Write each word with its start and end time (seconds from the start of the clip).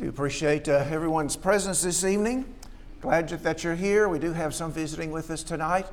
do 0.00 0.08
appreciate 0.08 0.66
uh, 0.66 0.82
everyone's 0.88 1.36
presence 1.36 1.82
this 1.82 2.04
evening. 2.04 2.46
Glad 3.02 3.28
that 3.28 3.62
you're 3.62 3.74
here. 3.74 4.08
We 4.08 4.18
do 4.18 4.32
have 4.32 4.54
some 4.54 4.72
visiting 4.72 5.10
with 5.10 5.30
us 5.30 5.42
tonight, 5.42 5.84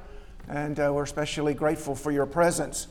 and 0.47 0.79
uh, 0.79 0.94
we're 0.94 1.03
especially 1.03 1.53
grateful 1.53 1.94
for 1.94 2.09
your 2.09 2.25
presence. 2.25 2.88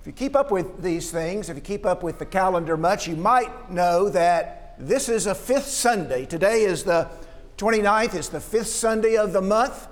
If 0.00 0.06
you 0.06 0.12
keep 0.12 0.36
up 0.36 0.52
with 0.52 0.80
these 0.80 1.10
things, 1.10 1.50
if 1.50 1.56
you 1.56 1.60
keep 1.60 1.84
up 1.84 2.04
with 2.04 2.20
the 2.20 2.24
calendar 2.24 2.76
much, 2.76 3.08
you 3.08 3.16
might 3.16 3.68
know 3.68 4.08
that 4.10 4.76
this 4.78 5.08
is 5.08 5.26
a 5.26 5.34
fifth 5.34 5.66
Sunday. 5.66 6.24
Today 6.24 6.62
is 6.62 6.84
the 6.84 7.10
29th, 7.56 8.14
it's 8.14 8.28
the 8.28 8.38
fifth 8.38 8.68
Sunday 8.68 9.16
of 9.16 9.32
the 9.32 9.42
month, 9.42 9.88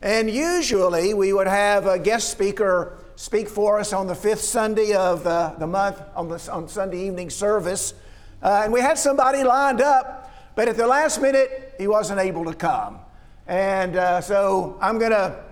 and 0.00 0.30
usually 0.30 1.12
we 1.12 1.32
would 1.32 1.48
have 1.48 1.88
a 1.88 1.98
guest 1.98 2.30
speaker 2.30 2.98
speak 3.16 3.48
for 3.48 3.80
us 3.80 3.92
on 3.92 4.06
the 4.06 4.14
fifth 4.14 4.42
Sunday 4.42 4.92
of 4.92 5.24
the, 5.24 5.56
the 5.58 5.66
month 5.66 6.00
on, 6.14 6.28
the, 6.28 6.52
on 6.52 6.68
Sunday 6.68 7.04
evening 7.04 7.30
service. 7.30 7.94
Uh, 8.44 8.60
and 8.62 8.72
we 8.72 8.80
had 8.80 8.98
somebody 8.98 9.42
lined 9.42 9.80
up, 9.80 10.30
but 10.54 10.68
at 10.68 10.76
the 10.76 10.86
last 10.86 11.20
minute, 11.20 11.74
he 11.78 11.88
wasn't 11.88 12.20
able 12.20 12.44
to 12.44 12.54
come. 12.54 13.00
And 13.46 13.96
uh, 13.96 14.20
so 14.20 14.78
I'm 14.80 14.98
going 14.98 15.12
to 15.12 15.42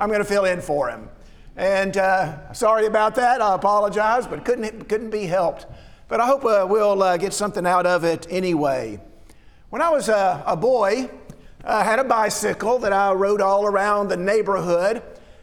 I'm 0.00 0.10
gonna 0.10 0.24
fill 0.24 0.44
in 0.44 0.60
for 0.60 0.88
him. 0.88 1.08
And 1.56 1.96
uh, 1.96 2.52
sorry 2.52 2.86
about 2.86 3.16
that. 3.16 3.42
I 3.42 3.56
apologize, 3.56 4.28
but 4.28 4.44
couldn't, 4.44 4.88
couldn't 4.88 5.10
be 5.10 5.26
helped. 5.26 5.66
But 6.06 6.20
I 6.20 6.26
hope 6.26 6.44
uh, 6.44 6.64
we'll 6.68 7.02
uh, 7.02 7.16
get 7.16 7.32
something 7.32 7.66
out 7.66 7.84
of 7.84 8.04
it 8.04 8.28
anyway. 8.30 9.00
When 9.70 9.82
I 9.82 9.88
was 9.90 10.08
a, 10.08 10.44
a 10.46 10.56
boy, 10.56 11.10
I 11.64 11.82
had 11.82 11.98
a 11.98 12.04
bicycle 12.04 12.78
that 12.78 12.92
I 12.92 13.12
rode 13.12 13.40
all 13.40 13.66
around 13.66 14.08
the 14.08 14.16
neighborhood. 14.16 15.02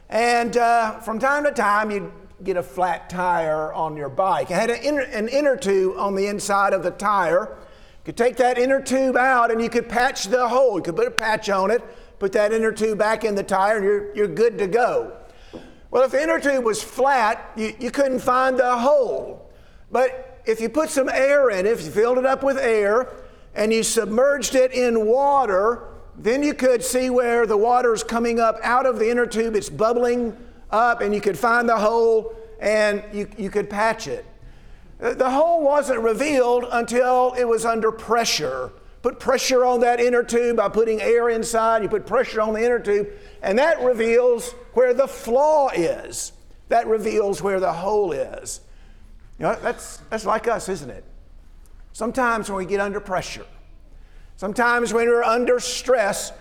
And 0.09 0.55
uh, 0.55 1.01
from 1.01 1.19
time 1.19 1.43
to 1.43 1.51
time, 1.51 1.91
you'd 1.91 2.11
get 2.43 2.57
a 2.57 2.63
flat 2.63 3.09
tire 3.09 3.71
on 3.73 3.95
your 3.95 4.09
bike. 4.09 4.51
It 4.51 4.55
had 4.55 4.69
an 4.69 4.81
inner, 4.81 5.01
an 5.01 5.27
inner 5.27 5.55
tube 5.55 5.97
on 5.97 6.15
the 6.15 6.27
inside 6.27 6.73
of 6.73 6.83
the 6.83 6.91
tire. 6.91 7.57
You 7.59 8.05
could 8.05 8.17
take 8.17 8.35
that 8.37 8.57
inner 8.57 8.81
tube 8.81 9.15
out 9.15 9.51
and 9.51 9.61
you 9.61 9.69
could 9.69 9.87
patch 9.87 10.25
the 10.25 10.47
hole. 10.47 10.77
You 10.77 10.83
could 10.83 10.95
put 10.95 11.07
a 11.07 11.11
patch 11.11 11.49
on 11.49 11.71
it, 11.71 11.81
put 12.19 12.31
that 12.33 12.51
inner 12.51 12.71
tube 12.71 12.97
back 12.97 13.23
in 13.23 13.35
the 13.35 13.43
tire, 13.43 13.77
and 13.77 13.85
you're, 13.85 14.15
you're 14.15 14.27
good 14.27 14.57
to 14.57 14.67
go. 14.67 15.17
Well, 15.91 16.03
if 16.03 16.11
the 16.11 16.21
inner 16.21 16.39
tube 16.39 16.65
was 16.65 16.83
flat, 16.83 17.51
you, 17.55 17.73
you 17.79 17.89
couldn't 17.89 18.19
find 18.19 18.59
the 18.59 18.77
hole. 18.77 19.49
But 19.91 20.41
if 20.45 20.59
you 20.59 20.67
put 20.67 20.89
some 20.89 21.09
air 21.09 21.49
in 21.49 21.65
it, 21.65 21.71
if 21.71 21.85
you 21.85 21.91
filled 21.91 22.17
it 22.17 22.25
up 22.25 22.43
with 22.43 22.57
air, 22.57 23.13
and 23.55 23.71
you 23.71 23.81
submerged 23.81 24.53
it 24.55 24.73
in 24.73 25.05
water, 25.05 25.87
then 26.17 26.43
you 26.43 26.53
could 26.53 26.83
see 26.83 27.09
where 27.09 27.47
the 27.47 27.57
water 27.57 27.93
is 27.93 28.03
coming 28.03 28.39
up 28.39 28.57
out 28.61 28.85
of 28.85 28.99
the 28.99 29.09
inner 29.09 29.25
tube. 29.25 29.55
It's 29.55 29.69
bubbling 29.69 30.35
up 30.75 31.01
and 31.01 31.13
you 31.13 31.21
could 31.21 31.37
find 31.37 31.67
the 31.67 31.77
hole 31.77 32.35
and 32.59 33.03
you, 33.13 33.27
you 33.37 33.49
could 33.49 33.69
patch 33.69 34.07
it. 34.07 34.25
Uh, 35.01 35.13
the 35.13 35.29
hole 35.29 35.63
wasn't 35.63 35.99
revealed 35.99 36.65
until 36.71 37.33
it 37.33 37.45
was 37.45 37.65
under 37.65 37.91
pressure. 37.91 38.71
Put 39.01 39.19
pressure 39.19 39.65
on 39.65 39.81
that 39.81 39.99
inner 39.99 40.23
tube 40.23 40.57
by 40.57 40.69
putting 40.69 41.01
air 41.01 41.29
inside, 41.29 41.83
you 41.83 41.89
put 41.89 42.07
pressure 42.07 42.41
on 42.41 42.53
the 42.53 42.63
inner 42.63 42.79
tube, 42.79 43.07
and 43.41 43.59
that 43.59 43.81
reveals 43.81 44.51
where 44.73 44.93
the 44.93 45.07
flaw 45.07 45.69
is. 45.69 46.31
That 46.69 46.87
reveals 46.87 47.41
where 47.41 47.59
the 47.59 47.71
hole 47.71 48.11
is. 48.11 48.61
You 49.37 49.43
know, 49.43 49.57
that's, 49.61 49.97
that's 50.09 50.25
like 50.25 50.47
us, 50.47 50.69
isn't 50.69 50.89
it? 50.89 51.03
Sometimes 51.93 52.49
when 52.49 52.57
we 52.57 52.65
get 52.65 52.79
under 52.79 52.99
pressure, 52.99 53.45
sometimes 54.37 54.93
when 54.93 55.07
we're 55.07 55.23
under 55.23 55.59
stress, 55.59 56.31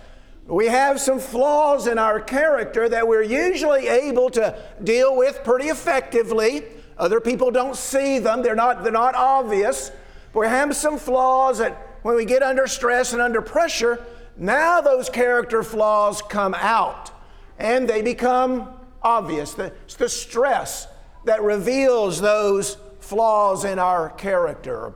we 0.47 0.67
have 0.67 0.99
some 1.01 1.19
flaws 1.19 1.87
in 1.87 1.97
our 1.97 2.19
character 2.19 2.87
that 2.87 3.07
we're 3.07 3.23
usually 3.23 3.87
able 3.87 4.29
to 4.31 4.55
deal 4.83 5.15
with 5.15 5.43
pretty 5.43 5.69
effectively. 5.69 6.63
Other 6.97 7.19
people 7.19 7.49
don't 7.49 7.75
see 7.75 8.19
them, 8.19 8.43
they're 8.43 8.55
not, 8.55 8.83
they're 8.83 8.91
not 8.91 9.15
obvious. 9.15 9.91
But 10.33 10.41
we 10.41 10.47
have 10.47 10.75
some 10.75 10.97
flaws 10.97 11.57
that 11.57 11.97
when 12.03 12.15
we 12.15 12.25
get 12.25 12.43
under 12.43 12.67
stress 12.67 13.13
and 13.13 13.21
under 13.21 13.41
pressure, 13.41 14.05
now 14.37 14.81
those 14.81 15.09
character 15.09 15.63
flaws 15.63 16.21
come 16.21 16.53
out 16.53 17.11
and 17.57 17.87
they 17.87 18.01
become 18.01 18.69
obvious. 19.01 19.57
It's 19.57 19.95
the 19.95 20.09
stress 20.09 20.87
that 21.23 21.41
reveals 21.41 22.21
those 22.21 22.77
flaws 22.99 23.65
in 23.65 23.79
our 23.79 24.09
character. 24.09 24.93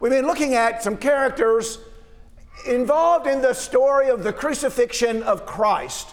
We've 0.00 0.10
been 0.10 0.26
looking 0.26 0.54
at 0.54 0.82
some 0.82 0.96
characters 0.96 1.78
involved 2.66 3.26
in 3.26 3.40
the 3.42 3.54
story 3.54 4.08
of 4.08 4.22
the 4.22 4.32
crucifixion 4.32 5.22
of 5.22 5.46
Christ. 5.46 6.08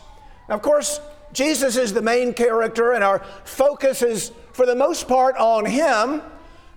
Now, 0.49 0.55
of 0.55 0.61
course, 0.61 0.99
Jesus 1.33 1.75
is 1.75 1.93
the 1.93 2.01
main 2.01 2.33
character, 2.33 2.93
and 2.93 3.03
our 3.03 3.19
focus 3.43 4.01
is, 4.01 4.31
for 4.53 4.65
the 4.65 4.75
most 4.75 5.07
part, 5.07 5.35
on 5.37 5.65
him. 5.65 6.21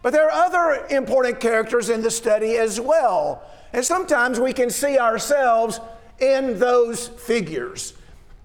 But 0.03 0.13
there 0.13 0.31
are 0.31 0.47
other 0.47 0.87
important 0.91 1.41
characters 1.41 1.91
in 1.91 2.03
the 2.03 2.11
study 2.11 2.57
as 2.57 2.81
well. 2.81 3.43
And 3.73 3.85
sometimes 3.85 4.41
we 4.41 4.53
can 4.53 4.71
see 4.71 4.99
ourselves 4.99 5.81
in 6.19 6.59
those 6.59 7.09
figures. 7.09 7.95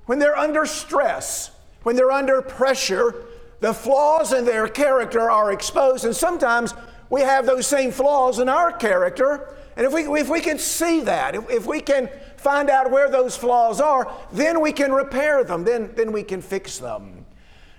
When 0.05 0.19
they're 0.19 0.37
under 0.37 0.65
stress, 0.65 1.51
when 1.83 1.95
they're 1.95 2.11
under 2.11 2.41
pressure, 2.41 3.25
the 3.59 3.73
flaws 3.73 4.33
in 4.33 4.45
their 4.45 4.67
character 4.67 5.31
are 5.31 5.51
exposed. 5.51 6.05
And 6.05 6.15
sometimes 6.15 6.73
we 7.09 7.21
have 7.21 7.45
those 7.45 7.65
same 7.65 7.91
flaws 7.91 8.39
in 8.39 8.49
our 8.49 8.71
character, 8.71 9.55
and 9.75 9.85
if 9.87 9.93
we, 9.93 10.03
if 10.19 10.29
we 10.29 10.39
can 10.39 10.59
see 10.59 11.01
that, 11.01 11.35
if, 11.35 11.49
if 11.49 11.65
we 11.65 11.81
can 11.81 12.09
find 12.37 12.69
out 12.69 12.91
where 12.91 13.09
those 13.09 13.35
flaws 13.35 13.81
are, 13.81 14.11
then 14.31 14.61
we 14.61 14.71
can 14.71 14.91
repair 14.91 15.43
them, 15.43 15.63
then, 15.63 15.91
then 15.95 16.11
we 16.11 16.23
can 16.23 16.41
fix 16.41 16.77
them. 16.77 17.25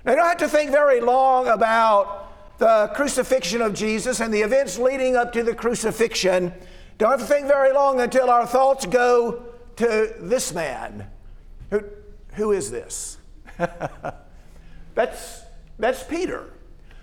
Now, 0.05 0.13
you 0.13 0.17
don't 0.17 0.27
have 0.27 0.37
to 0.39 0.49
think 0.49 0.71
very 0.71 1.01
long 1.01 1.49
about 1.49 2.59
the 2.59 2.91
crucifixion 2.95 3.63
of 3.63 3.75
Jesus 3.75 4.21
and 4.21 4.33
the 4.33 4.41
events 4.41 4.79
leading 4.79 5.17
up 5.17 5.33
to 5.35 5.43
the 5.43 5.55
crucifixion. 5.55 6.53
Don't 6.99 7.11
have 7.11 7.21
to 7.21 7.27
think 7.27 7.47
very 7.47 7.73
long 7.73 8.01
until 8.01 8.29
our 8.29 8.47
thoughts 8.47 8.87
go 8.87 9.45
to 9.77 10.15
this 10.19 10.53
man. 10.53 11.07
Who, 11.71 11.85
who 12.35 12.53
is 12.53 12.71
this? 12.71 13.19
that's, 14.95 15.43
that's 15.79 16.03
Peter, 16.03 16.53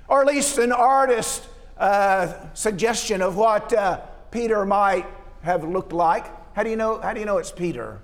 or 0.07 0.21
at 0.21 0.27
least 0.27 0.57
an 0.57 0.71
artist 0.71 1.47
uh, 1.77 2.33
suggestion 2.53 3.21
of 3.21 3.37
what. 3.37 3.71
Uh, 3.73 4.01
Peter 4.31 4.65
might 4.65 5.05
have 5.43 5.63
looked 5.63 5.93
like. 5.93 6.25
How 6.55 6.63
do 6.63 6.69
you 6.69 6.75
know, 6.75 6.99
how 6.99 7.13
do 7.13 7.19
you 7.19 7.25
know 7.25 7.37
it's 7.37 7.51
Peter? 7.51 7.99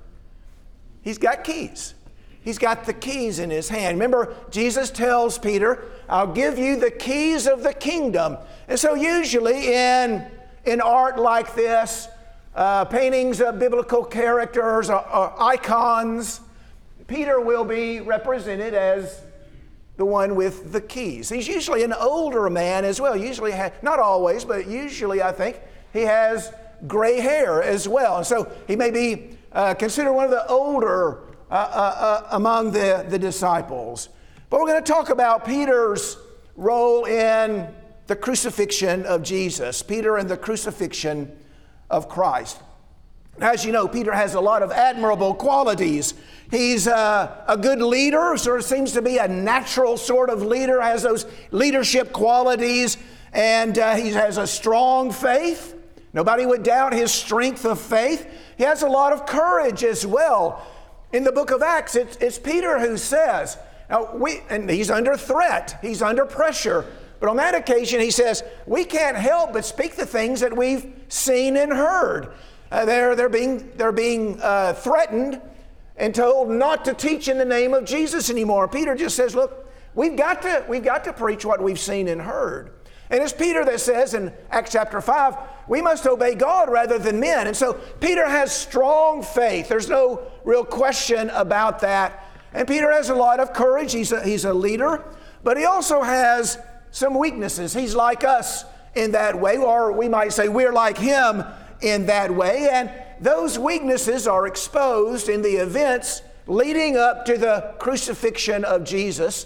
He's 1.02 1.18
got 1.18 1.44
keys. 1.44 1.94
He's 2.42 2.58
got 2.58 2.86
the 2.86 2.94
keys 2.94 3.40
in 3.40 3.50
his 3.50 3.68
hand. 3.68 3.98
Remember, 3.98 4.36
Jesus 4.52 4.90
tells 4.90 5.38
Peter, 5.38 5.84
I'll 6.08 6.32
give 6.32 6.58
you 6.58 6.78
the 6.78 6.92
keys 6.92 7.46
of 7.46 7.64
the 7.64 7.74
kingdom. 7.74 8.38
And 8.70 8.80
so, 8.80 8.94
usually 8.94 9.74
in, 9.74 10.26
in 10.66 10.80
art 10.80 11.20
like 11.20 11.56
this, 11.56 12.08
uh, 12.56 12.86
paintings 12.86 13.42
of 13.42 13.60
biblical 13.60 14.04
characters 14.04 14.90
or, 14.90 15.06
or 15.14 15.34
icons, 15.42 16.42
Peter 17.08 17.40
will 17.40 17.66
be 17.66 18.00
represented 18.00 18.74
as 18.74 19.22
the 19.98 20.06
one 20.06 20.36
with 20.36 20.72
the 20.72 20.82
keys. 20.82 21.30
He's 21.30 21.48
usually 21.48 21.84
an 21.84 21.94
older 21.94 22.50
man 22.50 22.86
as 22.86 23.02
well. 23.02 23.18
Usually, 23.18 23.52
ha- 23.52 23.72
not 23.82 24.00
always, 24.00 24.46
but 24.46 24.68
usually, 24.68 25.22
I 25.22 25.32
think, 25.32 25.60
he 25.94 26.02
has 26.02 26.52
gray 26.88 27.20
hair 27.20 27.62
as 27.62 27.88
well. 27.88 28.18
And 28.18 28.26
so 28.26 28.52
he 28.68 28.76
may 28.76 28.92
be 28.92 29.38
uh, 29.52 29.74
considered 29.74 30.14
one 30.14 30.26
of 30.26 30.32
the 30.32 30.48
older 30.48 31.24
uh, 31.50 31.54
uh, 31.54 31.56
uh, 31.56 32.28
among 32.32 32.72
the, 32.72 33.06
the 33.10 33.18
disciples. 33.18 34.10
But 34.50 34.60
we're 34.60 34.68
going 34.68 34.84
to 34.84 34.92
talk 34.92 35.10
about 35.10 35.46
Peter's 35.46 36.18
role 36.56 37.06
in 37.06 37.74
the 38.08 38.16
crucifixion 38.16 39.06
of 39.06 39.24
Jesus, 39.24 39.82
Peter 39.82 40.18
and 40.18 40.30
the 40.30 40.38
crucifixion 40.38 41.32
of 41.90 42.10
Christ. 42.10 42.60
As 43.40 43.64
you 43.64 43.72
know, 43.72 43.88
Peter 43.88 44.14
has 44.14 44.34
a 44.34 44.42
lot 44.42 44.64
of 44.64 44.72
admirable 44.72 45.36
qualities. 45.36 46.16
He's 46.50 46.88
a, 46.88 47.46
a, 47.48 47.56
good 47.56 47.82
leader, 47.82 48.36
sort 48.38 48.60
of 48.60 48.66
seems 48.66 48.94
to 48.94 49.02
be 49.02 49.18
a 49.18 49.28
natural 49.28 49.96
sort 49.98 50.30
of 50.30 50.42
leader, 50.42 50.82
has 50.82 51.04
those 51.04 51.26
leadership 51.52 52.12
qualities, 52.14 52.98
and 53.34 53.78
uh, 53.78 53.96
he 53.96 54.10
has 54.10 54.38
a 54.38 54.48
strong 54.48 55.12
faith. 55.12 55.76
Nobody 56.14 56.46
would 56.46 56.64
doubt 56.64 56.94
his 56.94 57.12
strength 57.12 57.66
of 57.66 57.80
faith. 57.80 58.28
He 58.58 58.64
has 58.64 58.82
a 58.82 58.88
lot 58.88 59.14
of 59.14 59.26
courage 59.26 59.84
as 59.84 60.06
well. 60.06 60.66
In 61.14 61.24
the 61.24 61.32
book 61.32 61.52
of 61.52 61.62
Acts, 61.62 61.96
it's, 61.96 62.18
it's 62.18 62.40
Peter 62.40 62.80
who 62.80 62.98
says, 62.98 63.58
now 63.90 64.14
we, 64.14 64.42
and 64.50 64.70
he's 64.70 64.90
under 64.90 65.16
threat, 65.16 65.80
he's 65.82 66.02
under 66.02 66.26
pressure. 66.26 66.86
But 67.20 67.30
on 67.30 67.38
that 67.38 67.56
occasion, 67.56 68.00
he 68.00 68.12
says, 68.12 68.44
We 68.66 68.84
can't 68.84 69.18
help 69.18 69.54
but 69.54 69.66
speak 69.66 69.96
the 69.96 70.06
things 70.06 70.42
that 70.42 70.56
we've 70.56 70.94
seen 71.10 71.58
and 71.58 71.72
heard. 71.72 72.34
Uh, 72.72 72.86
they're, 72.86 73.16
they're 73.16 73.30
being, 73.30 73.72
they're 73.76 73.92
being 73.92 74.40
uh, 74.42 74.74
threatened 74.74 75.42
and 75.96 76.14
told 76.14 76.50
not 76.50 76.86
to 76.86 76.94
teach 76.94 77.28
in 77.28 77.38
the 77.38 77.46
name 77.46 77.74
of 77.74 77.86
Jesus 77.86 78.30
anymore. 78.30 78.68
Peter 78.68 78.96
just 78.96 79.16
says, 79.16 79.36
Look, 79.36 79.72
we've 79.96 80.16
got 80.16 80.42
to, 80.44 80.64
we've 80.68 80.84
got 80.84 81.04
to 81.06 81.14
preach 81.14 81.46
what 81.46 81.62
we've 81.62 81.80
seen 81.80 82.08
and 82.08 82.22
heard. 82.22 82.72
And 83.10 83.24
it's 83.24 83.34
Peter 83.34 83.64
that 83.66 83.80
says 83.80 84.14
in 84.14 84.34
Acts 84.52 84.72
chapter 84.72 85.00
5, 85.00 85.36
we 85.68 85.82
must 85.82 86.06
obey 86.06 86.36
God 86.36 86.70
rather 86.70 87.00
than 87.00 87.20
men. 87.20 87.48
And 87.48 87.56
so 87.56 87.74
Peter 88.00 88.28
has 88.28 88.56
strong 88.56 89.24
faith. 89.24 89.70
There's 89.70 89.90
no 89.90 90.22
real 90.44 90.66
question 90.66 91.30
about 91.30 91.80
that. 91.80 92.26
And 92.54 92.68
Peter 92.68 92.92
has 92.92 93.10
a 93.10 93.16
lot 93.16 93.40
of 93.40 93.54
courage. 93.54 93.94
He's 93.94 94.12
a, 94.12 94.24
he's 94.24 94.46
a 94.46 94.54
leader, 94.54 95.04
but 95.44 95.58
he 95.58 95.66
also 95.66 96.02
has 96.02 96.58
some 96.92 97.18
weaknesses. 97.18 97.74
He's 97.74 97.96
like 97.96 98.24
us 98.24 98.66
in 98.96 99.12
that 99.12 99.40
way, 99.40 99.58
or 99.58 99.92
we 99.92 100.10
might 100.10 100.34
say 100.34 100.48
we're 100.48 100.74
like 100.74 100.98
him 100.98 101.44
in 101.82 102.08
that 102.08 102.34
way, 102.34 102.70
and 102.72 102.92
those 103.20 103.60
weaknesses 103.60 104.28
are 104.28 104.48
exposed 104.48 105.30
in 105.30 105.42
the 105.42 105.58
events 105.58 106.24
leading 106.48 106.98
up 106.98 107.26
to 107.26 107.38
the 107.38 107.76
crucifixion 107.78 108.64
of 108.64 108.84
Jesus. 108.84 109.46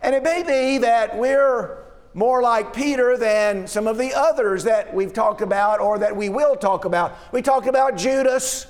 And 0.00 0.14
it 0.14 0.22
may 0.22 0.42
be 0.42 0.78
that 0.78 1.18
we're 1.18 1.85
more 2.16 2.40
like 2.40 2.72
Peter 2.72 3.18
than 3.18 3.66
some 3.66 3.86
of 3.86 3.98
the 3.98 4.14
others 4.14 4.64
that 4.64 4.92
we've 4.94 5.12
talked 5.12 5.42
about 5.42 5.80
or 5.80 5.98
that 5.98 6.16
we 6.16 6.30
will 6.30 6.56
talk 6.56 6.86
about. 6.86 7.14
We 7.30 7.42
talked 7.42 7.66
about 7.66 7.98
Judas 7.98 8.66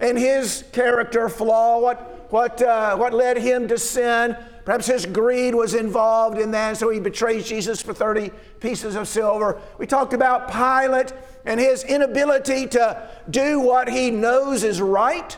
and 0.00 0.16
his 0.16 0.64
character 0.72 1.28
flaw, 1.28 1.78
what, 1.78 2.32
what, 2.32 2.62
uh, 2.62 2.96
what 2.96 3.12
led 3.12 3.36
him 3.36 3.68
to 3.68 3.76
sin. 3.76 4.34
Perhaps 4.64 4.86
his 4.86 5.04
greed 5.04 5.54
was 5.54 5.74
involved 5.74 6.38
in 6.38 6.52
that, 6.52 6.78
so 6.78 6.88
he 6.88 6.98
betrays 6.98 7.46
Jesus 7.46 7.82
for 7.82 7.92
30 7.92 8.30
pieces 8.60 8.94
of 8.94 9.06
silver. 9.06 9.60
We 9.76 9.86
talked 9.86 10.14
about 10.14 10.50
Pilate 10.50 11.12
and 11.44 11.60
his 11.60 11.84
inability 11.84 12.66
to 12.68 13.10
do 13.28 13.60
what 13.60 13.90
he 13.90 14.10
knows 14.10 14.64
is 14.64 14.80
right. 14.80 15.36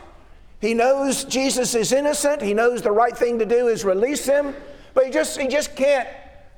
He 0.61 0.73
knows 0.73 1.25
Jesus 1.25 1.75
is 1.75 1.91
innocent. 1.91 2.41
He 2.41 2.53
knows 2.53 2.81
the 2.81 2.91
right 2.91 3.15
thing 3.15 3.37
to 3.39 3.45
do 3.45 3.67
is 3.67 3.83
release 3.83 4.25
him, 4.25 4.55
but 4.93 5.05
he 5.05 5.11
just, 5.11 5.37
he 5.37 5.49
just 5.49 5.75
can't 5.75 6.07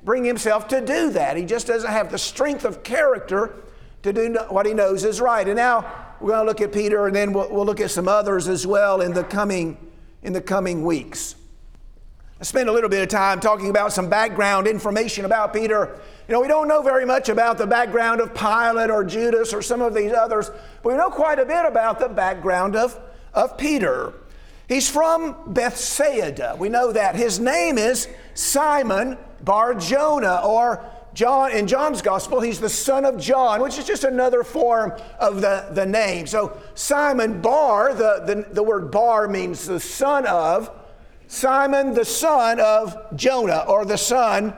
bring 0.04 0.24
himself 0.24 0.68
to 0.68 0.80
do 0.80 1.10
that. 1.10 1.36
He 1.36 1.44
just 1.44 1.66
doesn't 1.66 1.90
have 1.90 2.10
the 2.10 2.18
strength 2.18 2.64
of 2.64 2.82
character 2.82 3.54
to 4.02 4.12
do 4.12 4.36
what 4.48 4.66
he 4.66 4.74
knows 4.74 5.04
is 5.04 5.20
right. 5.20 5.46
And 5.46 5.56
now 5.56 6.14
we're 6.20 6.30
going 6.30 6.40
to 6.40 6.46
look 6.46 6.60
at 6.60 6.72
Peter, 6.72 7.06
and 7.06 7.14
then 7.14 7.32
we'll, 7.32 7.50
we'll 7.50 7.66
look 7.66 7.80
at 7.80 7.90
some 7.90 8.08
others 8.08 8.48
as 8.48 8.66
well 8.66 9.00
in 9.00 9.12
the 9.12 9.24
coming 9.24 9.76
in 10.22 10.32
the 10.32 10.40
coming 10.40 10.84
weeks. 10.84 11.34
I 12.40 12.44
spent 12.44 12.68
a 12.68 12.72
little 12.72 12.90
bit 12.90 13.02
of 13.02 13.08
time 13.08 13.40
talking 13.40 13.70
about 13.70 13.92
some 13.92 14.08
background 14.08 14.66
information 14.66 15.24
about 15.24 15.52
Peter. 15.52 15.98
You 16.28 16.32
know, 16.32 16.40
we 16.40 16.48
don't 16.48 16.66
know 16.66 16.82
very 16.82 17.04
much 17.04 17.28
about 17.28 17.58
the 17.58 17.66
background 17.66 18.20
of 18.20 18.34
Pilate 18.34 18.90
or 18.90 19.04
Judas 19.04 19.52
or 19.52 19.62
some 19.62 19.80
of 19.80 19.94
these 19.94 20.12
others, 20.12 20.50
but 20.82 20.90
we 20.90 20.94
know 20.96 21.10
quite 21.10 21.38
a 21.38 21.44
bit 21.44 21.64
about 21.64 21.98
the 21.98 22.08
background 22.08 22.74
of, 22.74 22.98
of 23.32 23.56
Peter. 23.56 24.14
He's 24.68 24.88
from 24.88 25.36
Bethsaida. 25.46 26.56
We 26.58 26.68
know 26.68 26.92
that. 26.92 27.14
His 27.14 27.38
name 27.38 27.78
is 27.78 28.08
Simon 28.34 29.18
Bar 29.42 29.74
Jonah, 29.74 30.40
or 30.44 30.84
John, 31.14 31.52
in 31.52 31.66
John's 31.66 32.00
gospel, 32.00 32.40
he's 32.40 32.60
the 32.60 32.68
son 32.68 33.04
of 33.04 33.18
John, 33.18 33.60
which 33.60 33.78
is 33.78 33.86
just 33.86 34.04
another 34.04 34.42
form 34.42 34.92
of 35.18 35.40
the, 35.40 35.68
the 35.72 35.84
name. 35.84 36.26
So 36.26 36.58
Simon 36.74 37.42
Bar, 37.42 37.92
the, 37.94 38.22
the, 38.24 38.54
the 38.54 38.62
word 38.62 38.90
Bar 38.90 39.28
means 39.28 39.66
the 39.66 39.80
son 39.80 40.26
of. 40.26 40.70
Simon, 41.26 41.94
the 41.94 42.04
son 42.04 42.60
of 42.60 43.16
Jonah, 43.16 43.64
or 43.66 43.84
the 43.84 43.98
son 43.98 44.54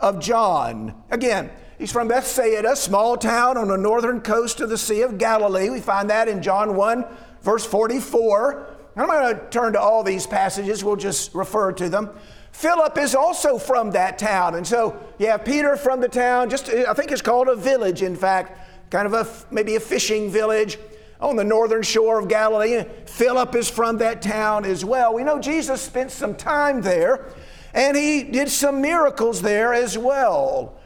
of 0.00 0.20
John. 0.20 0.94
Again, 1.10 1.50
he's 1.78 1.92
from 1.92 2.08
Bethsaida, 2.08 2.72
a 2.72 2.76
small 2.76 3.16
town 3.16 3.56
on 3.56 3.68
the 3.68 3.76
northern 3.76 4.20
coast 4.20 4.60
of 4.60 4.68
the 4.68 4.78
Sea 4.78 5.02
of 5.02 5.18
Galilee. 5.18 5.70
We 5.70 5.80
find 5.80 6.10
that 6.10 6.28
in 6.28 6.42
John 6.42 6.76
1, 6.76 7.04
verse 7.42 7.64
44. 7.64 8.76
I'm 8.96 9.06
going 9.06 9.36
to 9.36 9.48
turn 9.50 9.74
to 9.74 9.80
all 9.80 10.02
these 10.02 10.26
passages, 10.26 10.82
we'll 10.82 10.96
just 10.96 11.34
refer 11.34 11.72
to 11.72 11.88
them. 11.88 12.10
Philip 12.56 12.96
is 12.96 13.14
also 13.14 13.58
from 13.58 13.90
that 13.90 14.16
town. 14.16 14.54
And 14.54 14.66
so 14.66 14.98
you 15.18 15.26
have 15.26 15.44
Peter 15.44 15.76
from 15.76 16.00
the 16.00 16.08
town, 16.08 16.48
just 16.48 16.70
I 16.70 16.94
think 16.94 17.12
it's 17.12 17.20
called 17.20 17.48
a 17.48 17.54
village, 17.54 18.00
in 18.00 18.16
fact, 18.16 18.58
kind 18.88 19.06
of 19.06 19.12
a 19.12 19.28
maybe 19.50 19.76
a 19.76 19.80
fishing 19.80 20.30
village 20.30 20.78
on 21.20 21.36
the 21.36 21.44
northern 21.44 21.82
shore 21.82 22.18
of 22.18 22.28
Galilee. 22.28 22.82
Philip 23.04 23.54
is 23.56 23.68
from 23.68 23.98
that 23.98 24.22
town 24.22 24.64
as 24.64 24.86
well. 24.86 25.12
We 25.12 25.22
know 25.22 25.38
Jesus 25.38 25.82
spent 25.82 26.10
some 26.10 26.34
time 26.34 26.80
there 26.80 27.26
and 27.74 27.94
he 27.94 28.22
did 28.22 28.48
some 28.48 28.80
miracles 28.80 29.42
there 29.42 29.74
as 29.74 29.98
well. 29.98 30.78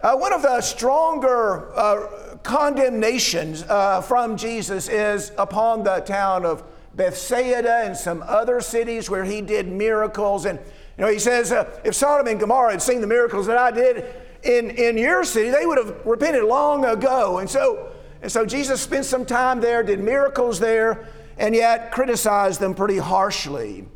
Uh, 0.00 0.14
one 0.14 0.32
of 0.32 0.42
the 0.42 0.60
stronger 0.60 1.76
uh, 1.76 2.36
condemnations 2.44 3.64
uh, 3.64 4.02
from 4.02 4.36
Jesus 4.36 4.88
is 4.88 5.32
upon 5.36 5.82
the 5.82 5.98
town 5.98 6.46
of 6.46 6.62
Bethsaida 6.94 7.82
and 7.84 7.96
some 7.96 8.22
other 8.26 8.60
cities 8.60 9.10
where 9.10 9.24
he 9.24 9.40
did 9.40 9.68
miracles. 9.68 10.46
And 10.46 10.58
you 10.98 11.04
know, 11.04 11.10
he 11.10 11.18
says, 11.18 11.52
uh, 11.52 11.78
if 11.84 11.94
Sodom 11.94 12.26
and 12.26 12.40
Gomorrah 12.40 12.72
had 12.72 12.82
seen 12.82 13.00
the 13.00 13.06
miracles 13.06 13.46
that 13.46 13.58
I 13.58 13.70
did 13.70 14.04
in, 14.42 14.70
in 14.70 14.96
your 14.96 15.24
city, 15.24 15.50
they 15.50 15.66
would 15.66 15.78
have 15.78 16.06
repented 16.06 16.44
long 16.44 16.84
ago. 16.84 17.38
And 17.38 17.48
so 17.48 17.92
and 18.22 18.32
so 18.32 18.46
Jesus 18.46 18.80
spent 18.80 19.04
some 19.04 19.24
time 19.24 19.60
there, 19.60 19.82
did 19.82 20.00
miracles 20.00 20.58
there, 20.58 21.08
and 21.38 21.54
yet 21.54 21.92
criticized 21.92 22.60
them 22.60 22.74
pretty 22.74 22.98
harshly. 22.98 23.86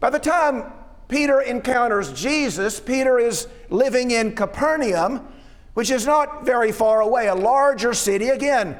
By 0.00 0.10
the 0.10 0.18
time 0.18 0.72
Peter 1.08 1.40
encounters 1.40 2.12
Jesus, 2.12 2.80
Peter 2.80 3.18
is 3.18 3.46
living 3.68 4.10
in 4.10 4.34
Capernaum, 4.34 5.26
which 5.74 5.90
is 5.90 6.04
not 6.04 6.44
very 6.44 6.72
far 6.72 7.00
away, 7.00 7.28
a 7.28 7.34
larger 7.34 7.94
city, 7.94 8.28
again, 8.28 8.76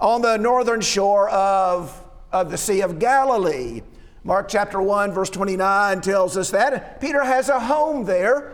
on 0.00 0.22
the 0.22 0.36
northern 0.36 0.80
shore 0.80 1.28
of, 1.28 1.96
of 2.32 2.50
the 2.50 2.56
Sea 2.56 2.80
of 2.80 2.98
Galilee. 2.98 3.82
Mark 4.30 4.46
chapter 4.46 4.80
1, 4.80 5.10
verse 5.10 5.28
29 5.28 6.02
tells 6.02 6.36
us 6.36 6.52
that. 6.52 7.00
Peter 7.00 7.24
has 7.24 7.48
a 7.48 7.58
home 7.58 8.04
there. 8.04 8.52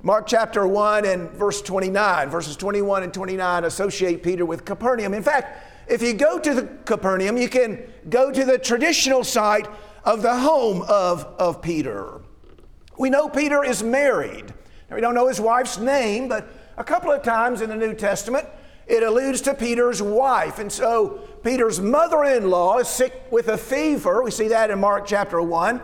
Mark 0.00 0.26
chapter 0.26 0.66
1 0.66 1.04
and 1.04 1.30
verse 1.32 1.60
29, 1.60 2.30
verses 2.30 2.56
21 2.56 3.02
and 3.02 3.12
29 3.12 3.64
associate 3.64 4.22
Peter 4.22 4.46
with 4.46 4.64
Capernaum. 4.64 5.12
In 5.12 5.22
fact, 5.22 5.86
if 5.86 6.00
you 6.00 6.14
go 6.14 6.38
to 6.38 6.54
the 6.54 6.62
Capernaum, 6.86 7.36
you 7.36 7.50
can 7.50 7.78
go 8.08 8.32
to 8.32 8.42
the 8.42 8.56
traditional 8.56 9.22
site 9.22 9.68
of 10.02 10.22
the 10.22 10.34
home 10.34 10.80
of, 10.88 11.24
of 11.38 11.60
Peter. 11.60 12.22
We 12.96 13.10
know 13.10 13.28
Peter 13.28 13.62
is 13.62 13.82
married. 13.82 14.54
Now, 14.88 14.96
we 14.96 15.02
don't 15.02 15.14
know 15.14 15.28
his 15.28 15.42
wife's 15.42 15.76
name, 15.76 16.28
but 16.28 16.48
a 16.78 16.84
couple 16.84 17.12
of 17.12 17.22
times 17.22 17.60
in 17.60 17.68
the 17.68 17.76
New 17.76 17.92
Testament, 17.92 18.48
it 18.88 19.02
alludes 19.02 19.42
to 19.42 19.54
Peter's 19.54 20.00
wife. 20.00 20.58
And 20.58 20.72
so 20.72 21.20
Peter's 21.42 21.80
mother 21.80 22.24
in 22.24 22.48
law 22.48 22.78
is 22.78 22.88
sick 22.88 23.26
with 23.30 23.48
a 23.48 23.58
fever. 23.58 24.22
We 24.22 24.30
see 24.30 24.48
that 24.48 24.70
in 24.70 24.80
Mark 24.80 25.06
chapter 25.06 25.40
1. 25.42 25.80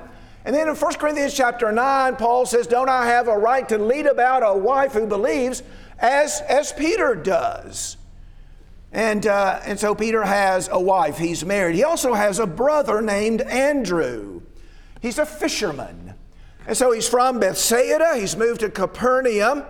And 0.47 0.55
then 0.55 0.69
in 0.69 0.75
1 0.75 0.95
Corinthians 0.95 1.35
chapter 1.35 1.71
9, 1.71 2.17
Paul 2.17 2.47
says, 2.47 2.67
Don't 2.67 2.89
I 2.89 3.07
have 3.07 3.29
a 3.29 3.37
right 3.37 3.69
to 3.69 3.79
lead 3.79 4.07
about 4.07 4.43
a 4.43 4.57
wife 4.57 4.93
who 4.93 5.07
believes 5.07 5.63
as, 5.99 6.43
as 6.49 6.73
Peter 6.73 7.15
does? 7.15 7.97
And, 8.93 9.27
uh, 9.27 9.61
and 9.65 9.79
so 9.79 9.95
Peter 9.95 10.23
has 10.23 10.69
a 10.71 10.81
wife, 10.81 11.19
he's 11.19 11.45
married. 11.45 11.75
He 11.75 11.85
also 11.85 12.15
has 12.15 12.39
a 12.39 12.47
brother 12.47 13.03
named 13.03 13.41
Andrew. 13.43 14.43
He's 15.03 15.19
a 15.19 15.27
fisherman. 15.27 16.15
And 16.67 16.77
so 16.77 16.93
he's 16.93 17.09
from 17.09 17.41
Bethsaida, 17.41 18.17
he's 18.17 18.37
moved 18.37 18.61
to 18.61 18.71
Capernaum. 18.71 19.65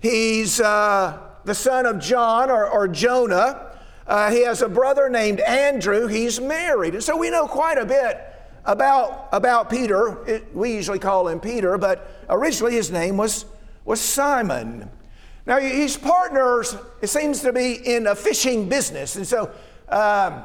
He's 0.00 0.60
uh, 0.60 1.18
the 1.46 1.54
son 1.54 1.86
of 1.86 2.00
John 2.00 2.50
or, 2.50 2.68
or 2.68 2.88
Jonah. 2.88 3.70
Uh, 4.06 4.30
he 4.30 4.42
has 4.44 4.62
a 4.62 4.68
brother 4.68 5.08
named 5.08 5.40
Andrew, 5.40 6.08
he's 6.08 6.40
married. 6.40 6.94
And 6.94 7.02
so 7.02 7.16
we 7.16 7.30
know 7.30 7.46
quite 7.46 7.78
a 7.78 7.86
bit 7.86 8.20
about, 8.64 9.28
about 9.32 9.70
Peter. 9.70 10.26
It, 10.26 10.54
we 10.54 10.74
usually 10.74 10.98
call 10.98 11.28
him 11.28 11.40
Peter, 11.40 11.78
but 11.78 12.24
originally 12.28 12.74
his 12.74 12.90
name 12.90 13.16
was, 13.16 13.46
was 13.84 14.00
Simon. 14.00 14.90
Now, 15.46 15.60
his 15.60 15.96
partners, 15.96 16.76
it 17.00 17.06
seems 17.06 17.40
to 17.42 17.52
be 17.52 17.74
in 17.74 18.08
a 18.08 18.16
fishing 18.16 18.68
business. 18.68 19.14
And 19.14 19.26
so 19.26 19.52
um, 19.88 20.42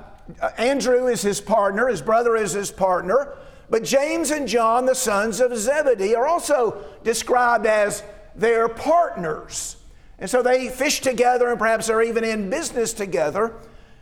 Andrew 0.59 1.07
is 1.07 1.23
his 1.23 1.41
partner, 1.41 1.87
his 1.87 2.03
brother 2.03 2.35
is 2.35 2.51
his 2.51 2.71
partner. 2.71 3.35
But 3.71 3.83
James 3.83 4.29
and 4.29 4.47
John, 4.47 4.85
the 4.85 4.93
sons 4.93 5.39
of 5.39 5.55
Zebedee, 5.57 6.13
are 6.13 6.27
also 6.27 6.83
described 7.03 7.65
as 7.65 8.03
their 8.35 8.69
partners. 8.69 9.77
And 10.21 10.29
so 10.29 10.43
they 10.43 10.69
fish 10.69 11.01
together 11.01 11.49
and 11.49 11.59
perhaps 11.59 11.89
are 11.89 12.01
even 12.01 12.23
in 12.23 12.49
business 12.49 12.93
together 12.93 13.55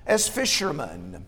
as 0.06 0.28
fishermen. 0.28 1.26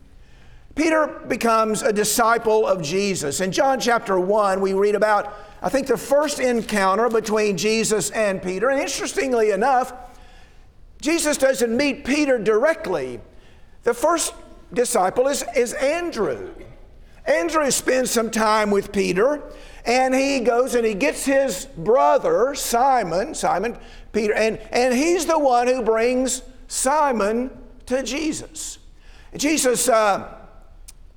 Peter 0.75 1.07
becomes 1.27 1.81
a 1.81 1.93
disciple 1.93 2.67
of 2.67 2.81
Jesus. 2.81 3.39
In 3.39 3.51
John 3.51 3.79
chapter 3.79 4.19
1, 4.19 4.59
we 4.59 4.73
read 4.73 4.95
about, 4.95 5.33
I 5.61 5.69
think, 5.69 5.87
the 5.87 5.97
first 5.97 6.39
encounter 6.39 7.09
between 7.09 7.57
Jesus 7.57 8.09
and 8.11 8.41
Peter. 8.41 8.69
And 8.69 8.81
interestingly 8.81 9.51
enough, 9.51 9.93
Jesus 11.01 11.37
doesn't 11.37 11.75
meet 11.75 12.05
Peter 12.05 12.37
directly. 12.37 13.21
The 13.83 13.93
first 13.93 14.33
disciple 14.73 15.27
is, 15.27 15.43
is 15.55 15.73
Andrew. 15.73 16.51
Andrew 17.25 17.69
spends 17.71 18.11
some 18.11 18.29
time 18.29 18.71
with 18.71 18.91
Peter, 18.91 19.41
and 19.85 20.13
he 20.13 20.39
goes 20.41 20.75
and 20.75 20.85
he 20.85 20.93
gets 20.93 21.25
his 21.25 21.65
brother, 21.77 22.53
Simon, 22.55 23.33
Simon, 23.33 23.77
Peter, 24.13 24.33
and, 24.33 24.57
and 24.71 24.93
he's 24.93 25.25
the 25.25 25.39
one 25.39 25.67
who 25.67 25.81
brings 25.81 26.43
Simon 26.67 27.49
to 27.87 28.03
Jesus. 28.03 28.77
Jesus. 29.35 29.89
Uh, 29.89 30.37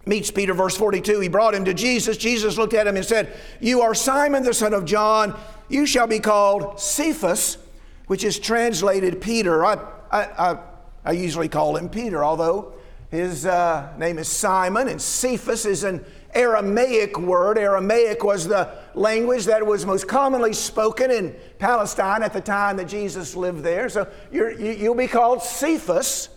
meets 0.07 0.31
Peter, 0.31 0.55
verse 0.55 0.77
42. 0.77 1.21
He 1.21 1.29
brought 1.29 1.55
him 1.55 1.65
to 1.65 1.75
Jesus. 1.75 2.17
Jesus 2.17 2.59
looked 2.59 2.75
at 2.75 2.87
him 2.87 2.97
and 2.97 3.05
said, 3.05 3.35
You 3.61 3.81
are 3.83 3.95
Simon, 3.95 4.43
the 4.43 4.55
son 4.55 4.75
of 4.75 4.85
John. 4.85 5.39
You 5.69 5.87
shall 5.87 6.07
be 6.07 6.19
called 6.19 6.79
Cephas, 6.81 7.59
which 8.07 8.25
is 8.25 8.39
translated 8.39 9.21
Peter. 9.21 9.65
I, 9.65 9.79
I, 10.11 10.23
I, 10.23 10.59
I 11.05 11.13
usually 11.13 11.49
call 11.49 11.77
him 11.77 11.89
Peter, 11.89 12.23
although 12.23 12.75
his 13.11 13.47
uh, 13.47 13.93
name 13.99 14.19
is 14.19 14.29
Simon, 14.29 14.89
and 14.89 15.01
Cephas 15.01 15.67
is 15.67 15.85
an 15.85 16.05
Aramaic 16.35 17.19
word. 17.19 17.59
Aramaic 17.59 18.25
was 18.25 18.47
the 18.49 18.71
language 18.95 19.45
that 19.47 19.65
was 19.65 19.87
most 19.87 20.09
commonly 20.09 20.53
spoken 20.53 21.11
in 21.11 21.35
Palestine 21.59 22.23
at 22.23 22.33
the 22.33 22.41
time 22.41 22.77
that 22.77 22.89
Jesus 22.89 23.37
lived 23.37 23.63
there. 23.63 23.89
So 23.89 24.09
you 24.33 24.89
will 24.89 24.95
be 24.95 25.07
called 25.07 25.43
Cephas 25.43 26.29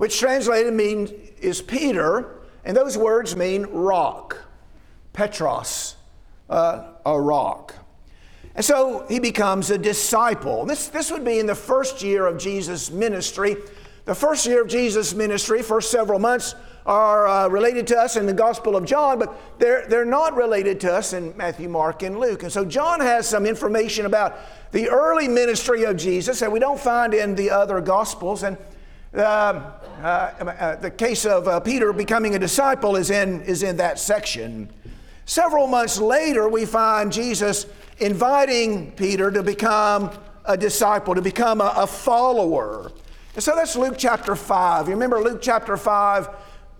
which 0.00 0.18
translated 0.18 0.72
means 0.72 1.10
is 1.42 1.60
Peter, 1.60 2.40
and 2.64 2.74
those 2.74 2.96
words 2.96 3.36
mean 3.36 3.64
rock, 3.64 4.38
Petros, 5.12 5.94
uh, 6.48 6.84
a 7.04 7.20
rock. 7.20 7.74
And 8.54 8.64
so 8.64 9.04
he 9.10 9.18
becomes 9.18 9.70
a 9.70 9.76
disciple. 9.76 10.64
This, 10.64 10.88
this 10.88 11.10
would 11.10 11.22
be 11.22 11.38
in 11.38 11.44
the 11.44 11.54
first 11.54 12.02
year 12.02 12.26
of 12.26 12.38
Jesus' 12.38 12.90
ministry. 12.90 13.58
The 14.06 14.14
first 14.14 14.46
year 14.46 14.62
of 14.62 14.68
Jesus' 14.68 15.12
ministry, 15.12 15.60
first 15.60 15.90
several 15.90 16.18
months, 16.18 16.54
are 16.86 17.28
uh, 17.28 17.48
related 17.48 17.86
to 17.88 17.96
us 17.96 18.16
in 18.16 18.26
the 18.26 18.32
Gospel 18.32 18.76
of 18.76 18.84
John, 18.84 19.18
but 19.18 19.38
they're, 19.58 19.86
they're 19.86 20.04
not 20.04 20.34
related 20.34 20.80
to 20.80 20.92
us 20.92 21.12
in 21.12 21.36
Matthew, 21.36 21.68
Mark, 21.68 22.02
and 22.02 22.18
Luke. 22.18 22.42
And 22.42 22.52
so 22.52 22.64
John 22.64 23.00
has 23.00 23.28
some 23.28 23.46
information 23.46 24.06
about 24.06 24.38
the 24.72 24.88
early 24.88 25.28
ministry 25.28 25.84
of 25.84 25.96
Jesus 25.96 26.40
that 26.40 26.50
we 26.50 26.58
don't 26.58 26.80
find 26.80 27.12
in 27.12 27.34
the 27.34 27.50
other 27.50 27.80
Gospels. 27.80 28.42
And 28.42 28.56
uh, 29.14 29.18
uh, 29.18 30.02
uh 30.02 30.76
the 30.76 30.90
case 30.90 31.26
of 31.26 31.48
uh, 31.48 31.60
Peter 31.60 31.92
becoming 31.92 32.34
a 32.34 32.38
disciple 32.38 32.96
is 32.96 33.10
in, 33.10 33.42
is 33.42 33.62
in 33.62 33.76
that 33.76 33.98
section. 33.98 34.70
Several 35.26 35.66
months 35.66 36.00
later, 36.00 36.48
we 36.48 36.64
find 36.64 37.12
Jesus 37.12 37.66
inviting 37.98 38.92
Peter 38.92 39.30
to 39.30 39.42
become 39.42 40.10
a 40.44 40.56
disciple, 40.56 41.14
to 41.14 41.22
become 41.22 41.60
a, 41.60 41.72
a 41.76 41.86
follower. 41.86 42.90
And 43.34 43.44
so 43.44 43.54
that's 43.54 43.76
Luke 43.76 43.94
chapter 43.96 44.34
5. 44.34 44.88
You 44.88 44.94
remember 44.94 45.20
Luke 45.20 45.40
chapter 45.40 45.76
5? 45.76 46.28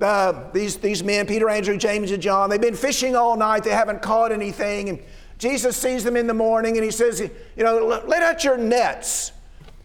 Uh, 0.00 0.50
these, 0.52 0.76
these 0.76 1.04
men, 1.04 1.26
Peter, 1.26 1.48
Andrew, 1.50 1.76
James, 1.76 2.10
and 2.10 2.22
John, 2.22 2.48
they've 2.48 2.60
been 2.60 2.74
fishing 2.74 3.14
all 3.14 3.36
night. 3.36 3.64
They 3.64 3.70
haven't 3.70 4.00
caught 4.00 4.32
anything. 4.32 4.88
And 4.88 5.02
Jesus 5.38 5.76
sees 5.76 6.04
them 6.04 6.16
in 6.16 6.26
the 6.26 6.34
morning 6.34 6.76
and 6.76 6.84
he 6.84 6.90
says, 6.90 7.20
You 7.20 7.64
know, 7.64 8.02
let 8.06 8.22
out 8.22 8.42
your 8.44 8.56
nets. 8.56 9.32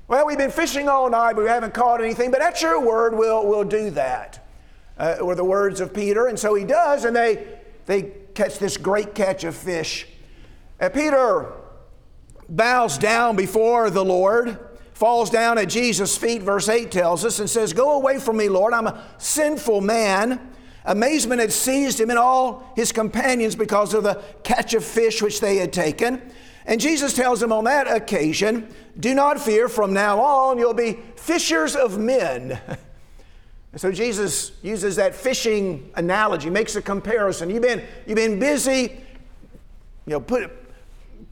Well, 0.08 0.26
we've 0.26 0.38
been 0.38 0.52
fishing 0.52 0.88
all 0.88 1.10
night, 1.10 1.34
but 1.36 1.44
we 1.44 1.50
haven't 1.50 1.74
caught 1.74 2.02
anything. 2.02 2.30
But 2.32 2.42
at 2.42 2.62
your 2.62 2.80
word, 2.80 3.18
we'll, 3.18 3.46
we'll 3.48 3.64
do 3.64 3.90
that. 3.92 4.48
Uh, 4.98 5.18
were 5.22 5.36
the 5.36 5.44
words 5.44 5.82
of 5.82 5.94
Peter. 5.94 6.28
And 6.28 6.40
so 6.40 6.56
he 6.56 6.64
does, 6.64 7.04
and 7.04 7.16
they, 7.16 7.46
they 7.86 8.12
catch 8.34 8.60
this 8.60 8.78
great 8.78 9.16
catch 9.16 9.44
of 9.44 9.56
fish. 9.56 10.08
And 10.80 10.94
Peter 10.94 11.52
bows 12.48 12.98
down 12.98 13.36
before 13.36 13.90
the 13.90 14.06
Lord, 14.06 14.60
falls 14.96 15.30
down 15.30 15.58
at 15.58 15.68
Jesus' 15.68 16.18
feet, 16.18 16.42
verse 16.42 16.70
8 16.70 16.90
tells 16.90 17.26
us, 17.26 17.40
and 17.40 17.50
says, 17.50 17.74
Go 17.74 17.92
away 17.92 18.18
from 18.18 18.38
me, 18.38 18.50
Lord, 18.50 18.74
I'm 18.74 18.88
a 18.88 19.04
sinful 19.18 19.82
man. 19.82 20.40
Amazement 20.86 21.42
had 21.42 21.52
seized 21.52 22.00
him 22.00 22.10
and 22.10 22.18
all 22.18 22.72
his 22.76 22.92
companions 22.92 23.56
because 23.56 23.94
of 23.94 24.04
the 24.04 24.24
catch 24.44 24.74
of 24.74 24.84
fish 24.86 25.22
which 25.22 25.42
they 25.42 25.58
had 25.58 25.74
taken. 25.74 26.22
And 26.66 26.80
Jesus 26.80 27.14
tells 27.14 27.44
him 27.44 27.52
on 27.52 27.66
that 27.66 27.88
occasion, 27.92 28.74
Do 28.98 29.14
not 29.14 29.40
fear, 29.40 29.68
from 29.68 29.94
now 29.94 30.20
on 30.22 30.58
you'll 30.58 30.74
be 30.74 31.00
fishers 31.18 31.76
of 31.76 32.00
men. 32.00 32.60
And 33.72 33.82
so 33.82 33.92
Jesus 33.92 34.54
uses 34.64 34.96
that 34.96 35.14
fishing 35.14 35.92
analogy, 35.96 36.50
makes 36.50 36.78
a 36.78 36.82
comparison. 36.82 37.50
You've 37.50 37.62
been, 37.62 37.84
you've 38.08 38.16
been 38.16 38.40
busy, 38.40 38.84
you 38.84 40.14
know, 40.14 40.22
put, 40.22 40.50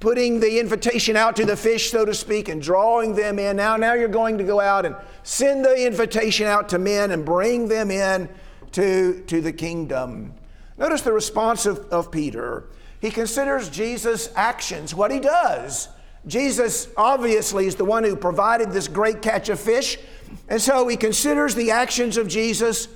putting 0.04 0.42
the 0.42 0.60
invitation 0.60 1.16
out 1.16 1.34
to 1.34 1.46
the 1.46 1.56
fish, 1.56 1.90
so 1.90 2.04
to 2.04 2.14
speak, 2.14 2.50
and 2.50 2.62
drawing 2.62 3.16
them 3.16 3.40
in. 3.40 3.56
Now, 3.56 3.78
now 3.78 3.94
you're 3.94 4.10
going 4.10 4.38
to 4.38 4.44
go 4.44 4.60
out 4.60 4.86
and 4.86 4.98
send 5.24 5.64
the 5.64 5.88
invitation 5.88 6.46
out 6.46 6.68
to 6.70 6.78
men 6.78 7.12
and 7.12 7.24
bring 7.24 7.70
them 7.70 7.90
in 7.90 8.28
to, 8.74 9.24
to 9.28 9.40
the 9.40 9.54
kingdom. 9.54 10.34
Notice 10.78 11.04
the 11.04 11.14
response 11.14 11.66
of, 11.66 11.80
of 11.90 12.12
Peter. 12.12 12.66
He 13.00 13.12
considers 13.12 13.70
Jesus' 13.70 14.30
actions, 14.36 14.94
what 14.94 15.10
he 15.10 15.22
does. 15.22 15.88
Jesus 16.28 16.90
obviously 16.98 17.66
is 17.66 17.76
the 17.76 17.86
one 17.86 18.04
who 18.04 18.18
provided 18.18 18.72
this 18.72 18.90
great 18.90 19.22
catch 19.22 19.48
of 19.48 19.58
fish. 19.58 19.98
And 20.50 20.62
so 20.62 20.86
he 20.86 20.98
considers 20.98 21.56
the 21.56 21.72
actions 21.72 22.18
of 22.18 22.28
Jesus. 22.28 22.90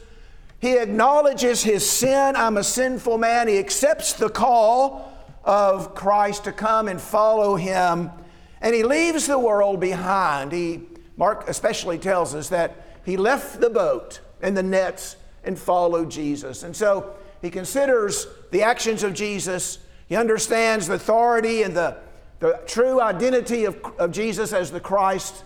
He 0.59 0.75
acknowledges 0.75 1.63
his 1.63 1.89
sin. 1.89 2.35
I'm 2.35 2.57
a 2.57 2.65
sinful 2.65 3.17
man. 3.17 3.47
He 3.47 3.59
accepts 3.59 4.11
the 4.11 4.27
call 4.27 5.16
of 5.47 5.95
Christ 5.95 6.43
to 6.43 6.51
come 6.51 6.89
and 6.89 6.99
follow 6.99 7.55
him. 7.55 8.11
And 8.59 8.75
he 8.75 8.83
leaves 8.83 9.27
the 9.27 9.39
world 9.39 9.79
behind. 9.79 10.51
He, 10.51 10.81
Mark 11.15 11.47
especially 11.47 11.97
tells 11.97 12.35
us 12.35 12.49
that 12.49 12.75
he 13.05 13.15
left 13.15 13.61
the 13.61 13.69
boat 13.69 14.19
and 14.41 14.57
the 14.57 14.61
nets 14.61 15.15
and 15.45 15.57
followed 15.57 16.11
Jesus. 16.11 16.63
And 16.63 16.75
so 16.75 17.15
he 17.41 17.49
considers 17.49 18.27
the 18.51 18.63
actions 18.63 19.03
of 19.03 19.13
Jesus. 19.13 19.79
He 20.09 20.17
understands 20.17 20.87
the 20.87 20.95
authority 20.95 21.63
and 21.63 21.73
the, 21.73 21.97
the 22.39 22.59
true 22.67 22.99
identity 22.99 23.63
of, 23.63 23.81
of 23.97 24.11
Jesus 24.11 24.51
as 24.51 24.69
the 24.69 24.81
Christ. 24.81 25.45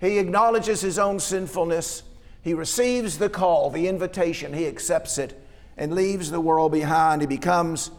He 0.00 0.18
acknowledges 0.18 0.80
his 0.80 0.96
own 0.96 1.18
sinfulness. 1.18 2.04
He 2.42 2.54
receives 2.54 3.18
the 3.18 3.28
call, 3.28 3.70
the 3.70 3.88
invitation. 3.88 4.52
He 4.52 4.68
accepts 4.68 5.18
it 5.18 5.40
and 5.76 5.92
leaves 5.92 6.30
the 6.30 6.40
world 6.40 6.70
behind. 6.70 7.20
He 7.20 7.26
becomes 7.26 7.90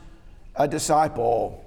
a 0.56 0.68
disciple. 0.68 1.64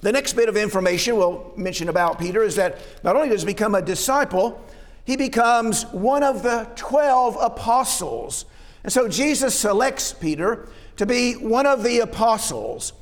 The 0.00 0.12
next 0.12 0.34
bit 0.34 0.48
of 0.48 0.56
information 0.56 1.16
we'll 1.16 1.52
mention 1.56 1.88
about 1.88 2.18
Peter 2.18 2.42
is 2.42 2.56
that 2.56 2.78
not 3.02 3.16
only 3.16 3.30
does 3.30 3.42
he 3.42 3.46
become 3.46 3.74
a 3.74 3.82
disciple, 3.82 4.62
he 5.04 5.16
becomes 5.16 5.84
one 5.86 6.22
of 6.22 6.42
the 6.42 6.68
12 6.76 7.38
apostles. 7.40 8.44
And 8.82 8.92
so 8.92 9.08
Jesus 9.08 9.54
selects 9.54 10.12
Peter 10.12 10.68
to 10.96 11.06
be 11.06 11.34
one 11.34 11.66
of 11.66 11.82
the 11.82 12.00
apostles. 12.00 12.92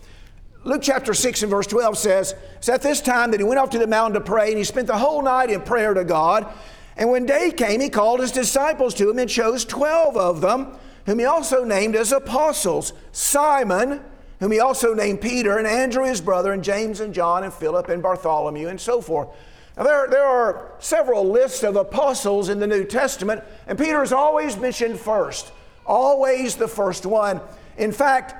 Luke 0.64 0.82
chapter 0.82 1.12
6 1.12 1.42
and 1.42 1.50
verse 1.50 1.66
12 1.66 1.99
says, 1.99 2.35
It's 2.56 2.68
at 2.68 2.82
this 2.82 3.00
time 3.00 3.32
that 3.32 3.40
he 3.40 3.44
went 3.44 3.59
off 3.59 3.71
to 3.71 3.78
the 3.78 3.87
mountain 3.87 4.14
to 4.14 4.25
pray, 4.25 4.49
and 4.49 4.59
he 4.59 4.64
spent 4.64 4.87
the 4.87 4.99
whole 4.99 5.23
night 5.23 5.50
in 5.50 5.61
prayer 5.62 5.92
to 5.92 6.04
God. 6.04 6.52
And 6.97 7.11
when 7.11 7.26
day 7.26 7.50
came, 7.50 7.80
he 7.80 7.88
called 7.88 8.21
his 8.21 8.30
disciples 8.30 8.94
to 8.94 9.11
him 9.11 9.18
and 9.18 9.28
chose 9.28 9.64
12 9.64 10.16
of 10.16 10.40
them, 10.40 10.76
whom 11.06 11.18
he 11.18 11.25
also 11.25 11.64
named 11.64 11.97
as 11.97 12.12
apostles 12.12 12.92
Simon, 13.11 14.02
whom 14.43 14.51
he 14.51 14.59
also 14.59 14.93
named 14.93 15.21
Peter, 15.21 15.57
and 15.59 15.69
Andrew 15.69 16.03
his 16.03 16.21
brother, 16.21 16.53
and 16.53 16.65
James 16.65 16.99
and 16.99 17.15
John, 17.15 17.45
and 17.45 17.55
Philip, 17.55 17.89
and 17.89 18.03
Bartholomew, 18.03 18.67
and 18.67 18.81
so 18.81 19.01
forth. 19.01 19.29
Now, 19.77 19.85
there, 19.85 20.09
there 20.09 20.25
are 20.25 20.73
several 20.81 21.31
lists 21.31 21.63
of 21.63 21.77
apostles 21.77 22.49
in 22.49 22.59
the 22.59 22.67
New 22.67 22.83
Testament, 22.83 23.45
and 23.69 23.79
Peter 23.79 24.03
is 24.03 24.13
always 24.13 24.57
mentioned 24.57 24.99
first, 24.99 25.53
always 25.87 26.57
the 26.57 26.67
first 26.67 27.07
one. 27.07 27.41
In 27.79 27.93
fact, 27.93 28.35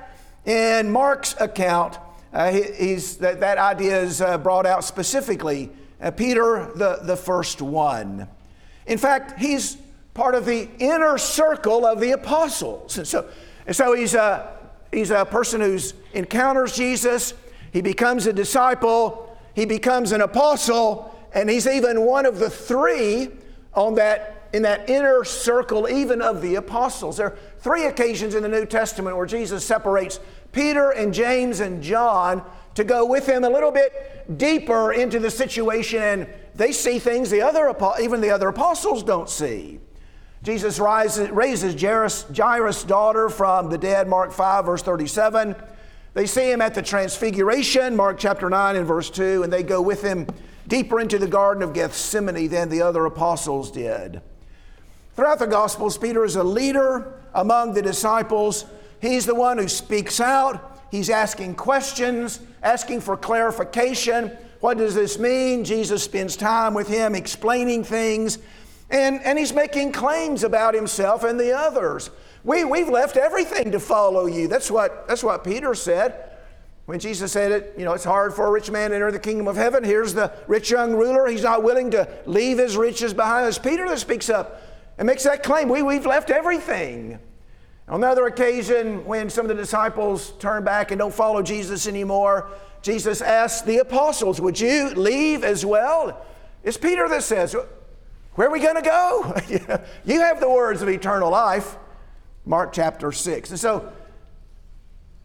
in 0.45 0.91
Mark's 0.91 1.39
account, 1.39 1.97
uh, 2.33 2.51
he, 2.51 2.95
that, 2.95 3.39
that 3.39 3.57
idea 3.57 4.01
is 4.01 4.19
uh, 4.19 4.37
brought 4.37 4.65
out 4.65 4.83
specifically. 4.83 5.69
Uh, 6.01 6.11
Peter, 6.11 6.69
the, 6.75 6.99
the 7.03 7.15
first 7.15 7.61
one. 7.61 8.27
In 8.87 8.97
fact, 8.97 9.39
he's 9.39 9.77
part 10.13 10.35
of 10.35 10.43
the 10.43 10.67
inner 10.79 11.17
circle 11.17 11.85
of 11.85 12.01
the 12.01 12.11
apostles. 12.11 12.97
And 12.97 13.07
so, 13.07 13.29
and 13.65 13.73
so 13.73 13.93
he's, 13.93 14.15
a, 14.15 14.52
he's 14.93 15.11
a 15.11 15.25
person 15.25 15.61
who 15.61 15.79
encounters 16.13 16.75
Jesus, 16.75 17.33
he 17.71 17.81
becomes 17.81 18.27
a 18.27 18.33
disciple, 18.33 19.37
he 19.53 19.65
becomes 19.65 20.11
an 20.11 20.21
apostle, 20.21 21.13
and 21.33 21.49
he's 21.49 21.67
even 21.67 22.01
one 22.01 22.25
of 22.25 22.39
the 22.39 22.49
three 22.49 23.29
on 23.73 23.95
that, 23.95 24.49
in 24.53 24.61
that 24.61 24.89
inner 24.89 25.23
circle, 25.23 25.89
even 25.89 26.21
of 26.21 26.41
the 26.41 26.55
apostles. 26.55 27.17
There 27.17 27.27
are 27.27 27.37
three 27.59 27.85
occasions 27.85 28.35
in 28.35 28.43
the 28.43 28.49
New 28.49 28.65
Testament 28.65 29.17
where 29.17 29.25
Jesus 29.25 29.65
separates 29.65 30.19
Peter 30.51 30.91
and 30.91 31.13
James 31.13 31.59
and 31.59 31.81
John 31.81 32.43
to 32.75 32.83
go 32.83 33.05
with 33.05 33.27
him 33.27 33.43
a 33.43 33.49
little 33.49 33.71
bit 33.71 34.37
deeper 34.37 34.93
into 34.93 35.19
the 35.19 35.31
situation, 35.31 36.01
and 36.01 36.27
they 36.55 36.71
see 36.71 36.99
things 36.99 37.29
the 37.29 37.41
other 37.41 37.75
even 37.99 38.21
the 38.21 38.29
other 38.29 38.49
apostles 38.49 39.03
don't 39.03 39.29
see. 39.29 39.79
Jesus 40.43 40.77
rises, 40.77 41.29
raises 41.31 41.81
Jairus, 41.81 42.25
Jairus' 42.35 42.83
daughter 42.83 43.29
from 43.29 43.69
the 43.69 43.77
dead, 43.77 44.07
Mark 44.07 44.31
5, 44.31 44.65
verse 44.65 44.81
37. 44.81 45.55
They 46.13 46.27
see 46.27 46.51
him 46.51 46.61
at 46.61 46.75
the 46.75 46.81
transfiguration, 46.81 47.95
Mark 47.95 48.19
chapter 48.19 48.49
9 48.49 48.75
and 48.75 48.85
verse 48.85 49.09
2, 49.09 49.43
and 49.43 49.51
they 49.51 49.63
go 49.63 49.81
with 49.81 50.03
him 50.03 50.27
deeper 50.67 50.99
into 50.99 51.17
the 51.17 51.27
Garden 51.27 51.63
of 51.63 51.73
Gethsemane 51.73 52.49
than 52.49 52.69
the 52.69 52.81
other 52.81 53.05
apostles 53.05 53.71
did. 53.71 54.21
Throughout 55.15 55.39
the 55.39 55.47
Gospels, 55.47 55.97
Peter 55.97 56.23
is 56.25 56.35
a 56.35 56.43
leader 56.43 57.19
among 57.33 57.73
the 57.73 57.81
disciples 57.81 58.65
He's 59.03 59.25
the 59.25 59.35
one 59.35 59.57
who 59.57 59.67
speaks 59.67 60.21
out. 60.21 60.79
He's 60.89 61.09
asking 61.09 61.55
questions, 61.55 62.39
asking 62.63 63.01
for 63.01 63.17
clarification. 63.17 64.31
What 64.61 64.77
does 64.77 64.95
this 64.95 65.19
mean? 65.19 65.65
Jesus 65.65 66.01
spends 66.01 66.37
time 66.37 66.73
with 66.73 66.87
him 66.87 67.13
explaining 67.13 67.83
things, 67.83 68.37
and, 68.93 69.23
and 69.23 69.39
he's 69.39 69.53
making 69.53 69.91
claims 69.91 70.43
about 70.43 70.75
himself 70.75 71.23
and 71.23 71.39
the 71.39 71.51
others. 71.51 72.11
We, 72.43 72.63
we've 72.63 72.89
left 72.89 73.17
everything 73.17 73.71
to 73.71 73.79
follow 73.79 74.27
you. 74.27 74.47
That's 74.47 74.69
what, 74.69 75.07
that's 75.07 75.23
what 75.23 75.43
Peter 75.43 75.73
said. 75.73 76.29
When 76.85 76.99
Jesus 76.99 77.31
said 77.31 77.51
it, 77.51 77.73
you 77.75 77.85
know, 77.85 77.93
it's 77.93 78.03
hard 78.03 78.35
for 78.35 78.45
a 78.45 78.51
rich 78.51 78.69
man 78.69 78.91
to 78.91 78.95
enter 78.95 79.11
the 79.11 79.17
kingdom 79.17 79.47
of 79.47 79.55
heaven. 79.55 79.83
Here's 79.83 80.13
the 80.13 80.31
rich 80.47 80.69
young 80.69 80.93
ruler. 80.93 81.25
He's 81.27 81.41
not 81.41 81.63
willing 81.63 81.89
to 81.91 82.07
leave 82.27 82.59
his 82.59 82.77
riches 82.77 83.15
behind. 83.15 83.47
It's 83.47 83.57
Peter 83.57 83.87
that 83.89 83.97
speaks 83.97 84.29
up 84.29 84.61
and 84.99 85.07
makes 85.07 85.23
that 85.23 85.41
claim. 85.41 85.69
We, 85.69 85.81
we've 85.81 86.05
left 86.05 86.29
everything. 86.29 87.17
On 87.87 87.95
another 87.95 88.27
occasion, 88.27 89.03
when 89.05 89.29
some 89.29 89.45
of 89.45 89.49
the 89.49 89.61
disciples 89.61 90.33
turn 90.37 90.63
back 90.63 90.91
and 90.91 90.99
don't 90.99 91.13
follow 91.13 91.41
Jesus 91.41 91.87
anymore, 91.87 92.49
Jesus 92.83 93.21
asks 93.21 93.61
the 93.63 93.77
apostles, 93.77 94.39
Would 94.39 94.59
you 94.59 94.89
leave 94.89 95.43
as 95.43 95.65
well? 95.65 96.23
It's 96.63 96.77
Peter 96.77 97.09
that 97.09 97.23
says, 97.23 97.55
Where 98.35 98.47
are 98.47 98.51
we 98.51 98.59
going 98.59 98.75
to 98.75 98.81
go? 98.81 99.35
you 100.05 100.19
have 100.19 100.39
the 100.39 100.49
words 100.49 100.81
of 100.81 100.89
eternal 100.89 101.29
life. 101.29 101.77
Mark 102.45 102.73
chapter 102.73 103.11
6. 103.11 103.51
And 103.51 103.59
so 103.59 103.91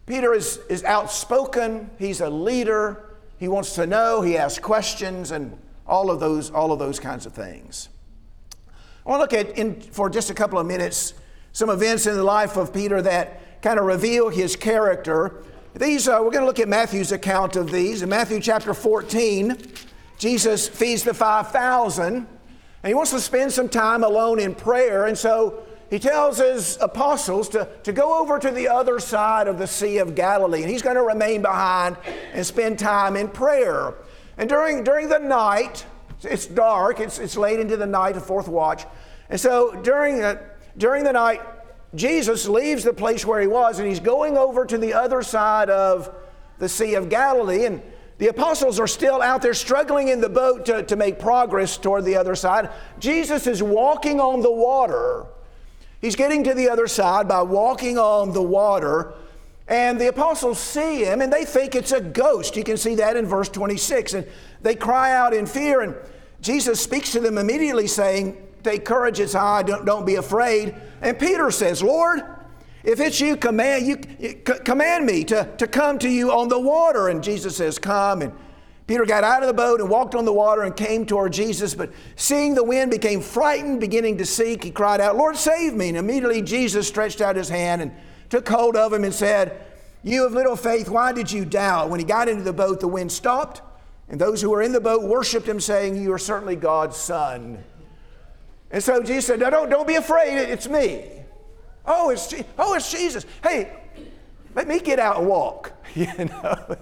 Peter 0.05 0.33
is, 0.33 0.57
is 0.69 0.83
outspoken, 0.83 1.89
he's 1.99 2.21
a 2.21 2.29
leader, 2.29 3.15
he 3.37 3.47
wants 3.47 3.75
to 3.75 3.85
know, 3.85 4.21
he 4.21 4.37
asks 4.37 4.59
questions, 4.59 5.31
and 5.31 5.57
all 5.85 6.09
of 6.09 6.19
those, 6.19 6.49
all 6.51 6.71
of 6.71 6.79
those 6.79 6.99
kinds 6.99 7.25
of 7.25 7.33
things. 7.33 7.89
I 9.05 9.09
want 9.09 9.29
to 9.29 9.37
look 9.37 9.47
at, 9.47 9.57
in, 9.57 9.81
for 9.81 10.09
just 10.09 10.29
a 10.29 10.33
couple 10.33 10.59
of 10.59 10.65
minutes, 10.65 11.13
some 11.51 11.69
events 11.69 12.05
in 12.05 12.15
the 12.15 12.23
life 12.23 12.57
of 12.57 12.73
Peter 12.73 13.01
that 13.01 13.61
kind 13.61 13.79
of 13.79 13.85
reveal 13.85 14.29
his 14.29 14.55
character. 14.55 15.43
These, 15.75 16.07
uh, 16.07 16.19
we're 16.21 16.31
going 16.31 16.41
to 16.41 16.45
look 16.45 16.59
at 16.59 16.67
Matthew's 16.67 17.11
account 17.11 17.55
of 17.55 17.71
these. 17.71 18.01
In 18.01 18.09
Matthew 18.09 18.39
chapter 18.39 18.73
14, 18.73 19.57
Jesus 20.17 20.67
feeds 20.67 21.03
the 21.03 21.13
5,000, 21.13 22.27
and 22.83 22.89
he 22.89 22.93
wants 22.93 23.11
to 23.11 23.19
spend 23.19 23.51
some 23.51 23.69
time 23.69 24.03
alone 24.03 24.39
in 24.39 24.55
prayer. 24.55 25.05
And 25.05 25.17
so 25.17 25.63
he 25.89 25.99
tells 25.99 26.37
his 26.37 26.77
apostles 26.79 27.49
to, 27.49 27.67
to 27.83 27.91
go 27.91 28.19
over 28.19 28.39
to 28.39 28.51
the 28.51 28.67
other 28.67 28.99
side 28.99 29.47
of 29.47 29.57
the 29.57 29.67
Sea 29.67 29.97
of 29.97 30.15
Galilee, 30.15 30.61
and 30.61 30.69
he's 30.69 30.81
going 30.81 30.95
to 30.95 31.03
remain 31.03 31.41
behind 31.41 31.97
and 32.33 32.45
spend 32.45 32.79
time 32.79 33.15
in 33.15 33.27
prayer. 33.27 33.95
And 34.37 34.47
during, 34.47 34.83
during 34.83 35.09
the 35.09 35.19
night, 35.19 35.85
it's 36.23 36.45
dark, 36.45 36.99
it's, 36.99 37.17
it's 37.17 37.35
late 37.35 37.59
into 37.59 37.75
the 37.75 37.87
night, 37.87 38.13
the 38.13 38.21
fourth 38.21 38.47
watch. 38.47 38.85
And 39.29 39.39
so 39.39 39.79
during 39.81 40.19
the, 40.19 40.39
during 40.77 41.03
the 41.03 41.13
night, 41.13 41.41
Jesus 41.95 42.47
leaves 42.47 42.83
the 42.83 42.93
place 42.93 43.25
where 43.25 43.41
he 43.41 43.47
was 43.47 43.79
and 43.79 43.87
he's 43.87 43.99
going 43.99 44.37
over 44.37 44.65
to 44.65 44.77
the 44.77 44.93
other 44.93 45.23
side 45.23 45.69
of 45.69 46.13
the 46.59 46.69
Sea 46.69 46.95
of 46.95 47.09
Galilee. 47.09 47.65
And 47.65 47.81
the 48.19 48.27
apostles 48.27 48.79
are 48.79 48.87
still 48.87 49.21
out 49.21 49.41
there 49.41 49.53
struggling 49.53 50.09
in 50.09 50.19
the 50.19 50.29
boat 50.29 50.65
to, 50.65 50.83
to 50.83 50.95
make 50.97 51.19
progress 51.19 51.77
toward 51.77 52.03
the 52.03 52.17
other 52.17 52.35
side. 52.35 52.69
Jesus 52.99 53.47
is 53.47 53.63
walking 53.63 54.19
on 54.19 54.41
the 54.41 54.51
water. 54.51 55.25
He's 56.01 56.17
getting 56.17 56.43
to 56.43 56.53
the 56.53 56.69
other 56.69 56.87
side 56.87 57.29
by 57.29 57.41
walking 57.41 57.97
on 57.97 58.33
the 58.33 58.41
water. 58.41 59.13
And 59.69 60.01
the 60.01 60.09
apostles 60.09 60.59
see 60.59 61.05
him 61.05 61.21
and 61.21 61.31
they 61.31 61.45
think 61.45 61.75
it's 61.75 61.93
a 61.93 62.01
ghost. 62.01 62.57
You 62.57 62.63
can 62.65 62.75
see 62.75 62.95
that 62.95 63.15
in 63.15 63.25
verse 63.25 63.47
26. 63.47 64.13
And 64.15 64.27
they 64.61 64.75
cry 64.75 65.15
out 65.15 65.33
in 65.33 65.45
fear. 65.45 65.81
And 65.81 65.95
Jesus 66.41 66.81
speaks 66.81 67.13
to 67.13 67.21
them 67.21 67.37
immediately, 67.37 67.87
saying, 67.87 68.35
Take 68.63 68.83
courage, 68.83 69.21
it's 69.21 69.35
I, 69.35 69.63
don't, 69.63 69.85
don't 69.85 70.05
be 70.05 70.15
afraid. 70.15 70.75
And 71.01 71.17
Peter 71.17 71.51
says, 71.51 71.81
Lord, 71.81 72.21
if 72.83 72.99
it's 72.99 73.19
you, 73.19 73.35
command, 73.35 73.87
you, 73.87 74.35
command 74.35 75.05
me 75.05 75.23
to, 75.25 75.49
to 75.57 75.67
come 75.67 75.99
to 75.99 76.09
you 76.09 76.31
on 76.31 76.47
the 76.47 76.59
water. 76.59 77.09
And 77.09 77.23
Jesus 77.23 77.57
says, 77.57 77.77
Come. 77.77 78.21
And 78.21 78.33
Peter 78.87 79.05
got 79.05 79.23
out 79.23 79.43
of 79.43 79.47
the 79.47 79.53
boat 79.53 79.81
and 79.81 79.89
walked 79.89 80.15
on 80.15 80.25
the 80.25 80.33
water 80.33 80.63
and 80.63 80.75
came 80.75 81.05
toward 81.05 81.31
Jesus, 81.31 81.75
but 81.75 81.91
seeing 82.15 82.55
the 82.55 82.63
wind 82.63 82.89
became 82.89 83.21
frightened, 83.21 83.79
beginning 83.79 84.17
to 84.17 84.25
sink. 84.25 84.63
He 84.63 84.71
cried 84.71 84.99
out, 84.99 85.15
Lord, 85.15 85.37
save 85.37 85.75
me. 85.75 85.89
And 85.89 85.97
immediately 85.97 86.41
Jesus 86.41 86.87
stretched 86.87 87.21
out 87.21 87.35
his 87.35 87.49
hand 87.49 87.83
and 87.83 87.91
took 88.29 88.49
hold 88.49 88.75
of 88.75 88.91
him 88.91 89.03
and 89.03 89.13
said, 89.13 89.61
You 90.01 90.25
of 90.25 90.31
little 90.33 90.55
faith, 90.55 90.89
why 90.89 91.11
did 91.11 91.31
you 91.31 91.45
doubt? 91.45 91.91
When 91.91 91.99
he 91.99 92.05
got 92.05 92.27
into 92.27 92.41
the 92.41 92.51
boat, 92.51 92.79
the 92.79 92.87
wind 92.87 93.11
stopped, 93.11 93.61
and 94.07 94.19
those 94.19 94.41
who 94.41 94.49
were 94.49 94.63
in 94.63 94.71
the 94.71 94.81
boat 94.81 95.03
worshiped 95.03 95.47
him, 95.47 95.59
saying, 95.59 95.95
You 95.95 96.11
are 96.13 96.17
certainly 96.17 96.55
God's 96.55 96.97
son. 96.97 97.63
And 98.71 98.83
so 98.83 99.03
Jesus 99.03 99.27
said, 99.27 99.39
No, 99.39 99.51
don't, 99.51 99.69
don't 99.69 99.87
be 99.87 99.95
afraid, 99.95 100.35
it's 100.35 100.67
me. 100.67 101.18
Oh, 101.91 102.11
it's, 102.11 102.31
oh, 102.59 102.75
it's 102.75 102.91
Jesus. 102.91 103.25
Hey, 103.41 103.75
let 104.53 104.67
me 104.67 104.79
get 104.79 104.99
out 104.99 105.17
and 105.17 105.27
walk. 105.27 105.73
you 105.95 106.07
know? 106.17 106.77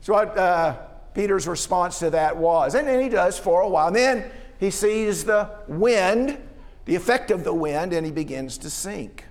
So 0.00 0.14
what 0.14 0.36
uh, 0.36 0.76
Peter's 1.14 1.46
response 1.46 1.98
to 1.98 2.10
that 2.10 2.36
was, 2.36 2.74
and 2.74 2.88
then 2.88 3.00
he 3.00 3.10
does 3.10 3.38
for 3.38 3.60
a 3.60 3.68
while. 3.68 3.88
And 3.88 3.96
then 3.96 4.30
he 4.58 4.70
sees 4.70 5.24
the 5.24 5.50
wind, 5.68 6.38
the 6.86 6.94
effect 6.94 7.30
of 7.30 7.44
the 7.44 7.52
wind, 7.52 7.92
and 7.92 8.06
he 8.06 8.10
begins 8.10 8.56
to 8.58 8.70
sink. 8.70 9.24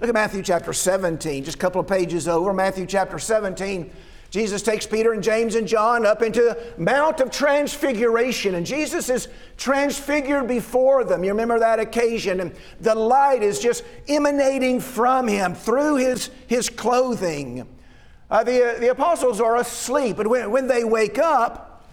Look 0.00 0.08
at 0.08 0.14
Matthew 0.14 0.42
chapter 0.42 0.72
17, 0.72 1.42
just 1.42 1.56
a 1.56 1.60
couple 1.60 1.80
of 1.80 1.88
pages 1.88 2.28
over. 2.28 2.52
Matthew 2.52 2.86
chapter 2.86 3.18
17. 3.18 3.90
Jesus 4.30 4.60
takes 4.62 4.86
Peter 4.86 5.12
and 5.12 5.22
James 5.22 5.54
and 5.54 5.68
John 5.68 6.04
up 6.04 6.20
into 6.20 6.42
the 6.42 6.82
Mount 6.82 7.20
of 7.20 7.30
Transfiguration, 7.30 8.56
and 8.56 8.66
Jesus 8.66 9.08
is 9.08 9.28
transfigured 9.56 10.48
before 10.48 11.04
them. 11.04 11.22
You 11.22 11.30
remember 11.30 11.58
that 11.58 11.78
occasion, 11.78 12.40
and 12.40 12.52
the 12.80 12.94
light 12.94 13.42
is 13.42 13.60
just 13.60 13.84
emanating 14.08 14.80
from 14.80 15.28
him 15.28 15.54
through 15.54 15.96
his, 15.96 16.30
his 16.48 16.68
clothing. 16.68 17.66
Uh, 18.30 18.42
the, 18.42 18.76
uh, 18.76 18.78
the 18.80 18.90
apostles 18.90 19.40
are 19.40 19.56
asleep, 19.56 20.18
and 20.18 20.28
when, 20.28 20.50
when 20.50 20.66
they 20.66 20.82
wake 20.82 21.18
up, 21.18 21.84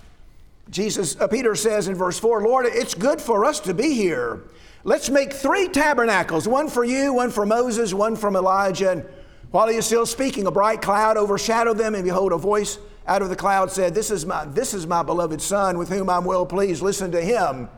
Jesus, 0.70 1.20
uh, 1.20 1.28
Peter 1.28 1.56
says 1.56 1.88
in 1.88 1.96
verse 1.96 2.18
4, 2.18 2.42
Lord, 2.42 2.66
it's 2.66 2.96
good 2.96 3.22
for 3.22 3.46
us 3.46 3.60
to 3.62 3.74
be 3.74 3.94
here. 3.94 4.42
Let's 4.84 5.10
make 5.10 5.32
three 5.32 5.70
tabernacles 5.70 6.48
one 6.48 6.68
for 6.68 6.84
you, 6.84 7.14
one 7.14 7.30
for 7.30 7.46
Moses, 7.46 7.94
one 7.94 8.16
from 8.16 8.36
Elijah. 8.36 9.06
While 9.54 9.68
he 9.68 9.76
is 9.76 9.86
still 9.86 10.08
speaking, 10.08 10.48
a 10.48 10.52
bright 10.52 10.82
cloud 10.82 11.16
overshadowed 11.16 11.78
them, 11.78 11.94
and 11.94 12.04
behold, 12.04 12.32
a 12.32 12.38
voice 12.40 12.80
out 13.06 13.22
of 13.22 13.30
the 13.30 13.36
cloud 13.36 13.70
said, 13.70 13.94
This 13.94 14.10
is 14.10 14.26
my, 14.26 14.46
this 14.46 14.74
is 14.74 14.88
my 14.88 15.04
beloved 15.04 15.40
Son 15.40 15.78
with 15.78 15.90
whom 15.90 16.10
I'm 16.10 16.26
well 16.26 16.44
pleased. 16.44 16.82
Listen 16.82 17.12
to 17.12 17.22
him. 17.22 17.70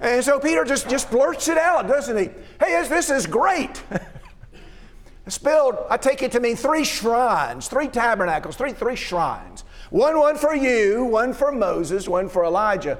And 0.00 0.24
so 0.24 0.40
Peter 0.40 0.64
just, 0.64 0.88
just 0.88 1.10
blurts 1.10 1.46
it 1.48 1.58
out, 1.58 1.86
doesn't 1.88 2.16
he? 2.16 2.30
Hey, 2.58 2.88
this 2.88 3.10
is 3.10 3.26
great. 3.26 3.82
spelled, 5.28 5.76
I 5.90 5.98
take 5.98 6.22
it 6.22 6.32
to 6.32 6.40
mean 6.40 6.56
three 6.56 6.84
shrines, 6.84 7.68
three 7.68 7.88
tabernacles, 7.88 8.56
three, 8.56 8.72
three 8.72 8.96
shrines. 8.96 9.64
One, 9.90 10.18
one 10.18 10.38
for 10.38 10.54
you, 10.54 11.04
one 11.04 11.34
for 11.34 11.52
Moses, 11.52 12.08
one 12.08 12.30
for 12.30 12.46
Elijah. 12.46 12.96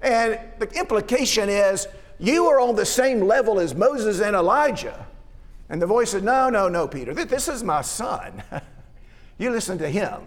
And 0.00 0.38
the 0.60 0.70
implication 0.78 1.48
is 1.48 1.88
you 2.20 2.46
are 2.46 2.60
on 2.60 2.76
the 2.76 2.86
same 2.86 3.22
level 3.22 3.58
as 3.58 3.74
Moses 3.74 4.20
and 4.20 4.36
Elijah. 4.36 5.07
And 5.70 5.82
the 5.82 5.86
voice 5.86 6.10
said, 6.10 6.24
No, 6.24 6.48
no, 6.48 6.68
no, 6.68 6.88
Peter, 6.88 7.12
this 7.12 7.48
is 7.48 7.62
my 7.62 7.82
son. 7.82 8.42
you 9.38 9.50
listen 9.50 9.78
to 9.78 9.88
him. 9.88 10.22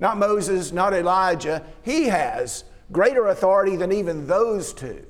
Not 0.00 0.18
Moses, 0.18 0.72
not 0.72 0.92
Elijah. 0.92 1.62
He 1.82 2.04
has 2.04 2.64
greater 2.90 3.28
authority 3.28 3.76
than 3.76 3.92
even 3.92 4.26
those 4.26 4.72
two. 4.72 5.06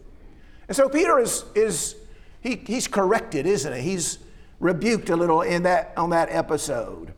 And 0.68 0.76
so 0.76 0.88
Peter 0.88 1.18
is, 1.18 1.44
is 1.54 1.96
he, 2.40 2.56
he's 2.56 2.86
corrected, 2.86 3.46
isn't 3.46 3.74
he? 3.74 3.80
He's 3.80 4.18
rebuked 4.60 5.10
a 5.10 5.16
little 5.16 5.42
in 5.42 5.62
that, 5.64 5.92
on 5.96 6.10
that 6.10 6.28
episode. 6.30 7.12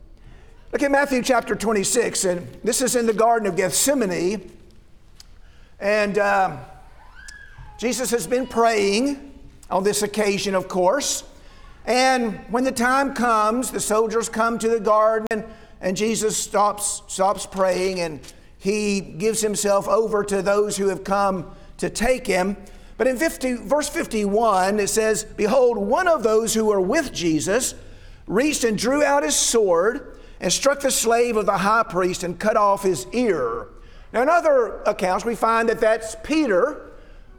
Look 0.71 0.81
at 0.81 0.91
Matthew 0.91 1.21
chapter 1.21 1.55
26, 1.55 2.25
and 2.25 2.47
this 2.63 2.81
is 2.81 2.95
in 2.95 3.05
the 3.05 3.13
Garden 3.13 3.47
of 3.47 3.55
Gethsemane. 3.55 4.51
And 5.79 6.17
uh, 6.17 6.57
Jesus 7.77 8.11
has 8.11 8.25
been 8.25 8.47
praying 8.47 9.33
on 9.69 9.83
this 9.83 10.01
occasion, 10.01 10.55
of 10.55 10.67
course. 10.67 11.23
And 11.85 12.37
when 12.49 12.63
the 12.63 12.71
time 12.71 13.13
comes, 13.13 13.71
the 13.71 13.79
soldiers 13.79 14.27
come 14.29 14.57
to 14.59 14.67
the 14.67 14.79
garden, 14.79 15.45
and 15.81 15.95
Jesus 15.95 16.35
stops, 16.35 17.03
stops 17.07 17.45
praying 17.45 17.99
and 17.99 18.19
he 18.57 18.99
gives 18.99 19.41
himself 19.41 19.87
over 19.87 20.23
to 20.23 20.41
those 20.41 20.75
who 20.75 20.87
have 20.87 21.03
come 21.03 21.51
to 21.77 21.87
take 21.87 22.25
him. 22.25 22.57
But 22.97 23.05
in 23.05 23.15
50, 23.15 23.57
verse 23.57 23.87
51, 23.89 24.79
it 24.79 24.87
says, 24.87 25.23
Behold, 25.23 25.77
one 25.77 26.07
of 26.07 26.23
those 26.23 26.55
who 26.55 26.65
were 26.65 26.81
with 26.81 27.13
Jesus 27.13 27.75
reached 28.25 28.63
and 28.63 28.75
drew 28.75 29.03
out 29.03 29.21
his 29.21 29.35
sword 29.35 30.17
and 30.39 30.51
struck 30.51 30.79
the 30.79 30.89
slave 30.89 31.37
of 31.37 31.45
the 31.45 31.59
high 31.59 31.83
priest 31.83 32.23
and 32.23 32.39
cut 32.39 32.57
off 32.57 32.81
his 32.81 33.05
ear. 33.11 33.67
Now, 34.11 34.23
in 34.23 34.29
other 34.29 34.81
accounts, 34.87 35.25
we 35.25 35.35
find 35.35 35.69
that 35.69 35.79
that's 35.79 36.15
Peter. 36.23 36.89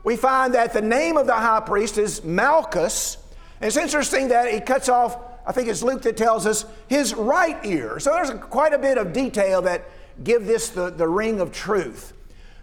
We 0.04 0.14
find 0.16 0.54
that 0.54 0.72
the 0.72 0.82
name 0.82 1.16
of 1.16 1.26
the 1.26 1.34
high 1.34 1.58
priest 1.58 1.98
is 1.98 2.22
Malchus. 2.22 3.16
It's 3.60 3.76
interesting 3.76 4.28
that 4.28 4.52
he 4.52 4.60
cuts 4.60 4.88
off, 4.88 5.18
I 5.46 5.52
think 5.52 5.68
it's 5.68 5.82
Luke 5.82 6.02
that 6.02 6.16
tells 6.16 6.46
us, 6.46 6.66
his 6.88 7.14
right 7.14 7.58
ear. 7.64 7.98
So 7.98 8.12
there's 8.12 8.30
quite 8.44 8.72
a 8.72 8.78
bit 8.78 8.98
of 8.98 9.12
detail 9.12 9.62
that 9.62 9.88
give 10.22 10.46
this 10.46 10.68
the, 10.70 10.90
the 10.90 11.08
ring 11.08 11.40
of 11.40 11.52
truth. 11.52 12.12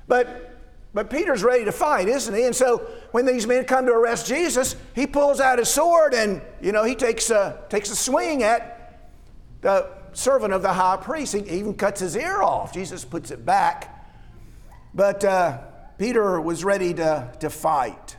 But 0.07 0.53
but 0.93 1.09
Peter's 1.09 1.43
ready 1.43 1.65
to 1.65 1.71
fight, 1.71 2.07
isn't 2.07 2.33
he? 2.35 2.43
And 2.43 2.55
so 2.55 2.87
when 3.11 3.25
these 3.25 3.47
men 3.47 3.65
come 3.65 3.87
to 3.87 3.91
arrest 3.91 4.27
Jesus, 4.27 4.75
he 4.93 5.07
pulls 5.07 5.39
out 5.39 5.57
his 5.57 5.69
sword 5.69 6.13
and, 6.13 6.39
you 6.61 6.71
know, 6.71 6.83
he 6.83 6.93
takes 6.93 7.31
a, 7.31 7.63
takes 7.67 7.89
a 7.89 7.95
swing 7.95 8.43
at 8.43 9.09
the 9.61 9.89
servant 10.13 10.53
of 10.53 10.61
the 10.61 10.71
high 10.71 10.97
priest. 10.97 11.33
He 11.33 11.39
even 11.49 11.73
cuts 11.73 11.99
his 11.99 12.15
ear 12.15 12.43
off. 12.43 12.71
Jesus 12.73 13.03
puts 13.03 13.31
it 13.31 13.43
back. 13.43 14.07
But 14.93 15.25
uh, 15.25 15.61
Peter 15.97 16.39
was 16.39 16.63
ready 16.63 16.93
to, 16.93 17.31
to 17.39 17.49
fight. 17.49 18.17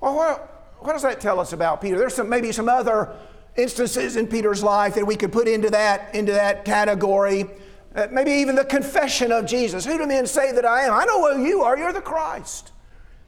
Well, 0.00 0.48
what, 0.80 0.92
does 0.92 1.02
that 1.02 1.20
tell 1.20 1.40
us 1.40 1.52
about 1.52 1.80
Peter? 1.80 1.98
There's 1.98 2.14
some, 2.14 2.28
maybe 2.28 2.52
some 2.52 2.68
other 2.68 3.14
instances 3.56 4.16
in 4.16 4.26
Peter's 4.26 4.62
life 4.62 4.94
that 4.94 5.06
we 5.06 5.16
could 5.16 5.32
put 5.32 5.48
into 5.48 5.70
that, 5.70 6.14
into 6.14 6.32
that 6.32 6.64
category. 6.64 7.46
Uh, 7.94 8.06
maybe 8.10 8.30
even 8.32 8.54
the 8.54 8.64
confession 8.64 9.32
of 9.32 9.46
Jesus. 9.46 9.84
Who 9.84 9.98
do 9.98 10.06
men 10.06 10.26
say 10.26 10.52
that 10.52 10.64
I 10.64 10.82
am? 10.82 10.94
I 10.94 11.04
know 11.04 11.34
who 11.34 11.44
you 11.44 11.62
are. 11.62 11.76
You're 11.76 11.92
the 11.92 12.00
Christ. 12.00 12.72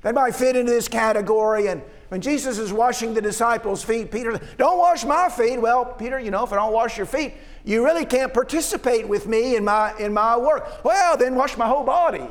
That 0.02 0.14
might 0.14 0.34
fit 0.34 0.56
into 0.56 0.70
this 0.70 0.88
category. 0.88 1.66
And 1.68 1.82
when 2.08 2.20
Jesus 2.20 2.58
is 2.58 2.72
washing 2.72 3.14
the 3.14 3.20
disciples' 3.20 3.82
feet, 3.82 4.10
Peter, 4.10 4.40
don't 4.56 4.78
wash 4.78 5.04
my 5.04 5.28
feet. 5.28 5.60
Well, 5.60 5.84
Peter, 5.84 6.18
you 6.18 6.30
know, 6.30 6.44
if 6.44 6.52
I 6.52 6.56
don't 6.56 6.72
wash 6.72 6.96
your 6.96 7.06
feet, 7.06 7.34
you 7.64 7.84
really 7.84 8.06
can't 8.06 8.32
participate 8.32 9.06
with 9.08 9.26
me 9.26 9.56
in 9.56 9.64
my, 9.64 9.96
in 9.98 10.12
my 10.12 10.36
work. 10.36 10.84
Well, 10.84 11.16
then 11.16 11.34
wash 11.34 11.56
my 11.56 11.66
whole 11.66 11.84
body. 11.84 12.28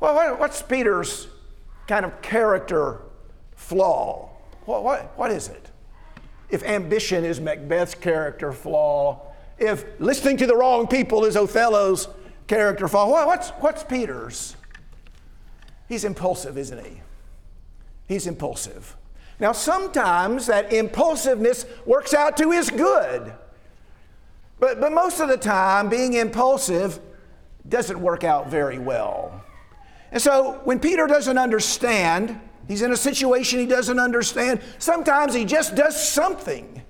Well, 0.00 0.36
what's 0.36 0.60
Peter's 0.62 1.28
kind 1.86 2.04
of 2.04 2.20
character 2.22 3.00
flaw. 3.62 4.28
What, 4.64 4.84
what, 4.84 5.18
what 5.18 5.30
is 5.30 5.48
it? 5.48 5.70
If 6.50 6.62
ambition 6.64 7.24
is 7.24 7.40
Macbeth's 7.40 7.94
character 7.94 8.52
flaw, 8.52 9.32
if 9.58 9.84
listening 9.98 10.36
to 10.38 10.46
the 10.46 10.56
wrong 10.56 10.86
people 10.86 11.24
is 11.24 11.36
Othello's 11.36 12.08
character 12.46 12.88
flaw, 12.88 13.26
what's, 13.26 13.50
what's 13.50 13.84
Peter's? 13.84 14.56
He's 15.88 16.04
impulsive, 16.04 16.58
isn't 16.58 16.84
he? 16.84 17.00
He's 18.08 18.26
impulsive. 18.26 18.96
Now, 19.38 19.52
sometimes 19.52 20.46
that 20.46 20.72
impulsiveness 20.72 21.64
works 21.86 22.14
out 22.14 22.36
to 22.36 22.50
his 22.50 22.70
good. 22.70 23.32
But, 24.58 24.80
but 24.80 24.92
most 24.92 25.20
of 25.20 25.28
the 25.28 25.36
time, 25.36 25.88
being 25.88 26.14
impulsive 26.14 27.00
doesn't 27.68 28.00
work 28.00 28.24
out 28.24 28.48
very 28.48 28.78
well. 28.78 29.42
And 30.12 30.20
so 30.20 30.60
when 30.64 30.78
Peter 30.78 31.06
doesn't 31.06 31.38
understand, 31.38 32.38
he's 32.68 32.82
in 32.82 32.92
a 32.92 32.96
situation 32.96 33.58
he 33.58 33.66
doesn't 33.66 33.98
understand, 33.98 34.60
sometimes 34.78 35.34
he 35.34 35.44
just 35.44 35.74
does 35.74 36.00
something. 36.02 36.82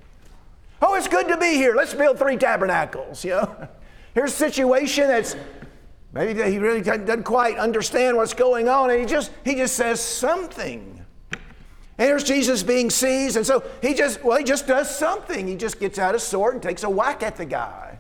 Oh, 0.80 0.94
it's 0.94 1.08
good 1.08 1.28
to 1.28 1.37
be 1.37 1.54
here. 1.54 1.74
Let's 1.74 1.94
build 1.94 2.18
three 2.18 2.37
tabernacles, 2.37 3.24
you 3.24 3.30
know. 3.30 3.68
Here's 4.14 4.32
a 4.32 4.37
situation 4.37 5.06
that's 5.06 5.37
maybe 6.12 6.42
he 6.42 6.58
really 6.58 6.82
doesn't 6.82 7.22
quite 7.22 7.56
understand 7.56 8.16
what's 8.16 8.35
going 8.35 8.68
on, 8.68 8.90
and 8.90 9.00
he 9.00 9.06
just 9.06 9.30
he 9.44 9.54
just 9.54 9.74
says 9.74 10.00
something. 10.00 11.02
And 11.98 12.08
here's 12.08 12.24
Jesus 12.24 12.62
being 12.62 12.90
seized, 12.90 13.37
and 13.37 13.46
so 13.46 13.62
he 13.80 13.94
just 13.94 14.22
well, 14.22 14.37
he 14.37 14.44
just 14.44 14.66
does 14.66 14.94
something. 14.94 15.46
He 15.46 15.56
just 15.56 15.80
gets 15.80 15.98
out 15.98 16.12
his 16.12 16.22
sword 16.22 16.54
and 16.54 16.62
takes 16.62 16.82
a 16.82 16.90
whack 16.90 17.22
at 17.22 17.37
the 17.37 17.46
guy. 17.46 17.98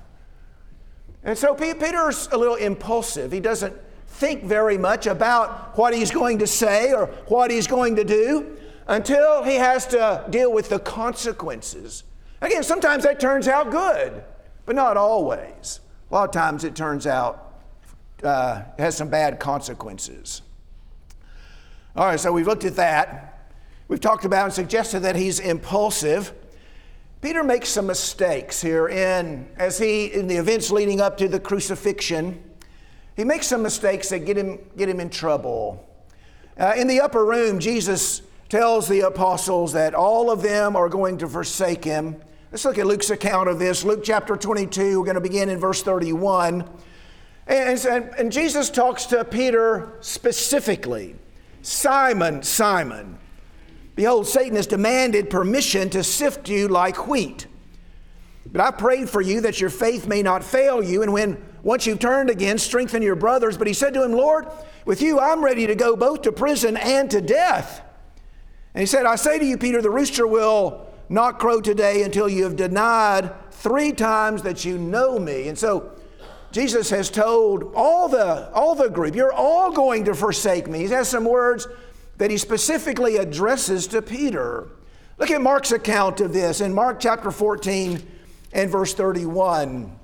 And 1.24 1.38
so 1.38 1.54
Peter's 1.54 2.28
a 2.32 2.36
little 2.36 2.56
impulsive. 2.56 3.32
He 3.32 3.40
doesn't 3.40 3.74
think 4.12 4.44
very 4.44 4.78
much 4.78 5.06
about 5.06 5.76
what 5.76 5.94
he's 5.94 6.10
going 6.10 6.38
to 6.38 6.46
say 6.46 6.92
or 6.92 7.06
what 7.26 7.50
he's 7.50 7.66
going 7.66 7.96
to 7.96 8.04
do 8.04 8.56
until 8.86 9.42
he 9.42 9.56
has 9.56 9.86
to 9.88 10.24
deal 10.30 10.52
with 10.52 10.68
the 10.68 10.78
consequences. 10.78 12.04
Again, 12.40 12.62
sometimes 12.62 13.04
that 13.04 13.20
turns 13.20 13.48
out 13.48 13.70
good, 13.70 14.22
but 14.66 14.76
not 14.76 14.96
always. 14.96 15.80
A 16.10 16.14
lot 16.14 16.24
of 16.24 16.32
times 16.32 16.64
it 16.64 16.74
turns 16.74 17.06
out 17.06 17.54
uh, 18.22 18.62
has 18.78 18.96
some 18.96 19.08
bad 19.08 19.40
consequences. 19.40 20.42
All 21.96 22.06
right, 22.06 22.20
so 22.20 22.32
we've 22.32 22.46
looked 22.46 22.64
at 22.64 22.76
that. 22.76 23.50
We've 23.88 24.00
talked 24.00 24.24
about 24.24 24.44
and 24.44 24.52
suggested 24.52 25.00
that 25.00 25.16
he's 25.16 25.40
impulsive. 25.40 26.32
Peter 27.20 27.42
makes 27.42 27.68
some 27.68 27.86
mistakes 27.86 28.60
here 28.60 28.88
in 28.88 29.48
as 29.56 29.78
he 29.78 30.06
in 30.06 30.26
the 30.26 30.36
events 30.36 30.70
leading 30.70 31.00
up 31.00 31.16
to 31.18 31.28
the 31.28 31.40
crucifixion. 31.40 32.42
He 33.16 33.24
makes 33.24 33.46
some 33.46 33.62
mistakes 33.62 34.08
that 34.08 34.20
get 34.20 34.36
him, 34.36 34.58
get 34.76 34.88
him 34.88 35.00
in 35.00 35.10
trouble. 35.10 35.88
Uh, 36.58 36.72
in 36.76 36.86
the 36.86 37.00
upper 37.00 37.24
room, 37.24 37.58
Jesus 37.58 38.22
tells 38.48 38.88
the 38.88 39.00
apostles 39.00 39.72
that 39.72 39.94
all 39.94 40.30
of 40.30 40.42
them 40.42 40.76
are 40.76 40.88
going 40.88 41.18
to 41.18 41.28
forsake 41.28 41.84
him. 41.84 42.16
Let's 42.50 42.64
look 42.64 42.78
at 42.78 42.86
Luke's 42.86 43.10
account 43.10 43.48
of 43.48 43.58
this. 43.58 43.84
Luke 43.84 44.02
chapter 44.04 44.36
22, 44.36 44.98
we're 44.98 45.06
going 45.06 45.14
to 45.14 45.20
begin 45.20 45.48
in 45.48 45.58
verse 45.58 45.82
31. 45.82 46.68
And, 47.46 47.86
and, 47.86 48.04
and 48.18 48.32
Jesus 48.32 48.70
talks 48.70 49.06
to 49.06 49.24
Peter 49.24 49.96
specifically 50.00 51.16
Simon, 51.62 52.42
Simon, 52.42 53.18
behold, 53.94 54.26
Satan 54.26 54.56
has 54.56 54.66
demanded 54.66 55.30
permission 55.30 55.88
to 55.90 56.02
sift 56.02 56.48
you 56.48 56.68
like 56.68 57.06
wheat. 57.06 57.46
But 58.46 58.60
I 58.60 58.70
prayed 58.72 59.08
for 59.08 59.20
you 59.20 59.40
that 59.42 59.60
your 59.60 59.70
faith 59.70 60.06
may 60.06 60.22
not 60.22 60.42
fail 60.42 60.82
you, 60.82 61.02
and 61.02 61.12
when 61.12 61.42
once 61.62 61.86
you've 61.86 61.98
turned 61.98 62.30
again, 62.30 62.58
strengthen 62.58 63.02
your 63.02 63.14
brothers. 63.14 63.56
But 63.56 63.66
he 63.66 63.72
said 63.72 63.94
to 63.94 64.02
him, 64.02 64.12
Lord, 64.12 64.46
with 64.84 65.00
you 65.00 65.20
I'm 65.20 65.44
ready 65.44 65.66
to 65.66 65.74
go 65.74 65.96
both 65.96 66.22
to 66.22 66.32
prison 66.32 66.76
and 66.76 67.10
to 67.10 67.20
death. 67.20 67.82
And 68.74 68.80
he 68.80 68.86
said, 68.86 69.06
I 69.06 69.16
say 69.16 69.38
to 69.38 69.44
you, 69.44 69.58
Peter, 69.58 69.82
the 69.82 69.90
rooster 69.90 70.26
will 70.26 70.86
not 71.08 71.38
crow 71.38 71.60
today 71.60 72.02
until 72.02 72.28
you 72.28 72.44
have 72.44 72.56
denied 72.56 73.30
three 73.50 73.92
times 73.92 74.42
that 74.42 74.64
you 74.64 74.78
know 74.78 75.18
me. 75.18 75.48
And 75.48 75.58
so 75.58 75.92
Jesus 76.52 76.90
has 76.90 77.10
told 77.10 77.72
all 77.74 78.08
the, 78.08 78.50
all 78.52 78.74
the 78.74 78.88
group, 78.88 79.14
you're 79.14 79.32
all 79.32 79.72
going 79.72 80.04
to 80.06 80.14
forsake 80.14 80.68
me. 80.68 80.80
He 80.80 80.86
has 80.86 81.08
some 81.08 81.24
words 81.24 81.68
that 82.16 82.30
he 82.30 82.38
specifically 82.38 83.16
addresses 83.16 83.86
to 83.88 84.02
Peter. 84.02 84.68
Look 85.18 85.30
at 85.30 85.40
Mark's 85.40 85.72
account 85.72 86.20
of 86.20 86.32
this 86.32 86.60
in 86.60 86.74
Mark 86.74 86.98
chapter 86.98 87.30
14 87.30 88.02
and 88.52 88.70
verse 88.70 88.94
31. 88.94 89.98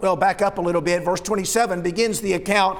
Well, 0.00 0.16
back 0.16 0.42
up 0.42 0.58
a 0.58 0.60
little 0.60 0.80
bit. 0.80 1.04
Verse 1.04 1.20
27 1.20 1.82
begins 1.82 2.20
the 2.20 2.34
account. 2.34 2.78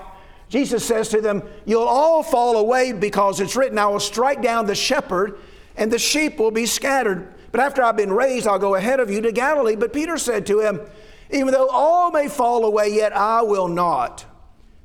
Jesus 0.48 0.85
says 0.85 1.09
to 1.11 1.20
them, 1.20 1.42
You'll 1.66 1.83
all 1.83 2.22
fall 2.22 2.57
away 2.57 2.92
because 2.92 3.40
it's 3.40 3.57
written, 3.57 3.78
I 3.78 3.87
will 3.87 4.00
strike 4.00 4.42
down 4.42 4.66
the 4.66 4.74
shepherd, 4.74 5.38
and 5.76 5.92
the 5.92 5.98
sheep 5.98 6.38
will 6.38 6.50
be 6.50 6.66
scattered. 6.66 7.33
But 7.50 7.61
after 7.61 7.83
I've 7.83 7.96
been 7.96 8.12
raised, 8.12 8.46
I'll 8.46 8.59
go 8.59 8.74
ahead 8.74 9.00
of 9.00 9.11
you 9.11 9.20
to 9.22 9.33
Galilee. 9.33 9.76
But 9.76 9.92
Peter 9.92 10.18
said 10.18 10.46
to 10.46 10.61
him, 10.61 10.81
Even 11.31 11.52
though 11.52 11.68
all 11.68 12.11
may 12.11 12.28
fall 12.28 12.64
away, 12.64 12.94
yet 12.94 13.14
I 13.14 13.42
will 13.42 13.68
not. 13.68 14.24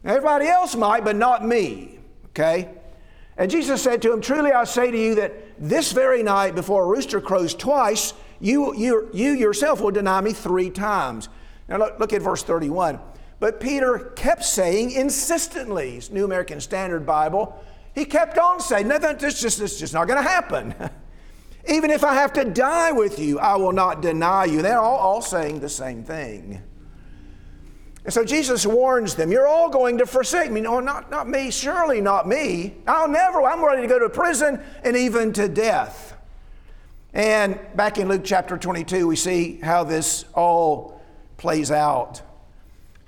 everybody 0.04 0.48
else 0.48 0.76
might, 0.76 1.04
but 1.04 1.15
not 1.15 1.46
me. 1.46 2.00
Okay? 2.28 2.69
And 3.38 3.50
Jesus 3.50 3.82
said 3.82 4.02
to 4.04 4.13
him, 4.13 4.22
Truly 4.22 4.52
I 4.52 4.63
say 4.65 4.91
to 4.91 4.98
you 4.98 5.15
that 5.15 5.34
this 5.58 5.91
very 5.91 6.24
night, 6.24 6.56
before 6.56 6.84
a 6.84 6.88
rooster 6.88 7.22
crows 7.22 7.54
twice, 7.56 8.13
you, 8.39 8.76
you, 8.76 9.10
you 9.13 9.32
yourself 9.32 9.82
will 9.82 9.91
deny 9.91 10.22
me 10.22 10.34
three 10.34 10.69
times. 10.69 11.30
Now 11.67 11.78
look, 11.78 11.99
look 11.99 12.13
at 12.13 12.21
verse 12.21 12.43
31. 12.43 12.99
But 13.39 13.60
Peter 13.60 14.13
kept 14.15 14.43
saying 14.43 14.91
insistently, 14.91 16.02
New 16.12 16.26
American 16.26 16.62
Standard 16.62 17.06
Bible, 17.06 17.62
he 17.93 18.06
kept 18.06 18.38
on 18.38 18.60
saying, 18.60 18.88
nothing, 18.88 19.17
this 19.17 19.41
just, 19.41 19.60
this 19.60 19.80
just 19.80 19.93
not 19.93 20.08
going 20.08 20.21
to 20.21 20.28
happen. 20.28 20.73
Even 21.67 21.91
if 21.91 22.04
I 22.04 22.13
have 22.13 22.34
to 22.34 22.45
die 22.45 22.91
with 22.91 23.19
you, 23.19 23.39
I 23.39 23.56
will 23.56 23.71
not 23.71 24.02
deny 24.02 24.45
you. 24.45 24.62
They're 24.62 24.80
all, 24.80 24.97
all 24.97 25.21
saying 25.21 25.60
the 25.60 25.69
same 25.69 26.04
thing. 26.04 26.62
And 28.04 28.13
so 28.13 28.26
Jesus 28.26 28.65
warns 28.65 29.15
them, 29.15 29.32
You're 29.32 29.47
all 29.47 29.69
going 29.69 29.99
to 29.99 30.06
forsake 30.06 30.52
me. 30.52 30.60
No, 30.60 30.80
not, 30.82 31.10
not 31.10 31.30
me, 31.30 31.52
surely 31.52 32.02
not 32.02 32.28
me. 32.28 32.76
I'll 32.86 33.08
never, 33.08 33.41
I'm 33.43 33.63
ready 33.63 33.82
to 33.82 33.88
go 33.88 33.99
to 33.99 34.10
prison 34.10 34.62
and 34.84 34.97
even 34.97 35.32
to 35.34 35.47
death. 35.47 36.17
And 37.13 37.60
back 37.76 37.97
in 37.97 38.10
Luke 38.10 38.23
chapter 38.26 38.58
22, 38.58 39.08
we 39.08 39.15
see 39.15 39.60
how 39.62 39.84
this 39.84 40.26
all 40.34 41.02
plays 41.38 41.72
out. 41.72 42.22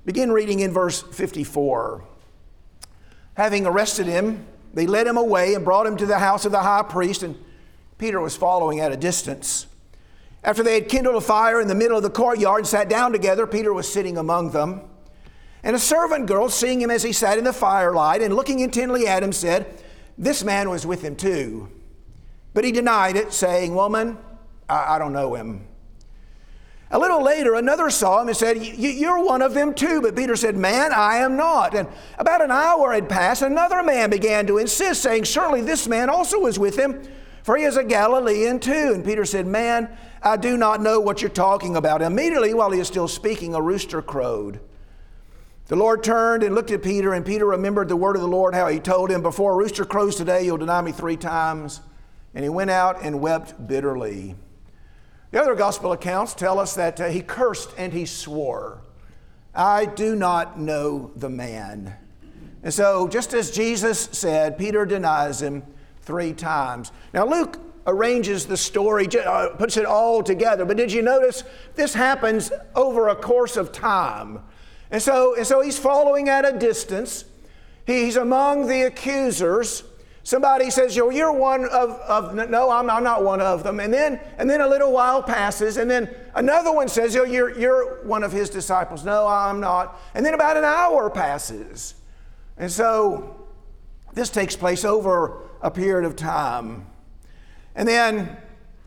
Begin 0.05 0.31
reading 0.31 0.59
in 0.59 0.71
verse 0.71 1.01
54. 1.01 2.03
Having 3.35 3.65
arrested 3.65 4.05
him, 4.05 4.45
they 4.73 4.85
led 4.85 5.07
him 5.07 5.17
away 5.17 5.53
and 5.53 5.65
brought 5.65 5.87
him 5.87 5.97
to 5.97 6.05
the 6.05 6.19
house 6.19 6.45
of 6.45 6.51
the 6.51 6.61
high 6.61 6.83
priest, 6.83 7.23
and 7.23 7.37
Peter 7.97 8.19
was 8.19 8.35
following 8.35 8.79
at 8.79 8.91
a 8.91 8.97
distance. 8.97 9.67
After 10.43 10.61
they 10.61 10.75
had 10.75 10.89
kindled 10.89 11.15
a 11.15 11.21
fire 11.21 11.59
in 11.59 11.67
the 11.67 11.75
middle 11.75 11.97
of 11.97 12.03
the 12.03 12.09
courtyard 12.09 12.59
and 12.59 12.67
sat 12.67 12.87
down 12.87 13.11
together, 13.11 13.47
Peter 13.47 13.73
was 13.73 13.91
sitting 13.91 14.17
among 14.17 14.51
them. 14.51 14.81
And 15.63 15.75
a 15.75 15.79
servant 15.79 16.27
girl, 16.27 16.49
seeing 16.49 16.79
him 16.79 16.91
as 16.91 17.01
he 17.01 17.11
sat 17.11 17.39
in 17.39 17.43
the 17.43 17.51
firelight 17.51 18.21
and 18.21 18.35
looking 18.35 18.59
intently 18.59 19.07
at 19.07 19.23
him, 19.23 19.31
said, 19.31 19.65
This 20.17 20.43
man 20.43 20.69
was 20.69 20.85
with 20.85 21.01
him 21.01 21.15
too. 21.15 21.69
But 22.53 22.63
he 22.63 22.71
denied 22.71 23.15
it, 23.15 23.33
saying, 23.33 23.73
Woman, 23.73 24.19
I, 24.69 24.95
I 24.95 24.99
don't 24.99 25.13
know 25.13 25.33
him. 25.33 25.67
A 26.95 26.99
little 26.99 27.21
later, 27.21 27.55
another 27.55 27.89
saw 27.89 28.21
him 28.21 28.29
and 28.29 28.37
said, 28.37 28.55
You're 28.63 29.21
one 29.21 29.41
of 29.41 29.53
them 29.53 29.73
too. 29.73 30.01
But 30.01 30.15
Peter 30.15 30.37
said, 30.37 30.55
Man, 30.55 30.93
I 30.93 31.17
am 31.17 31.35
not. 31.35 31.75
And 31.75 31.89
about 32.17 32.41
an 32.41 32.51
hour 32.51 32.93
had 32.93 33.09
passed. 33.09 33.41
Another 33.41 33.83
man 33.83 34.09
began 34.09 34.47
to 34.47 34.59
insist, 34.59 35.03
saying, 35.03 35.25
Surely 35.25 35.59
this 35.59 35.89
man 35.89 36.09
also 36.09 36.39
was 36.39 36.57
with 36.57 36.79
him, 36.79 37.03
for 37.43 37.57
he 37.57 37.65
is 37.65 37.75
a 37.75 37.83
Galilean 37.83 38.61
too. 38.61 38.93
And 38.93 39.03
Peter 39.03 39.25
said, 39.25 39.45
Man, 39.45 39.89
I 40.23 40.37
do 40.37 40.55
not 40.55 40.81
know 40.81 41.01
what 41.01 41.21
you're 41.21 41.29
talking 41.29 41.75
about. 41.75 42.01
Immediately, 42.01 42.53
while 42.53 42.71
he 42.71 42.79
was 42.79 42.87
still 42.87 43.09
speaking, 43.09 43.55
a 43.55 43.61
rooster 43.61 44.01
crowed. 44.01 44.61
The 45.67 45.75
Lord 45.75 46.01
turned 46.01 46.43
and 46.43 46.55
looked 46.55 46.71
at 46.71 46.81
Peter, 46.81 47.13
and 47.13 47.25
Peter 47.25 47.45
remembered 47.45 47.89
the 47.89 47.97
word 47.97 48.15
of 48.15 48.21
the 48.21 48.27
Lord, 48.29 48.55
how 48.55 48.67
he 48.67 48.79
told 48.79 49.11
him, 49.11 49.21
Before 49.21 49.51
a 49.51 49.57
rooster 49.57 49.83
crows 49.83 50.15
today, 50.15 50.45
you'll 50.45 50.55
deny 50.55 50.79
me 50.79 50.93
three 50.93 51.17
times. 51.17 51.81
And 52.33 52.45
he 52.45 52.49
went 52.49 52.69
out 52.69 53.03
and 53.03 53.19
wept 53.19 53.67
bitterly. 53.67 54.35
The 55.35 55.41
other 55.41 55.55
gospel 55.55 55.91
accounts 55.91 56.33
tell 56.33 56.59
us 56.59 56.75
that 56.75 57.01
uh, 57.01 57.09
he 57.09 57.21
cursed 57.21 57.73
and 57.77 57.91
he 57.91 58.05
swore, 58.05 58.79
I 59.53 59.85
do 59.85 60.15
not 60.15 60.57
know 60.57 61.11
the 61.13 61.27
man. 61.29 61.93
And 62.63 62.73
so, 62.73 63.09
just 63.09 63.33
as 63.33 63.51
Jesus 63.51 63.99
said, 64.13 64.57
Peter 64.57 64.85
denies 64.85 65.41
him 65.41 65.63
three 66.03 66.31
times. 66.31 66.93
Now, 67.13 67.25
Luke 67.27 67.59
arranges 67.85 68.45
the 68.45 68.55
story, 68.55 69.09
uh, 69.25 69.49
puts 69.57 69.75
it 69.75 69.85
all 69.85 70.23
together, 70.23 70.63
but 70.63 70.77
did 70.77 70.89
you 70.89 71.01
notice 71.01 71.43
this 71.75 71.93
happens 71.93 72.49
over 72.73 73.09
a 73.09 73.15
course 73.17 73.57
of 73.57 73.73
time? 73.73 74.39
And 74.89 75.01
so, 75.01 75.35
and 75.35 75.45
so 75.45 75.59
he's 75.59 75.77
following 75.77 76.29
at 76.29 76.45
a 76.45 76.57
distance. 76.57 77.25
He's 77.85 78.15
among 78.15 78.67
the 78.67 78.83
accusers. 78.83 79.83
Somebody 80.25 80.71
says, 80.71 80.95
Yo, 80.95 81.11
you're 81.11 81.31
one 81.31 81.65
of, 81.65 81.91
of 81.91 82.33
no, 82.49 82.71
I'm, 82.71 82.89
I'm 82.89 83.03
not 83.03 83.23
one 83.23 83.39
of 83.39 83.61
them. 83.61 83.79
And 83.79 83.93
then, 83.93 84.19
and 84.39 84.49
then 84.49 84.59
a 84.59 84.67
little 84.67 84.91
while 84.91 85.21
passes, 85.21 85.77
and 85.77 85.89
then 85.89 86.09
another 86.33 86.71
one 86.71 86.87
says, 86.87 87.13
Yo, 87.13 87.25
you're, 87.25 87.55
you're 87.55 88.03
one 88.03 88.23
of 88.23 88.31
his 88.31 88.49
disciples. 88.49 89.05
No, 89.05 89.27
I'm 89.27 89.59
not. 89.59 90.01
And 90.15 90.25
then 90.25 90.33
about 90.33 90.57
an 90.57 90.63
hour 90.63 91.11
passes. 91.11 91.93
And 92.57 92.71
so 92.71 93.45
this 94.15 94.31
takes 94.31 94.55
place 94.55 94.83
over 94.83 95.43
a 95.61 95.69
period 95.69 96.07
of 96.07 96.15
time. 96.15 96.87
And 97.75 97.87
then 97.87 98.35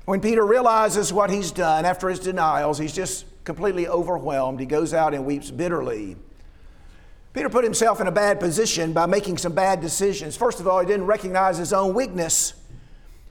when 0.06 0.20
Peter 0.20 0.44
realizes 0.44 1.12
what 1.12 1.30
he's 1.30 1.52
done 1.52 1.84
after 1.84 2.08
his 2.08 2.18
denials, 2.18 2.78
he's 2.78 2.92
just 2.92 3.26
completely 3.44 3.86
overwhelmed. 3.86 4.58
He 4.58 4.66
goes 4.66 4.92
out 4.92 5.14
and 5.14 5.24
weeps 5.24 5.52
bitterly. 5.52 6.16
Peter 7.38 7.48
put 7.48 7.62
himself 7.62 8.00
in 8.00 8.08
a 8.08 8.10
bad 8.10 8.40
position 8.40 8.92
by 8.92 9.06
making 9.06 9.38
some 9.38 9.52
bad 9.52 9.80
decisions. 9.80 10.36
First 10.36 10.58
of 10.58 10.66
all, 10.66 10.80
he 10.80 10.86
didn't 10.86 11.06
recognize 11.06 11.56
his 11.56 11.72
own 11.72 11.94
weakness. 11.94 12.52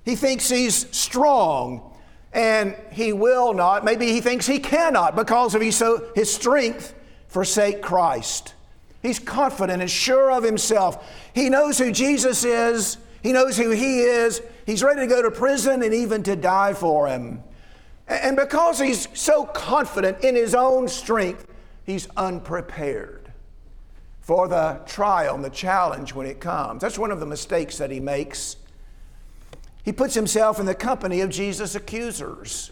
He 0.06 0.16
thinks 0.16 0.48
he's 0.48 0.88
strong 0.96 1.94
and 2.32 2.74
he 2.90 3.12
will 3.12 3.54
not. 3.54 3.84
Maybe 3.84 4.08
he 4.14 4.22
thinks 4.22 4.48
he 4.48 4.60
cannot 4.60 5.18
because 5.18 5.56
of 5.56 5.62
his, 5.62 5.76
so, 5.76 6.10
his 6.16 6.34
strength 6.34 6.96
forsake 7.28 7.82
Christ. 7.82 8.54
He's 9.02 9.20
confident 9.20 9.82
and 9.82 9.92
sure 9.92 10.32
of 10.32 10.42
himself. 10.42 11.06
He 11.36 11.50
knows 11.50 11.78
who 11.78 11.92
Jesus 11.92 12.46
is, 12.46 12.96
he 13.22 13.34
knows 13.34 13.58
who 13.58 13.72
he 13.72 14.00
is. 14.00 14.42
He's 14.66 14.84
ready 14.84 15.02
to 15.02 15.08
go 15.08 15.22
to 15.22 15.32
prison 15.32 15.84
and 15.84 15.94
even 15.94 16.24
to 16.24 16.38
die 16.38 16.74
for 16.74 17.10
him. 17.10 17.44
And 18.08 18.38
because 18.38 18.80
he's 18.80 19.10
so 19.14 19.44
confident 19.44 20.24
in 20.24 20.34
his 20.34 20.56
own 20.56 20.88
strength, 20.88 21.46
he's 21.84 22.08
unprepared 22.16 23.27
for 24.28 24.50
the 24.50 24.78
trial 24.86 25.36
and 25.36 25.44
the 25.46 25.50
challenge 25.50 26.14
when 26.14 26.28
it 26.28 26.42
comes. 26.42 26.82
That's 26.82 27.00
one 27.00 27.12
of 27.12 27.22
the 27.22 27.26
mistakes 27.26 27.78
that 27.78 27.90
he 27.90 28.02
makes. 28.02 28.58
He 29.86 29.94
puts 29.94 30.14
himself 30.16 30.60
in 30.60 30.66
the 30.66 30.76
company 30.76 31.22
of 31.22 31.30
Jesus' 31.30 31.76
accusers. 31.76 32.72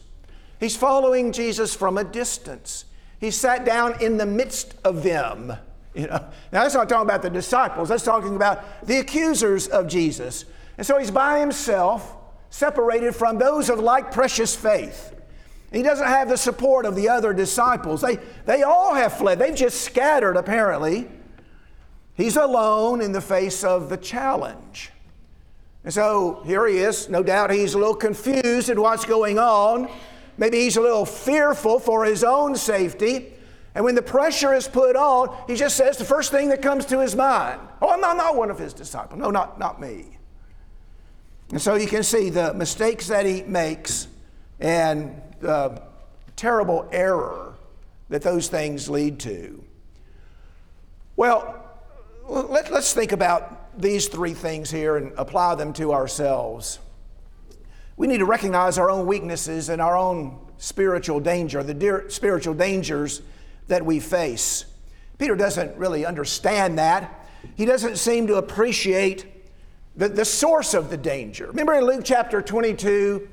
He's 0.59 0.75
following 0.75 1.31
Jesus 1.31 1.73
from 1.73 1.97
a 1.97 2.03
distance. 2.03 2.83
He 3.21 3.31
sat 3.31 3.63
down 3.63 4.01
in 4.01 4.17
the 4.17 4.25
midst 4.25 4.75
of 4.83 5.01
them. 5.01 5.53
You 5.93 6.07
know, 6.07 6.17
now 6.51 6.63
that's 6.63 6.73
not 6.73 6.89
talking 6.89 7.07
about 7.07 7.21
the 7.21 7.29
disciples. 7.29 7.87
That's 7.87 8.03
talking 8.03 8.35
about 8.35 8.85
the 8.85 8.97
accusers 8.97 9.69
of 9.69 9.87
Jesus. 9.87 10.43
And 10.77 10.85
so 10.85 10.97
he's 10.97 11.09
by 11.09 11.39
himself, 11.39 12.17
separated 12.49 13.15
from 13.15 13.37
those 13.37 13.69
of 13.69 13.79
like 13.79 14.11
precious 14.11 14.57
faith. 14.57 15.15
He 15.71 15.83
doesn't 15.83 16.05
have 16.05 16.27
the 16.27 16.37
support 16.37 16.85
of 16.85 16.97
the 16.97 17.07
other 17.07 17.31
disciples. 17.33 18.01
They, 18.01 18.17
they 18.45 18.63
all 18.63 18.93
have 18.93 19.13
fled. 19.17 19.39
They've 19.39 19.55
just 19.55 19.79
scattered, 19.79 20.35
apparently. 20.35 21.07
He's 22.15 22.37
alone 22.37 23.01
in 23.01 23.11
the 23.11 23.21
face 23.21 23.63
of 23.63 23.89
the 23.89 23.97
challenge. 23.97 24.91
And 25.83 25.93
so 25.93 26.41
here 26.45 26.65
he 26.67 26.77
is. 26.77 27.09
No 27.09 27.21
doubt 27.21 27.51
he's 27.51 27.73
a 27.73 27.77
little 27.77 27.95
confused 27.95 28.69
at 28.69 28.79
what's 28.79 29.05
going 29.05 29.37
on. 29.37 29.89
Maybe 30.37 30.59
he's 30.59 30.77
a 30.77 30.81
little 30.81 31.05
fearful 31.05 31.79
for 31.79 32.05
his 32.05 32.23
own 32.23 32.55
safety. 32.55 33.33
And 33.75 33.83
when 33.83 33.95
the 33.95 34.01
pressure 34.01 34.53
is 34.53 34.67
put 34.67 34.95
on, 34.95 35.35
he 35.47 35.55
just 35.55 35.75
says 35.75 35.97
the 35.97 36.05
first 36.05 36.31
thing 36.31 36.49
that 36.49 36.61
comes 36.61 36.85
to 36.87 36.99
his 36.99 37.15
mind 37.15 37.59
Oh, 37.81 37.89
I'm 37.89 38.01
not, 38.01 38.17
not 38.17 38.35
one 38.35 38.49
of 38.49 38.57
his 38.57 38.73
disciples. 38.73 39.19
No, 39.19 39.29
not, 39.29 39.59
not 39.59 39.79
me. 39.79 40.05
And 41.51 41.61
so 41.61 41.75
you 41.75 41.87
can 41.87 42.01
see 42.01 42.29
the 42.29 42.53
mistakes 42.53 43.07
that 43.07 43.25
he 43.25 43.43
makes 43.43 44.07
and 44.59 45.21
the 45.41 45.81
terrible 46.35 46.87
error 46.91 47.53
that 48.09 48.21
those 48.21 48.47
things 48.47 48.89
lead 48.89 49.19
to. 49.19 49.63
Well, 51.15 51.64
let, 52.27 52.71
us 52.71 52.93
think 52.93 53.11
about 53.11 53.79
these 53.79 54.07
three 54.07 54.33
things 54.33 54.71
here 54.71 54.97
and 54.97 55.11
apply 55.17 55.55
them 55.55 55.73
to 55.73 55.93
ourselves. 55.93 56.79
We 57.97 58.07
need 58.07 58.17
to 58.17 58.25
recognize 58.25 58.77
our 58.77 58.89
own 58.89 59.05
weaknesses 59.05 59.69
and 59.69 59.81
our 59.81 59.95
own 59.95 60.39
spiritual 60.57 61.19
danger, 61.19 61.63
the 61.63 62.05
spiritual 62.09 62.53
dangers 62.53 63.21
that 63.67 63.85
we 63.85 63.99
face. 63.99 64.65
Peter 65.17 65.35
doesn't 65.35 65.77
really 65.77 66.05
understand 66.05 66.77
that. 66.77 67.27
He 67.55 67.65
doesn't 67.65 67.97
seem 67.97 68.27
to 68.27 68.35
appreciate 68.35 69.25
the, 69.95 70.09
the 70.09 70.25
source 70.25 70.73
of 70.73 70.89
the 70.89 70.97
danger. 70.97 71.47
Remember 71.47 71.73
in 71.73 71.85
Luke 71.85 72.01
chapter 72.03 72.41
22, 72.41 73.29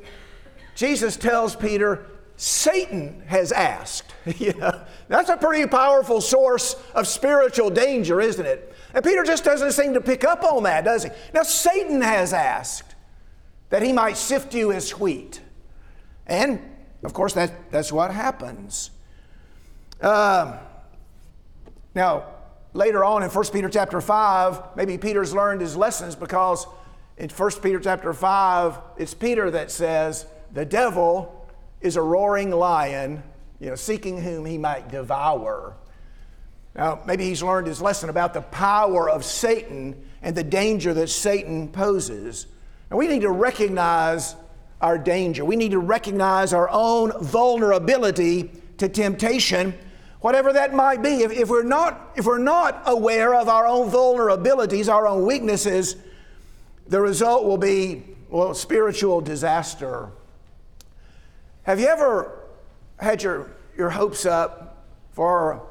Jesus 0.77 1.17
tells 1.17 1.57
Peter, 1.57 2.07
Satan 2.37 3.23
has 3.27 3.53
asked. 3.53 4.15
know, 4.55 4.81
that's 5.09 5.29
a 5.29 5.37
pretty 5.37 5.67
powerful 5.69 6.21
source 6.21 6.77
of 6.95 7.07
spiritual 7.07 7.71
danger, 7.71 8.21
isn't 8.21 8.47
it? 8.47 8.72
And 8.95 9.05
Peter 9.05 9.25
just 9.25 9.45
doesn't 9.45 9.73
seem 9.73 9.95
to 9.95 10.01
pick 10.01 10.25
up 10.25 10.43
on 10.43 10.65
that, 10.65 10.85
does 10.85 11.05
he? 11.05 11.11
Now, 11.33 11.43
Satan 11.43 12.01
has 12.01 12.33
asked 12.33 12.95
that 13.71 13.83
he 13.83 13.93
might 13.93 14.17
sift 14.17 14.55
you 14.55 14.71
as 14.73 14.99
wheat. 14.99 15.41
And, 16.27 16.61
of 17.03 17.15
course, 17.15 17.33
that, 17.35 17.71
that's 17.71 17.91
what 17.91 18.13
happens. 18.13 18.91
Uh, 20.01 20.59
now, 21.95 22.25
later 22.75 23.05
on 23.05 23.23
in 23.23 23.31
1 23.31 23.45
Peter 23.53 23.69
chapter 23.69 24.01
5, 24.01 24.77
maybe 24.77 24.99
Peter's 24.99 25.35
learned 25.35 25.61
his 25.61 25.77
lessons 25.77 26.15
because 26.15 26.67
in 27.17 27.31
1 27.31 27.51
Peter 27.63 27.79
chapter 27.81 28.13
5, 28.13 28.79
it's 28.99 29.15
Peter 29.15 29.51
that 29.51 29.71
says, 29.71 30.27
The 30.53 30.65
devil 30.65 31.49
is 31.81 31.97
a 31.97 32.03
roaring 32.03 32.51
lion, 32.51 33.23
you 33.61 33.69
know, 33.69 33.75
seeking 33.75 34.21
whom 34.21 34.45
he 34.45 34.59
might 34.59 34.91
devour. 34.91 35.77
Now, 36.75 37.03
maybe 37.07 37.25
he's 37.25 37.43
learned 37.43 37.67
his 37.67 37.83
lesson 37.83 38.09
about 38.09 38.33
the 38.33 38.41
power 38.41 39.11
of 39.11 39.25
Satan 39.25 39.95
and 40.23 40.35
the 40.35 40.45
danger 40.45 40.95
that 40.95 41.09
Satan 41.09 41.69
poses. 41.69 42.47
And 42.89 42.99
we 42.99 43.09
need 43.09 43.23
to 43.23 43.31
recognize 43.31 44.37
our 44.81 44.99
danger. 44.99 45.45
We 45.45 45.57
need 45.57 45.73
to 45.73 45.79
recognize 45.79 46.53
our 46.53 46.69
own 46.71 47.13
vulnerability 47.21 48.51
to 48.79 48.89
temptation 48.89 49.75
whatever 50.21 50.53
that 50.53 50.73
might 50.73 51.03
be. 51.03 51.23
If, 51.23 51.33
if, 51.33 51.49
we're 51.49 51.63
not, 51.63 52.13
if 52.17 52.25
we're 52.25 52.39
not 52.39 52.83
aware 52.87 53.35
of 53.35 53.49
our 53.49 53.67
own 53.67 53.91
vulnerabilities, 53.91 54.91
our 54.91 55.07
own 55.07 55.27
weaknesses, 55.27 55.97
the 56.87 57.01
result 57.01 57.45
will 57.45 57.59
be, 57.59 58.05
well, 58.31 58.55
spiritual 58.55 59.21
disaster. 59.21 60.11
Have 61.65 61.79
you 61.79 61.87
ever 61.87 62.41
had 62.99 63.23
your, 63.23 63.51
your 63.77 63.91
hopes 63.91 64.25
up 64.25 64.85
for 65.11 65.67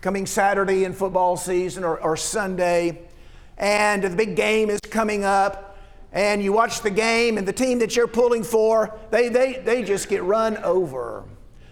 coming 0.00 0.26
Saturday 0.26 0.84
in 0.84 0.92
football 0.92 1.36
season 1.36 1.84
or, 1.84 1.98
or 1.98 2.16
Sunday, 2.16 3.02
and 3.58 4.02
the 4.02 4.10
big 4.10 4.34
game 4.34 4.70
is 4.70 4.80
coming 4.80 5.24
up, 5.24 5.78
and 6.12 6.42
you 6.42 6.52
watch 6.52 6.80
the 6.80 6.90
game, 6.90 7.36
and 7.36 7.46
the 7.46 7.52
team 7.52 7.78
that 7.80 7.94
you're 7.94 8.08
pulling 8.08 8.42
for, 8.42 8.98
they, 9.10 9.28
they, 9.28 9.60
they 9.64 9.82
just 9.82 10.08
get 10.08 10.22
run 10.22 10.56
over. 10.58 11.24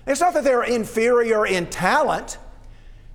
It's 0.07 0.21
not 0.21 0.35
that 0.35 0.45
they're 0.45 0.63
inferior 0.63 1.47
in 1.47 1.67
talent, 1.67 2.39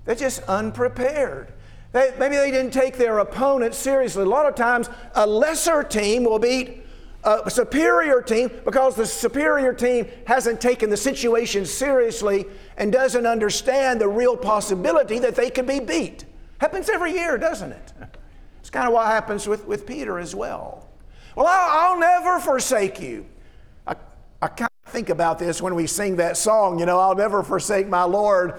they're 0.04 0.14
just 0.14 0.42
unprepared. 0.42 1.52
They, 1.92 2.12
maybe 2.18 2.36
they 2.36 2.50
didn't 2.50 2.72
take 2.72 2.98
their 2.98 3.20
opponent 3.20 3.74
seriously. 3.74 4.24
A 4.24 4.26
lot 4.26 4.46
of 4.46 4.56
times, 4.56 4.90
a 5.14 5.26
lesser 5.26 5.84
team 5.84 6.24
will 6.24 6.40
beat 6.40 6.83
a 7.24 7.50
superior 7.50 8.20
team 8.20 8.50
because 8.64 8.96
the 8.96 9.06
superior 9.06 9.72
team 9.72 10.06
hasn't 10.26 10.60
taken 10.60 10.90
the 10.90 10.96
situation 10.96 11.64
seriously 11.64 12.44
and 12.76 12.92
doesn't 12.92 13.26
understand 13.26 14.00
the 14.00 14.08
real 14.08 14.36
possibility 14.36 15.18
that 15.18 15.34
they 15.34 15.50
could 15.50 15.66
be 15.66 15.80
beat. 15.80 16.24
Happens 16.58 16.88
every 16.88 17.12
year, 17.12 17.38
doesn't 17.38 17.72
it? 17.72 17.92
It's 18.60 18.70
kind 18.70 18.86
of 18.86 18.92
what 18.92 19.06
happens 19.06 19.46
with, 19.46 19.66
with 19.66 19.86
Peter 19.86 20.18
as 20.18 20.34
well. 20.34 20.88
Well, 21.36 21.46
I'll, 21.46 21.92
I'll 21.92 21.98
never 21.98 22.38
forsake 22.38 23.00
you. 23.00 23.26
I, 23.86 23.96
I 24.40 24.48
kind 24.48 24.70
of 24.86 24.92
think 24.92 25.10
about 25.10 25.38
this 25.38 25.60
when 25.60 25.74
we 25.74 25.86
sing 25.86 26.16
that 26.16 26.36
song, 26.36 26.78
you 26.78 26.86
know, 26.86 26.98
I'll 26.98 27.14
never 27.14 27.42
forsake 27.42 27.88
my 27.88 28.04
Lord. 28.04 28.58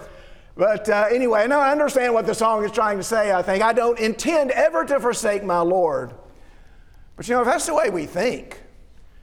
But 0.55 0.87
uh, 0.89 1.07
anyway, 1.11 1.47
no, 1.47 1.59
I 1.59 1.71
understand 1.71 2.13
what 2.13 2.25
the 2.25 2.33
song 2.33 2.63
is 2.63 2.71
trying 2.71 2.97
to 2.97 3.03
say, 3.03 3.31
I 3.31 3.41
think. 3.41 3.63
I 3.63 3.73
don't 3.73 3.99
intend 3.99 4.51
ever 4.51 4.85
to 4.85 4.99
forsake 4.99 5.43
my 5.43 5.59
Lord. 5.59 6.13
But 7.15 7.27
you 7.27 7.35
know, 7.35 7.41
if 7.41 7.47
that's 7.47 7.65
the 7.65 7.73
way 7.73 7.89
we 7.89 8.05
think, 8.05 8.61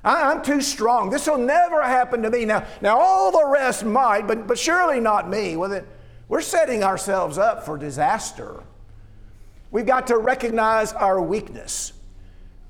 I, 0.05 0.33
am 0.33 0.43
too 0.43 0.61
strong. 0.61 1.11
This 1.11 1.27
will 1.27 1.39
never 1.39 1.83
happen 1.83 2.23
to 2.23 2.31
me. 2.31 2.45
Now, 2.45 2.67
now 2.81 2.99
all 2.99 3.31
the 3.31 3.47
rest 3.47 3.85
might, 3.85 4.27
but, 4.27 4.47
but 4.47 4.59
surely 4.59 4.99
not 4.99 5.29
me. 5.29 5.57
Well, 5.57 5.71
then, 5.71 5.87
we're 6.29 6.41
setting 6.41 6.83
ourselves 6.83 7.39
up 7.39 7.65
for 7.65 7.77
disaster. 7.77 8.63
We've 9.71 9.87
got 9.87 10.09
to 10.09 10.19
recognize 10.19 10.93
our 10.93 11.21
weakness 11.21 11.93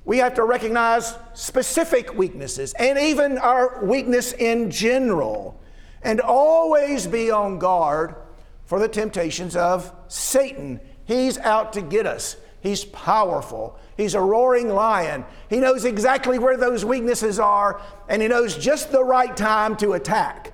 we 0.05 0.19
have 0.19 0.35
to 0.35 0.45
recognize 0.45 1.17
specific 1.35 2.15
weaknesses 2.15 2.75
and 2.75 2.99
even 2.99 3.39
our 3.39 3.85
weakness 3.85 4.33
in 4.33 4.71
general, 4.71 5.61
and 6.03 6.21
always 6.21 7.07
be 7.07 7.31
on 7.31 7.59
guard 7.59 8.17
for 8.65 8.81
the 8.81 8.89
temptations 8.89 9.55
of 9.55 9.93
Satan. 10.09 10.81
He's 11.05 11.39
out 11.39 11.73
to 11.75 11.83
get 11.83 12.07
us. 12.07 12.37
He's 12.63 12.85
powerful. 12.85 13.77
He's 13.97 14.15
a 14.15 14.21
roaring 14.21 14.69
lion. 14.69 15.25
He 15.51 15.59
knows 15.59 15.85
exactly 15.85 16.39
where 16.39 16.57
those 16.57 16.85
weaknesses 16.85 17.41
are, 17.41 17.81
and 18.09 18.23
he 18.23 18.29
knows 18.29 18.57
just 18.57 18.93
the 18.93 19.03
right 19.03 19.37
time 19.37 19.77
to 19.79 19.95
attack. 19.95 20.53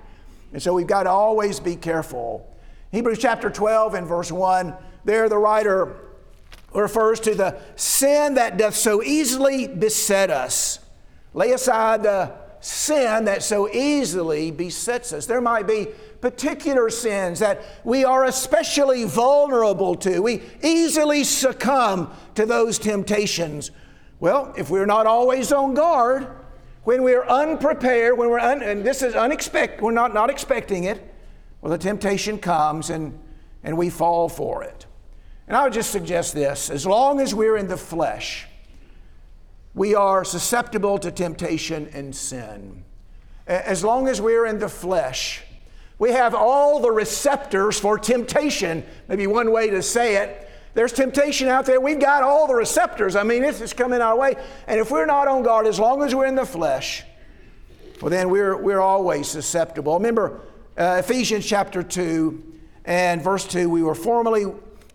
And 0.52 0.62
so 0.62 0.72
we've 0.72 0.86
got 0.86 1.02
to 1.02 1.10
always 1.10 1.60
be 1.60 1.76
careful. 1.76 2.50
Hebrews 2.92 3.18
chapter 3.18 3.50
12 3.50 3.92
and 3.94 4.06
verse 4.06 4.32
1, 4.32 4.74
there 5.04 5.28
the 5.28 5.36
writer 5.36 5.96
refers 6.72 7.20
to 7.20 7.34
the 7.34 7.60
sin 7.76 8.34
that 8.34 8.56
doth 8.56 8.74
so 8.74 9.02
easily 9.02 9.66
beset 9.68 10.30
us. 10.30 10.78
Lay 11.34 11.52
aside 11.52 12.02
the 12.02 12.32
sin 12.60 13.26
that 13.26 13.42
so 13.42 13.68
easily 13.70 14.50
besets 14.50 15.12
us. 15.12 15.26
There 15.26 15.40
might 15.40 15.66
be 15.66 15.88
particular 16.20 16.90
sins 16.90 17.38
that 17.38 17.62
we 17.84 18.04
are 18.04 18.24
especially 18.24 19.04
vulnerable 19.04 19.94
to. 19.96 20.20
We 20.20 20.42
easily 20.62 21.24
succumb 21.24 22.12
to 22.34 22.44
those 22.44 22.78
temptations. 22.78 23.70
Well, 24.20 24.52
if 24.56 24.68
we're 24.70 24.86
not 24.86 25.06
always 25.06 25.52
on 25.52 25.74
guard, 25.74 26.28
when 26.84 27.02
we're 27.02 27.24
unprepared, 27.24 28.18
when 28.18 28.30
we're 28.30 28.40
un, 28.40 28.62
and 28.62 28.84
this 28.84 29.02
is 29.02 29.14
unexpected, 29.14 29.80
we're 29.80 29.92
not, 29.92 30.14
not 30.14 30.30
expecting 30.30 30.84
it, 30.84 31.14
well, 31.60 31.70
the 31.70 31.78
temptation 31.78 32.38
comes 32.38 32.90
and, 32.90 33.18
and 33.62 33.76
we 33.76 33.90
fall 33.90 34.28
for 34.28 34.62
it. 34.64 34.86
And 35.46 35.56
I 35.56 35.64
would 35.64 35.72
just 35.72 35.90
suggest 35.90 36.34
this 36.34 36.70
as 36.70 36.86
long 36.86 37.20
as 37.20 37.34
we're 37.34 37.56
in 37.56 37.68
the 37.68 37.76
flesh, 37.76 38.46
we 39.74 39.94
are 39.94 40.24
susceptible 40.24 40.98
to 40.98 41.10
temptation 41.10 41.88
and 41.92 42.14
sin. 42.14 42.84
As 43.46 43.84
long 43.84 44.08
as 44.08 44.20
we're 44.20 44.46
in 44.46 44.58
the 44.58 44.68
flesh, 44.68 45.42
we 45.98 46.12
have 46.12 46.34
all 46.34 46.80
the 46.80 46.90
receptors 46.90 47.78
for 47.78 47.98
temptation, 47.98 48.84
maybe 49.08 49.26
one 49.26 49.50
way 49.50 49.70
to 49.70 49.82
say 49.82 50.16
it. 50.16 50.48
There's 50.74 50.92
temptation 50.92 51.48
out 51.48 51.66
there. 51.66 51.80
We've 51.80 51.98
got 51.98 52.22
all 52.22 52.46
the 52.46 52.54
receptors. 52.54 53.16
I 53.16 53.24
mean, 53.24 53.42
it's 53.42 53.72
coming 53.72 54.00
our 54.00 54.16
way. 54.16 54.36
And 54.68 54.78
if 54.78 54.90
we're 54.90 55.06
not 55.06 55.26
on 55.26 55.42
guard, 55.42 55.66
as 55.66 55.80
long 55.80 56.02
as 56.02 56.14
we're 56.14 56.26
in 56.26 56.36
the 56.36 56.46
flesh, 56.46 57.04
well, 58.00 58.10
then 58.10 58.30
we're, 58.30 58.56
we're 58.56 58.80
always 58.80 59.26
susceptible. 59.26 59.94
Remember 59.94 60.40
uh, 60.76 61.02
Ephesians 61.04 61.44
chapter 61.44 61.82
2 61.82 62.44
and 62.84 63.22
verse 63.22 63.44
2 63.46 63.68
we 63.68 63.82
were 63.82 63.96
formerly 63.96 64.44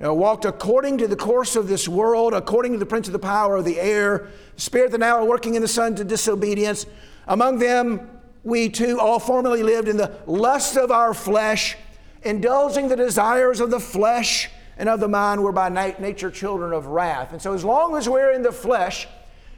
uh, 0.03 0.13
walked 0.13 0.45
according 0.45 0.97
to 0.99 1.07
the 1.07 1.15
course 1.15 1.57
of 1.57 1.67
this 1.67 1.87
world, 1.87 2.33
according 2.33 2.71
to 2.71 2.77
the 2.77 2.85
prince 2.85 3.07
of 3.07 3.13
the 3.13 3.19
power 3.19 3.57
of 3.57 3.65
the 3.65 3.79
air, 3.79 4.27
spirit 4.55 4.91
that 4.91 4.99
now 4.99 5.17
are 5.17 5.25
working 5.25 5.55
in 5.55 5.61
the 5.61 5.67
sons 5.67 5.99
of 5.99 6.07
disobedience. 6.07 6.85
Among 7.27 7.59
them, 7.59 8.09
we 8.43 8.69
too 8.69 8.99
all 8.99 9.19
formerly 9.19 9.63
lived 9.63 9.87
in 9.87 9.97
the 9.97 10.17
lust 10.25 10.77
of 10.77 10.91
our 10.91 11.13
flesh, 11.13 11.77
indulging 12.23 12.89
the 12.89 12.95
desires 12.95 13.59
of 13.59 13.71
the 13.71 13.79
flesh 13.79 14.49
and 14.77 14.89
of 14.89 14.99
the 14.99 15.07
mind, 15.07 15.43
were 15.43 15.51
by 15.51 15.69
nature 15.69 16.31
children 16.31 16.73
of 16.73 16.87
wrath. 16.87 17.31
And 17.31 17.41
so, 17.41 17.53
as 17.53 17.63
long 17.63 17.95
as 17.95 18.09
we're 18.09 18.31
in 18.31 18.41
the 18.41 18.51
flesh, 18.51 19.07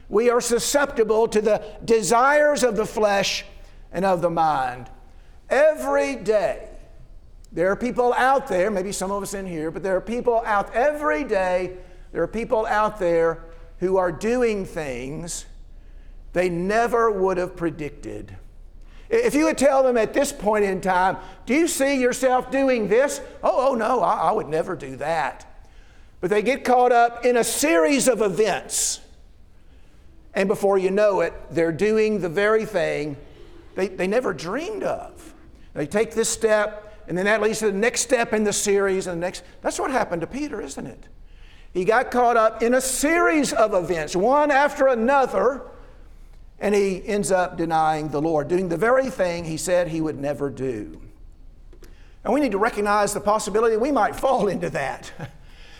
we 0.08 0.30
are 0.30 0.40
susceptible 0.40 1.26
to 1.28 1.40
the 1.40 1.62
desires 1.84 2.62
of 2.62 2.76
the 2.76 2.86
flesh 2.86 3.44
and 3.92 4.04
of 4.04 4.20
the 4.20 4.30
mind. 4.30 4.88
Every 5.48 6.16
day, 6.16 6.68
there 7.50 7.70
are 7.70 7.76
people 7.76 8.12
out 8.14 8.46
there, 8.48 8.70
maybe 8.70 8.92
some 8.92 9.10
of 9.10 9.22
us 9.22 9.34
in 9.34 9.46
here, 9.46 9.70
but 9.70 9.82
there 9.82 9.96
are 9.96 10.00
people 10.00 10.42
out 10.44 10.72
every 10.74 11.24
day, 11.24 11.76
there 12.12 12.22
are 12.22 12.28
people 12.28 12.66
out 12.66 12.98
there 12.98 13.44
who 13.78 13.96
are 13.96 14.12
doing 14.12 14.64
things 14.64 15.46
they 16.32 16.48
never 16.48 17.10
would 17.10 17.38
have 17.38 17.56
predicted. 17.56 18.36
If 19.08 19.34
you 19.34 19.44
would 19.44 19.58
tell 19.58 19.82
them 19.82 19.96
at 19.96 20.12
this 20.12 20.32
point 20.32 20.64
in 20.64 20.80
time, 20.80 21.16
do 21.44 21.54
you 21.54 21.68
see 21.68 22.00
yourself 22.00 22.50
doing 22.50 22.88
this? 22.88 23.20
Oh, 23.42 23.70
oh 23.70 23.74
no, 23.74 24.00
I, 24.00 24.28
I 24.28 24.32
would 24.32 24.48
never 24.48 24.74
do 24.74 24.96
that. 24.96 25.46
But 26.20 26.30
they 26.30 26.42
get 26.42 26.64
caught 26.64 26.92
up 26.92 27.24
in 27.24 27.36
a 27.36 27.44
series 27.44 28.08
of 28.08 28.20
events. 28.20 29.00
And 30.34 30.48
before 30.48 30.76
you 30.76 30.90
know 30.90 31.20
it, 31.20 31.32
they're 31.50 31.72
doing 31.72 32.20
the 32.20 32.28
very 32.28 32.64
thing 32.64 33.16
they, 33.76 33.88
they 33.88 34.06
never 34.06 34.32
dreamed 34.32 34.82
of. 34.82 35.34
They 35.74 35.86
take 35.86 36.12
this 36.12 36.28
step, 36.28 37.04
and 37.06 37.16
then 37.16 37.26
that 37.26 37.42
leads 37.42 37.60
to 37.60 37.66
the 37.66 37.72
next 37.72 38.00
step 38.00 38.32
in 38.32 38.42
the 38.42 38.52
series, 38.52 39.06
and 39.06 39.20
the 39.20 39.26
next. 39.26 39.44
That's 39.60 39.78
what 39.78 39.90
happened 39.90 40.22
to 40.22 40.26
Peter, 40.26 40.60
isn't 40.60 40.86
it? 40.86 41.06
He 41.72 41.84
got 41.84 42.10
caught 42.10 42.38
up 42.38 42.62
in 42.62 42.72
a 42.72 42.80
series 42.80 43.52
of 43.52 43.74
events, 43.74 44.16
one 44.16 44.50
after 44.50 44.88
another, 44.88 45.62
and 46.58 46.74
he 46.74 47.06
ends 47.06 47.30
up 47.30 47.56
denying 47.56 48.08
the 48.08 48.20
Lord, 48.20 48.48
doing 48.48 48.68
the 48.68 48.76
very 48.76 49.10
thing 49.10 49.44
he 49.44 49.56
said 49.56 49.88
he 49.88 50.00
would 50.00 50.18
never 50.18 50.50
do. 50.50 51.00
And 52.24 52.32
we 52.32 52.40
need 52.40 52.52
to 52.52 52.58
recognize 52.58 53.14
the 53.14 53.20
possibility 53.20 53.76
we 53.76 53.92
might 53.92 54.16
fall 54.16 54.48
into 54.48 54.70
that. 54.70 55.12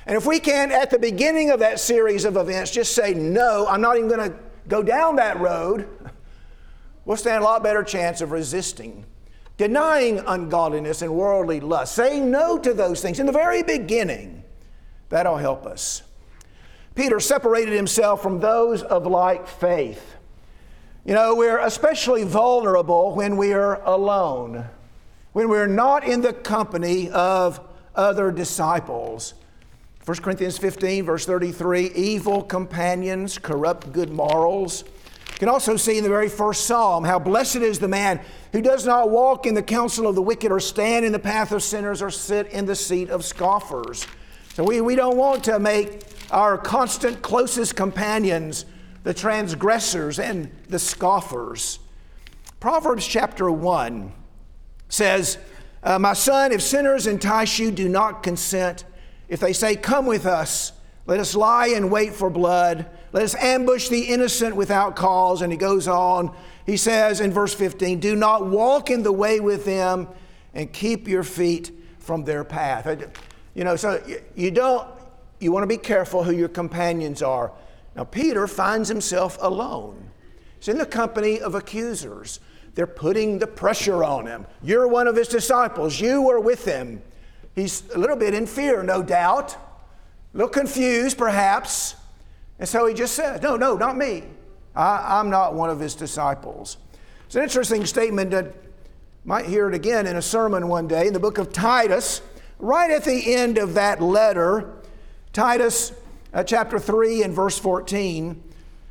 And 0.07 0.17
if 0.17 0.25
we 0.25 0.39
can, 0.39 0.71
at 0.71 0.91
the 0.91 1.01
beginning 1.01 1.51
of 1.51 1.59
that 1.59 1.81
series 1.81 2.25
of 2.25 2.37
events, 2.37 2.71
just 2.71 2.95
say, 2.95 3.13
No, 3.13 3.67
I'm 3.69 3.81
not 3.81 3.97
even 3.97 4.09
going 4.09 4.31
to 4.31 4.39
go 4.69 4.83
down 4.83 5.17
that 5.17 5.41
road, 5.41 5.89
we'll 7.05 7.17
stand 7.17 7.43
a 7.43 7.45
lot 7.45 7.65
better 7.65 7.83
chance 7.83 8.21
of 8.21 8.31
resisting, 8.31 9.05
denying 9.57 10.21
ungodliness 10.21 11.03
and 11.03 11.13
worldly 11.13 11.59
lust, 11.59 11.97
saying 11.97 12.31
no 12.31 12.57
to 12.57 12.73
those 12.73 13.03
things 13.03 13.19
in 13.19 13.27
the 13.27 13.33
very 13.33 13.65
beginning. 13.65 14.45
That'll 15.09 15.39
help 15.39 15.67
us. 15.67 16.03
Peter 16.95 17.21
separated 17.21 17.75
himself 17.75 18.23
from 18.23 18.41
those 18.41 18.83
of 18.83 19.07
like 19.07 19.47
faith. 19.47 20.16
You 21.07 21.15
know, 21.15 21.37
we're 21.37 21.61
especially 21.61 22.25
vulnerable 22.25 23.15
when 23.15 23.37
we 23.37 23.53
are 23.53 23.81
alone, 23.85 24.65
when 25.35 25.49
we're 25.49 25.69
not 25.69 26.03
in 26.03 26.21
the 26.21 26.33
company 26.33 27.09
of 27.11 27.61
other 27.95 28.33
disciples. 28.33 29.35
1 30.05 30.17
Corinthians 30.17 30.59
15, 30.59 31.05
verse 31.05 31.25
33 31.25 31.93
evil 31.95 32.43
companions 32.43 33.39
corrupt 33.39 33.93
good 33.93 34.11
morals. 34.11 34.83
You 35.29 35.39
can 35.39 35.49
also 35.49 35.77
see 35.77 35.97
in 35.97 36.03
the 36.03 36.11
very 36.11 36.29
first 36.29 36.67
psalm 36.67 37.05
how 37.05 37.21
blessed 37.21 37.57
is 37.57 37.79
the 37.79 37.87
man 37.87 38.21
who 38.51 38.61
does 38.61 38.85
not 38.85 39.09
walk 39.09 39.47
in 39.47 39.55
the 39.55 39.63
counsel 39.63 40.09
of 40.09 40.17
the 40.17 40.23
wicked, 40.23 40.51
or 40.51 40.59
stand 40.59 41.05
in 41.05 41.13
the 41.13 41.21
path 41.21 41.53
of 41.53 41.63
sinners, 41.63 42.03
or 42.03 42.11
sit 42.11 42.49
in 42.49 42.67
the 42.67 42.75
seat 42.75 43.11
of 43.11 43.25
scoffers. 43.25 44.05
So 44.55 44.65
we, 44.65 44.81
we 44.81 44.97
don't 44.97 45.17
want 45.17 45.45
to 45.45 45.61
make 45.61 46.03
our 46.33 46.59
constant 46.59 47.23
closest 47.23 47.77
companions 47.77 48.65
the 49.07 49.15
transgressors 49.15 50.19
and 50.19 50.51
the 50.69 50.81
scoffers. 50.81 51.79
Proverbs 52.59 53.07
chapter 53.07 53.49
1 53.49 54.13
says, 54.89 55.39
uh, 55.85 55.97
My 55.97 56.13
son, 56.13 56.51
if 56.51 56.61
sinners 56.61 57.07
entice 57.07 57.61
you, 57.61 57.71
do 57.71 57.89
not 57.89 58.25
consent. 58.25 58.85
If 59.29 59.39
they 59.39 59.53
say, 59.53 59.77
Come 59.77 60.07
with 60.07 60.27
us, 60.27 60.73
let 61.07 61.21
us 61.21 61.37
lie 61.37 61.69
and 61.69 61.89
wait 61.89 62.15
for 62.15 62.31
blood. 62.31 62.87
Let 63.13 63.23
us 63.23 63.37
ambush 63.37 63.91
the 63.91 64.01
innocent 64.01 64.57
without 64.57 64.97
cause. 64.97 65.41
And 65.41 65.53
he 65.53 65.57
goes 65.57 65.87
on. 65.87 66.35
He 66.67 66.77
says 66.77 67.21
in 67.21 67.31
verse 67.31 67.55
15, 67.55 68.01
Do 68.01 68.17
not 68.17 68.49
walk 68.49 68.91
in 68.91 69.05
the 69.05 69.13
way 69.13 69.39
with 69.39 69.65
them 69.65 70.09
and 70.53 70.73
keep 70.73 71.07
your 71.07 71.23
feet 71.23 71.71
from 72.01 72.25
their 72.25 72.43
path. 72.43 72.89
You 73.55 73.63
know, 73.63 73.77
so 73.77 74.03
you 74.35 74.51
don't, 74.51 74.85
you 75.39 75.53
want 75.53 75.63
to 75.63 75.69
be 75.69 75.79
careful 75.79 76.25
who 76.25 76.33
your 76.33 76.49
companions 76.49 77.23
are. 77.23 77.53
Now, 77.97 78.05
Peter 78.05 78.47
finds 78.47 78.89
himself 78.89 79.39
alone. 79.41 80.11
He's 80.59 80.69
in 80.69 80.79
the 80.79 80.87
company 80.87 81.41
of 81.41 81.55
accusers. 81.55 82.41
They're 82.75 82.87
putting 82.87 83.39
the 83.39 83.47
pressure 83.47 84.05
on 84.05 84.27
him. 84.27 84.47
You're 84.63 84.87
one 84.87 85.09
of 85.09 85.17
his 85.17 85.29
disciples. 85.29 85.99
You 85.99 86.21
were 86.21 86.39
with 86.39 86.67
him. 86.67 87.03
He's 87.55 87.85
a 87.95 87.99
little 87.99 88.17
bit 88.17 88.35
in 88.35 88.47
fear, 88.47 88.83
no 88.83 89.03
doubt, 89.03 89.55
a 89.55 90.37
little 90.37 90.51
confused 90.51 91.17
perhaps. 91.17 91.97
And 92.59 92.69
so 92.69 92.87
he 92.87 92.93
just 92.93 93.15
says, 93.15 93.41
No, 93.41 93.57
no, 93.57 93.77
not 93.77 93.97
me. 93.97 94.25
I, 94.75 95.19
am 95.19 95.31
not 95.31 95.55
one 95.55 95.71
of 95.71 95.81
his 95.81 95.95
disciples. 95.95 96.77
It's 97.25 97.35
an 97.35 97.43
interesting 97.43 97.87
statement 97.87 98.31
that 98.33 98.55
might 99.25 99.47
hear 99.47 99.69
it 99.69 99.75
again 99.75 100.07
in 100.07 100.17
a 100.17 100.23
sermon 100.23 100.69
one 100.69 100.87
day 100.87 101.07
in 101.07 101.15
the 101.15 101.21
book 101.21 101.39
of 101.39 101.51
Titus. 101.51 102.21
Right 102.59 102.91
at 102.91 103.05
the 103.05 103.35
end 103.35 103.57
of 103.57 103.73
that 103.75 104.03
letter, 104.03 104.75
Titus 105.33 105.93
uh, 106.37 106.45
chapter 106.45 106.79
3 106.79 107.23
and 107.23 107.33
verse 107.33 107.59
14, 107.59 108.43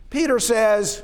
Peter 0.09 0.39
says, 0.39 1.03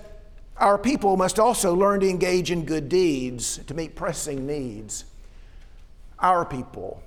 Our 0.58 0.80
people 0.80 1.16
must 1.16 1.38
also 1.38 1.76
learn 1.76 2.00
to 2.00 2.10
engage 2.10 2.50
in 2.50 2.66
good 2.66 2.90
deeds 2.90 3.60
to 3.68 3.76
meet 3.76 3.96
pressing 3.96 4.48
needs. 4.48 5.06
Our 6.18 6.44
people. 6.44 7.04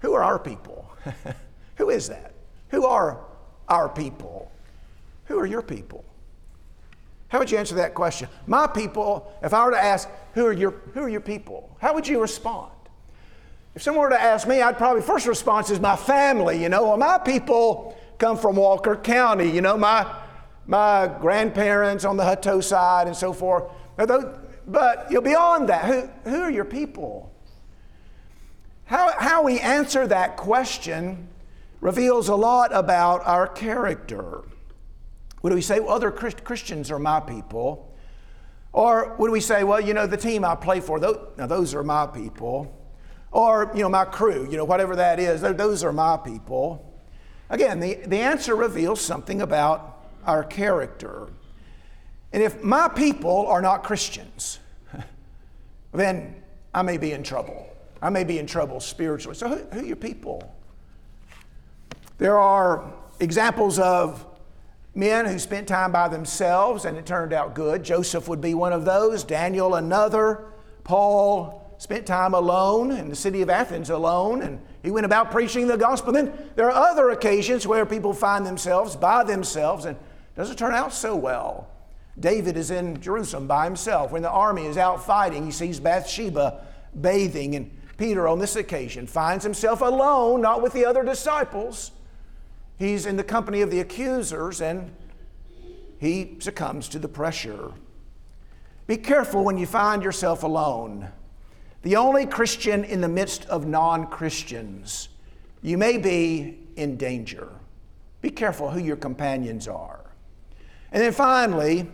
Who 0.00 0.14
are 0.14 0.22
our 0.22 0.38
people? 0.38 0.90
Who 1.76 1.90
is 1.90 2.08
that? 2.08 2.32
Who 2.70 2.86
are 2.86 3.20
our 3.68 3.90
people? 3.90 4.50
Who 5.26 5.38
are 5.38 5.46
your 5.46 5.62
people? 5.62 6.02
How 7.28 7.40
would 7.40 7.50
you 7.50 7.58
answer 7.58 7.74
that 7.74 7.94
question? 7.94 8.30
My 8.46 8.66
people, 8.66 9.30
if 9.42 9.52
I 9.52 9.66
were 9.66 9.72
to 9.72 9.82
ask, 9.82 10.08
who 10.32 10.46
are 10.46 10.52
your, 10.52 10.70
who 10.94 11.00
are 11.00 11.08
your 11.10 11.20
people? 11.20 11.76
How 11.78 11.92
would 11.92 12.08
you 12.08 12.22
respond? 12.22 12.70
If 13.74 13.82
someone 13.82 14.04
were 14.04 14.10
to 14.10 14.20
ask 14.20 14.46
me, 14.46 14.62
I'd 14.62 14.78
probably, 14.78 15.02
first 15.02 15.26
response 15.26 15.68
is 15.68 15.80
my 15.80 15.96
family, 15.96 16.62
you 16.62 16.68
know, 16.68 16.84
well, 16.84 16.96
my 16.96 17.18
people 17.18 17.98
come 18.18 18.36
from 18.36 18.56
Walker 18.56 18.96
County. 18.96 19.50
You 19.50 19.60
know, 19.60 19.76
my, 19.76 20.06
my 20.66 21.10
grandparents 21.20 22.04
on 22.04 22.16
the 22.16 22.24
Hutto 22.24 22.62
side 22.62 23.06
and 23.06 23.16
so 23.16 23.32
forth. 23.32 23.64
But 23.96 25.06
you 25.10 25.16
know, 25.16 25.20
beyond 25.20 25.68
that, 25.68 25.84
who, 25.84 26.30
who 26.30 26.42
are 26.42 26.50
your 26.50 26.64
people? 26.64 27.30
How, 28.86 29.12
how 29.18 29.42
we 29.42 29.60
answer 29.60 30.06
that 30.06 30.36
question 30.36 31.28
reveals 31.80 32.28
a 32.28 32.34
lot 32.34 32.74
about 32.74 33.26
our 33.26 33.46
character. 33.46 34.42
Would 35.42 35.52
we 35.52 35.60
say, 35.60 35.80
well, 35.80 35.94
other 35.94 36.10
Christians 36.10 36.90
are 36.90 36.98
my 36.98 37.20
people? 37.20 37.94
Or 38.72 39.14
would 39.18 39.30
we 39.30 39.40
say, 39.40 39.62
well, 39.64 39.80
you 39.80 39.94
know, 39.94 40.06
the 40.06 40.16
team 40.16 40.44
I 40.44 40.54
play 40.54 40.80
for, 40.80 40.98
those, 40.98 41.18
now 41.36 41.46
those 41.46 41.74
are 41.74 41.84
my 41.84 42.06
people. 42.06 42.74
Or, 43.30 43.70
you 43.74 43.82
know, 43.82 43.88
my 43.88 44.04
crew, 44.04 44.48
you 44.50 44.56
know, 44.56 44.64
whatever 44.64 44.96
that 44.96 45.20
is, 45.20 45.42
those 45.42 45.84
are 45.84 45.92
my 45.92 46.16
people. 46.16 46.93
Again, 47.54 47.78
the, 47.78 47.94
the 47.94 48.18
answer 48.18 48.56
reveals 48.56 49.00
something 49.00 49.40
about 49.40 50.08
our 50.26 50.42
character. 50.42 51.28
And 52.32 52.42
if 52.42 52.64
my 52.64 52.88
people 52.88 53.46
are 53.46 53.62
not 53.62 53.84
Christians, 53.84 54.58
then 55.92 56.34
I 56.74 56.82
may 56.82 56.98
be 56.98 57.12
in 57.12 57.22
trouble. 57.22 57.68
I 58.02 58.10
may 58.10 58.24
be 58.24 58.40
in 58.40 58.48
trouble 58.48 58.80
spiritually. 58.80 59.36
So, 59.36 59.46
who, 59.46 59.56
who 59.72 59.80
are 59.82 59.84
your 59.84 59.94
people? 59.94 60.52
There 62.18 62.40
are 62.40 62.92
examples 63.20 63.78
of 63.78 64.26
men 64.96 65.24
who 65.24 65.38
spent 65.38 65.68
time 65.68 65.92
by 65.92 66.08
themselves 66.08 66.84
and 66.84 66.98
it 66.98 67.06
turned 67.06 67.32
out 67.32 67.54
good. 67.54 67.84
Joseph 67.84 68.26
would 68.26 68.40
be 68.40 68.54
one 68.54 68.72
of 68.72 68.84
those, 68.84 69.22
Daniel 69.22 69.76
another. 69.76 70.46
Paul 70.82 71.76
spent 71.78 72.04
time 72.04 72.34
alone 72.34 72.90
in 72.90 73.10
the 73.10 73.14
city 73.14 73.42
of 73.42 73.48
Athens 73.48 73.90
alone 73.90 74.42
and 74.42 74.60
he 74.84 74.90
went 74.90 75.06
about 75.06 75.30
preaching 75.30 75.66
the 75.66 75.78
gospel. 75.78 76.12
Then 76.12 76.30
there 76.56 76.70
are 76.70 76.90
other 76.90 77.08
occasions 77.08 77.66
where 77.66 77.86
people 77.86 78.12
find 78.12 78.44
themselves 78.44 78.94
by 78.94 79.24
themselves 79.24 79.86
and 79.86 79.96
doesn't 80.36 80.58
turn 80.58 80.74
out 80.74 80.92
so 80.92 81.16
well. 81.16 81.70
David 82.20 82.58
is 82.58 82.70
in 82.70 83.00
Jerusalem 83.00 83.46
by 83.46 83.64
himself. 83.64 84.12
When 84.12 84.20
the 84.20 84.30
army 84.30 84.66
is 84.66 84.76
out 84.76 85.02
fighting, 85.02 85.46
he 85.46 85.50
sees 85.50 85.80
Bathsheba 85.80 86.66
bathing 87.00 87.56
and 87.56 87.70
Peter 87.96 88.28
on 88.28 88.38
this 88.38 88.56
occasion 88.56 89.06
finds 89.06 89.42
himself 89.42 89.80
alone, 89.80 90.42
not 90.42 90.60
with 90.60 90.74
the 90.74 90.84
other 90.84 91.02
disciples. 91.02 91.90
He's 92.78 93.06
in 93.06 93.16
the 93.16 93.24
company 93.24 93.62
of 93.62 93.70
the 93.70 93.80
accusers 93.80 94.60
and 94.60 94.94
he 95.98 96.36
succumbs 96.40 96.88
to 96.90 96.98
the 96.98 97.08
pressure. 97.08 97.72
Be 98.86 98.98
careful 98.98 99.44
when 99.44 99.56
you 99.56 99.64
find 99.64 100.02
yourself 100.02 100.42
alone. 100.42 101.08
The 101.84 101.96
only 101.96 102.24
Christian 102.24 102.82
in 102.82 103.02
the 103.02 103.08
midst 103.08 103.44
of 103.46 103.66
non 103.66 104.06
Christians, 104.06 105.10
you 105.62 105.76
may 105.76 105.98
be 105.98 106.58
in 106.76 106.96
danger. 106.96 107.48
Be 108.22 108.30
careful 108.30 108.70
who 108.70 108.80
your 108.80 108.96
companions 108.96 109.68
are. 109.68 110.00
And 110.92 111.02
then 111.02 111.12
finally, 111.12 111.86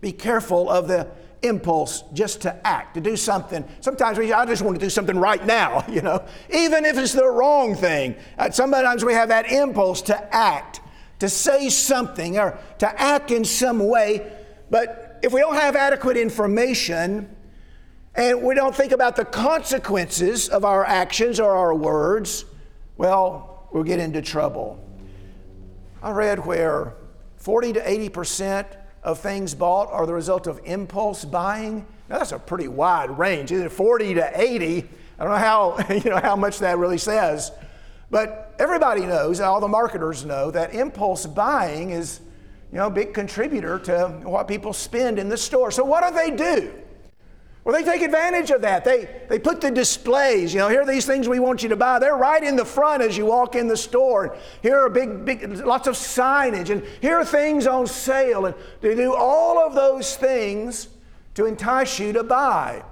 be 0.00 0.10
careful 0.10 0.68
of 0.68 0.88
the 0.88 1.06
impulse 1.42 2.02
just 2.12 2.40
to 2.42 2.66
act, 2.66 2.94
to 2.94 3.00
do 3.00 3.16
something. 3.16 3.64
Sometimes 3.80 4.18
we, 4.18 4.32
I 4.32 4.44
just 4.46 4.62
want 4.62 4.80
to 4.80 4.84
do 4.84 4.90
something 4.90 5.16
right 5.16 5.46
now, 5.46 5.84
you 5.88 6.02
know, 6.02 6.26
even 6.52 6.84
if 6.84 6.98
it's 6.98 7.12
the 7.12 7.28
wrong 7.28 7.76
thing. 7.76 8.16
Uh, 8.36 8.50
sometimes 8.50 9.04
we 9.04 9.12
have 9.12 9.28
that 9.28 9.52
impulse 9.52 10.02
to 10.02 10.34
act, 10.34 10.80
to 11.20 11.28
say 11.28 11.68
something, 11.68 12.36
or 12.36 12.58
to 12.78 13.00
act 13.00 13.30
in 13.30 13.44
some 13.44 13.86
way. 13.86 14.28
But 14.70 15.20
if 15.22 15.32
we 15.32 15.40
don't 15.40 15.54
have 15.54 15.76
adequate 15.76 16.16
information 16.16 17.32
and 18.18 18.42
we 18.42 18.56
don't 18.56 18.74
think 18.74 18.90
about 18.90 19.14
the 19.14 19.24
consequences 19.24 20.48
of 20.48 20.64
our 20.64 20.84
actions 20.84 21.38
or 21.38 21.54
our 21.54 21.72
words, 21.72 22.44
well, 22.96 23.68
we'll 23.72 23.84
get 23.84 24.00
into 24.00 24.20
trouble. 24.20 24.84
I 26.02 26.10
read 26.10 26.44
where 26.44 26.94
40 27.36 27.74
to 27.74 27.88
80 27.88 28.08
percent 28.08 28.66
of 29.04 29.20
things 29.20 29.54
bought 29.54 29.92
are 29.92 30.04
the 30.04 30.14
result 30.14 30.48
of 30.48 30.60
impulse 30.64 31.24
buying. 31.24 31.86
Now, 32.08 32.18
that's 32.18 32.32
a 32.32 32.40
pretty 32.40 32.66
wide 32.66 33.16
range, 33.16 33.52
either 33.52 33.68
40 33.68 34.14
to 34.14 34.32
80. 34.34 34.88
I 35.20 35.22
don't 35.22 35.32
know 35.32 35.38
how, 35.38 35.78
you 35.88 36.10
know, 36.10 36.16
how 36.18 36.34
much 36.34 36.58
that 36.58 36.76
really 36.76 36.98
says. 36.98 37.52
But 38.10 38.52
everybody 38.58 39.02
knows, 39.02 39.38
and 39.38 39.46
all 39.46 39.60
the 39.60 39.68
marketers 39.68 40.24
know, 40.24 40.50
that 40.50 40.74
impulse 40.74 41.24
buying 41.24 41.90
is 41.90 42.20
you 42.72 42.78
know, 42.78 42.88
a 42.88 42.90
big 42.90 43.14
contributor 43.14 43.78
to 43.78 44.08
what 44.24 44.48
people 44.48 44.72
spend 44.72 45.20
in 45.20 45.28
the 45.28 45.36
store. 45.36 45.70
So, 45.70 45.84
what 45.84 46.04
do 46.04 46.12
they 46.12 46.36
do? 46.36 46.72
Well, 47.64 47.74
they 47.74 47.84
take 47.84 48.02
advantage 48.02 48.50
of 48.50 48.62
that. 48.62 48.84
They, 48.84 49.08
they 49.28 49.38
put 49.38 49.60
the 49.60 49.70
displays, 49.70 50.54
you 50.54 50.60
know, 50.60 50.68
here 50.68 50.82
are 50.82 50.86
these 50.86 51.04
things 51.04 51.28
we 51.28 51.38
want 51.38 51.62
you 51.62 51.68
to 51.68 51.76
buy. 51.76 51.98
They're 51.98 52.16
right 52.16 52.42
in 52.42 52.56
the 52.56 52.64
front 52.64 53.02
as 53.02 53.16
you 53.16 53.26
walk 53.26 53.56
in 53.56 53.68
the 53.68 53.76
store. 53.76 54.24
And 54.24 54.42
here 54.62 54.78
are 54.78 54.88
big, 54.88 55.24
big, 55.24 55.42
lots 55.58 55.86
of 55.86 55.94
signage. 55.94 56.70
And 56.70 56.82
here 57.02 57.16
are 57.16 57.24
things 57.24 57.66
on 57.66 57.86
sale. 57.86 58.46
And 58.46 58.54
they 58.80 58.94
do 58.94 59.14
all 59.14 59.58
of 59.58 59.74
those 59.74 60.16
things 60.16 60.88
to 61.34 61.44
entice 61.44 61.98
you 61.98 62.12
to 62.14 62.24
buy. 62.24 62.82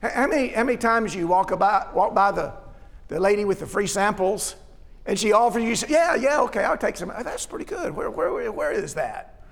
How 0.00 0.26
many, 0.26 0.48
how 0.48 0.64
many 0.64 0.78
times 0.78 1.14
you 1.14 1.26
walk, 1.26 1.50
about, 1.50 1.94
walk 1.94 2.14
by 2.14 2.30
the, 2.30 2.52
the 3.08 3.20
lady 3.20 3.44
with 3.44 3.60
the 3.60 3.66
free 3.66 3.86
samples 3.86 4.56
and 5.06 5.18
she 5.18 5.32
offers 5.32 5.62
you, 5.62 5.88
yeah, 5.88 6.14
yeah, 6.14 6.40
okay, 6.42 6.64
I'll 6.64 6.78
take 6.78 6.96
some. 6.96 7.12
That's 7.22 7.46
pretty 7.46 7.66
good. 7.66 7.94
Where, 7.94 8.10
where, 8.10 8.50
where 8.50 8.72
is 8.72 8.94
that? 8.94 9.42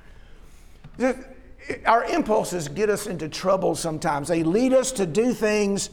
Our 1.87 2.05
impulses 2.05 2.69
get 2.69 2.91
us 2.91 3.07
into 3.07 3.29
trouble 3.29 3.75
sometimes. 3.75 4.29
They 4.29 4.43
lead 4.43 4.73
us 4.73 4.93
to 4.93 5.07
do 5.07 5.33
things 5.33 5.91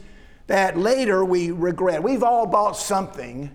that 0.47 0.77
later 0.77 1.23
we 1.23 1.51
regret. 1.51 2.01
We've 2.01 2.23
all 2.23 2.45
bought 2.45 2.75
something 2.77 3.51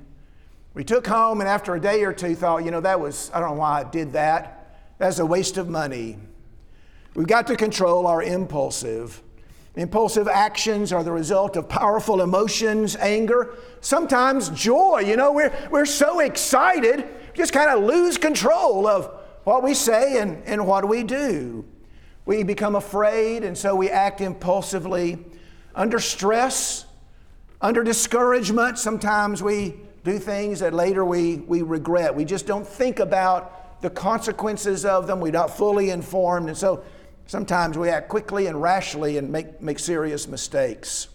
we 0.75 0.83
took 0.83 1.07
home 1.07 1.41
and 1.41 1.49
after 1.49 1.77
a 1.77 1.81
day 1.81 2.03
or 2.03 2.13
two 2.13 2.35
thought, 2.35 2.65
you 2.65 2.73
know, 2.73 2.81
that 2.81 2.99
was, 2.99 3.31
I 3.33 3.39
don't 3.39 3.51
know 3.51 3.61
why 3.61 3.81
I 3.81 3.85
did 3.85 4.13
that. 4.15 4.77
That's 4.99 5.21
a 5.21 5.27
waste 5.27 5.57
of 5.57 5.69
money. 5.69 6.19
We've 7.15 7.29
got 7.29 7.47
to 7.47 7.57
control 7.57 8.09
our 8.09 8.23
impulsive. 8.23 9.23
Impulsive 9.77 10.27
actions 10.27 10.93
are 10.93 11.05
the 11.05 11.13
result 11.13 11.57
of 11.57 11.69
powerful 11.69 12.23
emotions, 12.23 12.97
anger, 12.97 13.55
sometimes 13.81 14.49
joy. 14.51 15.05
You 15.07 15.17
know, 15.17 15.33
we're, 15.33 15.53
we're 15.71 15.87
so 15.87 16.19
excited, 16.19 17.07
just 17.35 17.53
kind 17.53 17.71
of 17.71 17.85
lose 17.85 18.19
control 18.19 18.89
of 18.89 19.13
what 19.45 19.63
we 19.63 19.75
say 19.75 20.19
and, 20.19 20.43
and 20.45 20.67
what 20.67 20.89
we 20.89 21.05
do. 21.05 21.65
We 22.27 22.43
become 22.43 22.75
afraid, 22.75 23.45
and 23.45 23.57
so 23.57 23.75
we 23.75 23.91
act 23.91 24.21
impulsively. 24.21 25.19
Under 25.75 25.99
stress, 25.99 26.87
under 27.61 27.85
discouragement, 27.85 28.79
sometimes 28.79 29.43
we 29.43 29.75
do 30.05 30.19
things 30.19 30.61
that 30.61 30.73
later 30.73 31.05
we, 31.05 31.37
we 31.37 31.63
regret. 31.63 32.15
We 32.15 32.25
just 32.25 32.47
don't 32.47 32.67
think 32.67 32.99
about 32.99 33.81
the 33.83 33.91
consequences 33.91 34.85
of 34.85 35.07
them. 35.07 35.21
We're 35.21 35.33
not 35.33 35.55
fully 35.55 35.91
informed, 35.91 36.49
and 36.49 36.57
so 36.57 36.83
sometimes 37.27 37.77
we 37.77 37.91
act 37.91 38.09
quickly 38.09 38.47
and 38.47 38.61
rashly 38.61 39.19
and 39.19 39.31
make, 39.31 39.61
make 39.61 39.79
serious 39.79 40.27
mistakes. 40.27 41.09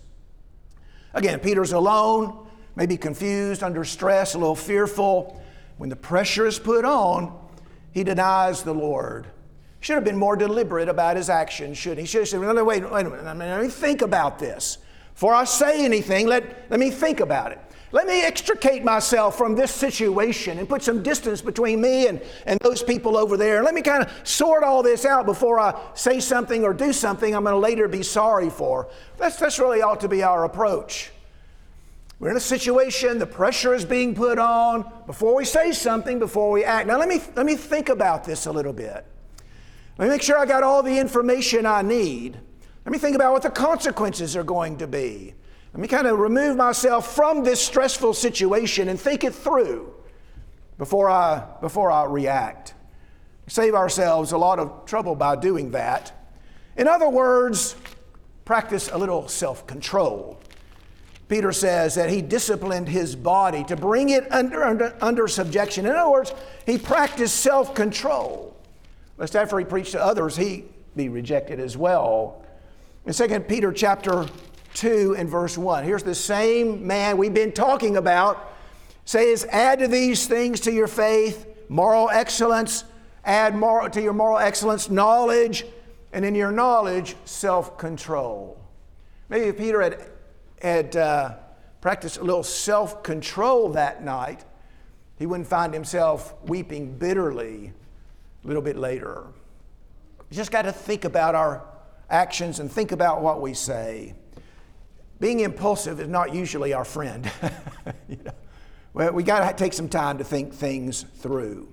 Again, 1.15 1.39
Peter's 1.39 1.73
alone, 1.73 2.47
maybe 2.75 2.97
confused, 2.97 3.63
under 3.63 3.83
stress, 3.83 4.35
a 4.35 4.37
little 4.37 4.55
fearful. 4.55 5.41
When 5.77 5.89
the 5.89 5.95
pressure 5.95 6.45
is 6.45 6.59
put 6.59 6.85
on, 6.85 7.35
he 7.91 8.03
denies 8.03 8.61
the 8.61 8.73
Lord. 8.73 9.27
Should 9.81 9.95
have 9.95 10.03
been 10.03 10.17
more 10.17 10.35
deliberate 10.35 10.89
about 10.89 11.15
his 11.15 11.29
actions, 11.29 11.77
shouldn't 11.77 12.01
he? 12.01 12.05
Should 12.05 12.21
have 12.21 12.27
said, 12.29 12.39
wait, 12.39 12.63
wait, 12.63 13.05
a 13.05 13.09
minute, 13.09 13.39
let 13.39 13.61
me 13.61 13.69
think 13.69 14.01
about 14.01 14.37
this. 14.39 14.77
Before 15.13 15.33
I 15.33 15.45
say 15.45 15.85
anything, 15.85 16.27
let, 16.27 16.69
let 16.69 16.79
me 16.79 16.91
think 16.91 17.19
about 17.19 17.51
it. 17.51 17.59
Let 17.91 18.05
me 18.05 18.21
extricate 18.21 18.83
myself 18.83 19.35
from 19.35 19.55
this 19.55 19.71
situation 19.71 20.59
and 20.59 20.69
put 20.69 20.83
some 20.83 21.01
distance 21.01 21.41
between 21.41 21.81
me 21.81 22.07
and, 22.07 22.21
and 22.45 22.59
those 22.59 22.83
people 22.83 23.17
over 23.17 23.35
there. 23.35 23.57
And 23.57 23.65
let 23.65 23.73
me 23.73 23.81
kind 23.81 24.03
of 24.03 24.11
sort 24.23 24.63
all 24.63 24.83
this 24.83 25.05
out 25.05 25.25
before 25.25 25.59
I 25.59 25.79
say 25.95 26.19
something 26.19 26.63
or 26.63 26.73
do 26.73 26.93
something 26.93 27.35
I'm 27.35 27.43
going 27.43 27.55
to 27.55 27.59
later 27.59 27.87
be 27.87 28.03
sorry 28.03 28.51
for. 28.51 28.89
That's, 29.17 29.37
that's 29.37 29.57
really 29.57 29.81
ought 29.81 30.01
to 30.01 30.07
be 30.07 30.21
our 30.21 30.45
approach. 30.45 31.11
We're 32.19 32.29
in 32.29 32.37
a 32.37 32.41
situation, 32.41 33.17
the 33.17 33.25
pressure 33.25 33.73
is 33.73 33.85
being 33.85 34.13
put 34.13 34.37
on 34.37 34.89
before 35.07 35.35
we 35.35 35.45
say 35.45 35.71
something, 35.71 36.19
before 36.19 36.51
we 36.51 36.65
act. 36.65 36.85
Now, 36.85 36.99
let 36.99 37.07
me, 37.07 37.21
let 37.35 37.45
me 37.45 37.55
think 37.55 37.89
about 37.89 38.23
this 38.23 38.45
a 38.45 38.51
little 38.51 38.73
bit. 38.73 39.05
Let 39.99 40.05
me 40.05 40.11
make 40.11 40.21
sure 40.21 40.37
I 40.37 40.45
got 40.45 40.63
all 40.63 40.81
the 40.81 40.97
information 40.97 41.65
I 41.65 41.81
need. 41.81 42.39
Let 42.85 42.93
me 42.93 42.97
think 42.97 43.17
about 43.17 43.33
what 43.33 43.41
the 43.41 43.49
consequences 43.49 44.37
are 44.37 44.45
going 44.45 44.77
to 44.77 44.87
be. 44.87 45.33
Let 45.73 45.81
me 45.81 45.89
kind 45.89 46.07
of 46.07 46.19
remove 46.19 46.55
myself 46.55 47.13
from 47.13 47.43
this 47.43 47.59
stressful 47.59 48.13
situation 48.13 48.87
and 48.87 48.97
think 48.97 49.25
it 49.25 49.35
through 49.35 49.93
before 50.77 51.09
I, 51.09 51.43
before 51.59 51.91
I 51.91 52.05
react. 52.05 52.75
Save 53.47 53.75
ourselves 53.75 54.31
a 54.31 54.37
lot 54.37 54.57
of 54.57 54.85
trouble 54.85 55.15
by 55.15 55.35
doing 55.35 55.71
that. 55.71 56.13
In 56.77 56.87
other 56.87 57.09
words, 57.09 57.75
practice 58.45 58.89
a 58.93 58.97
little 58.97 59.27
self 59.27 59.67
control. 59.67 60.39
Peter 61.27 61.51
says 61.51 61.95
that 61.95 62.09
he 62.09 62.21
disciplined 62.21 62.87
his 62.87 63.17
body 63.17 63.65
to 63.65 63.75
bring 63.75 64.09
it 64.09 64.31
under, 64.31 64.63
under, 64.63 64.95
under 65.01 65.27
subjection. 65.27 65.85
In 65.85 65.91
other 65.91 66.09
words, 66.09 66.33
he 66.65 66.77
practiced 66.77 67.35
self 67.35 67.75
control 67.75 68.48
lest 69.19 69.35
after 69.35 69.59
he 69.59 69.65
preached 69.65 69.91
to 69.91 70.03
others, 70.03 70.37
he 70.37 70.65
be 70.95 71.09
rejected 71.09 71.59
as 71.59 71.77
well. 71.77 72.43
In 73.05 73.13
2 73.13 73.41
Peter 73.41 73.71
chapter 73.71 74.25
2 74.73 75.15
and 75.17 75.29
verse 75.29 75.57
1, 75.57 75.83
here's 75.83 76.03
the 76.03 76.15
same 76.15 76.87
man 76.87 77.17
we've 77.17 77.33
been 77.33 77.51
talking 77.51 77.97
about 77.97 78.53
says, 79.05 79.45
Add 79.51 79.79
to 79.79 79.87
these 79.87 80.27
things 80.27 80.61
to 80.61 80.71
your 80.71 80.87
faith, 80.87 81.47
moral 81.67 82.09
excellence, 82.09 82.85
add 83.25 83.55
moral, 83.55 83.89
to 83.89 84.01
your 84.01 84.13
moral 84.13 84.37
excellence, 84.37 84.89
knowledge, 84.89 85.65
and 86.13 86.23
in 86.23 86.33
your 86.33 86.51
knowledge, 86.51 87.15
self 87.25 87.77
control. 87.77 88.59
Maybe 89.27 89.45
if 89.45 89.57
Peter 89.57 89.81
had, 89.81 90.11
had 90.61 90.95
uh, 90.95 91.35
practiced 91.81 92.17
a 92.17 92.23
little 92.23 92.43
self 92.43 93.03
control 93.03 93.69
that 93.69 94.03
night, 94.03 94.45
he 95.17 95.25
wouldn't 95.25 95.49
find 95.49 95.73
himself 95.73 96.33
weeping 96.43 96.97
bitterly 96.97 97.73
a 98.43 98.47
little 98.47 98.61
bit 98.61 98.77
later. 98.77 99.27
Just 100.31 100.51
got 100.51 100.63
to 100.63 100.71
think 100.71 101.05
about 101.05 101.35
our 101.35 101.65
actions 102.09 102.59
and 102.59 102.71
think 102.71 102.91
about 102.91 103.21
what 103.21 103.41
we 103.41 103.53
say. 103.53 104.13
Being 105.19 105.41
impulsive 105.41 105.99
is 105.99 106.07
not 106.07 106.33
usually 106.33 106.73
our 106.73 106.85
friend. 106.85 107.29
you 108.07 108.17
know? 108.23 108.31
Well, 108.93 109.11
we 109.11 109.23
got 109.23 109.47
to 109.47 109.55
take 109.55 109.73
some 109.73 109.89
time 109.89 110.17
to 110.17 110.23
think 110.23 110.53
things 110.53 111.05
through. 111.17 111.69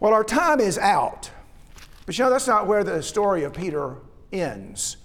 Well, 0.00 0.12
our 0.12 0.24
time 0.24 0.60
is 0.60 0.76
out. 0.76 1.30
But 2.04 2.18
you 2.18 2.24
know, 2.24 2.30
that's 2.30 2.46
not 2.46 2.66
where 2.66 2.84
the 2.84 3.02
story 3.02 3.44
of 3.44 3.54
Peter 3.54 3.96
ends. 4.32 4.98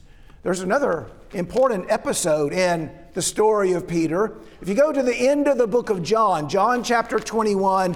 There's 0.44 0.60
another 0.62 1.10
important 1.34 1.90
episode 1.90 2.52
in 2.52 2.92
the 3.14 3.22
story 3.22 3.74
of 3.74 3.88
Peter. 3.88 4.38
If 4.62 4.68
you 4.68 4.76
go 4.76 4.92
to 4.92 5.02
the 5.02 5.16
end 5.16 5.48
of 5.48 5.58
the 5.58 5.68
book 5.68 5.90
of 5.90 6.04
John, 6.04 6.50
John 6.50 6.84
chapter 6.84 7.20
21, 7.20 7.96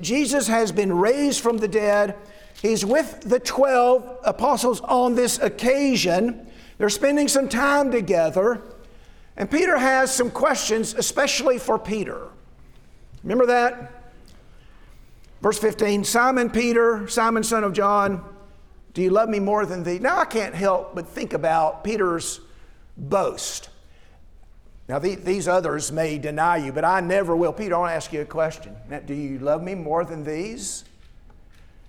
Jesus 0.00 0.48
has 0.48 0.72
been 0.72 0.92
raised 0.92 1.40
from 1.40 1.58
the 1.58 1.68
dead. 1.68 2.16
He's 2.60 2.84
with 2.84 3.20
the 3.22 3.38
12 3.38 4.18
apostles 4.24 4.80
on 4.80 5.14
this 5.14 5.38
occasion. 5.38 6.46
They're 6.78 6.88
spending 6.88 7.28
some 7.28 7.48
time 7.48 7.90
together. 7.90 8.62
And 9.36 9.50
Peter 9.50 9.78
has 9.78 10.14
some 10.14 10.30
questions, 10.30 10.94
especially 10.94 11.58
for 11.58 11.78
Peter. 11.78 12.28
Remember 13.22 13.46
that? 13.46 13.92
Verse 15.40 15.58
15 15.58 16.04
Simon 16.04 16.50
Peter, 16.50 17.08
Simon 17.08 17.42
son 17.42 17.64
of 17.64 17.72
John, 17.72 18.22
do 18.92 19.02
you 19.02 19.10
love 19.10 19.28
me 19.28 19.38
more 19.38 19.64
than 19.64 19.82
thee? 19.82 19.98
Now 19.98 20.18
I 20.18 20.24
can't 20.24 20.54
help 20.54 20.94
but 20.94 21.08
think 21.08 21.32
about 21.32 21.84
Peter's 21.84 22.40
boast. 22.96 23.69
Now, 24.90 24.98
the, 24.98 25.14
these 25.14 25.46
others 25.46 25.92
may 25.92 26.18
deny 26.18 26.56
you, 26.56 26.72
but 26.72 26.84
I 26.84 26.98
never 26.98 27.36
will. 27.36 27.52
Peter, 27.52 27.76
I 27.76 27.78
want 27.78 27.90
to 27.90 27.94
ask 27.94 28.12
you 28.12 28.22
a 28.22 28.24
question. 28.24 28.74
Now, 28.88 28.98
do 28.98 29.14
you 29.14 29.38
love 29.38 29.62
me 29.62 29.76
more 29.76 30.04
than 30.04 30.24
these? 30.24 30.84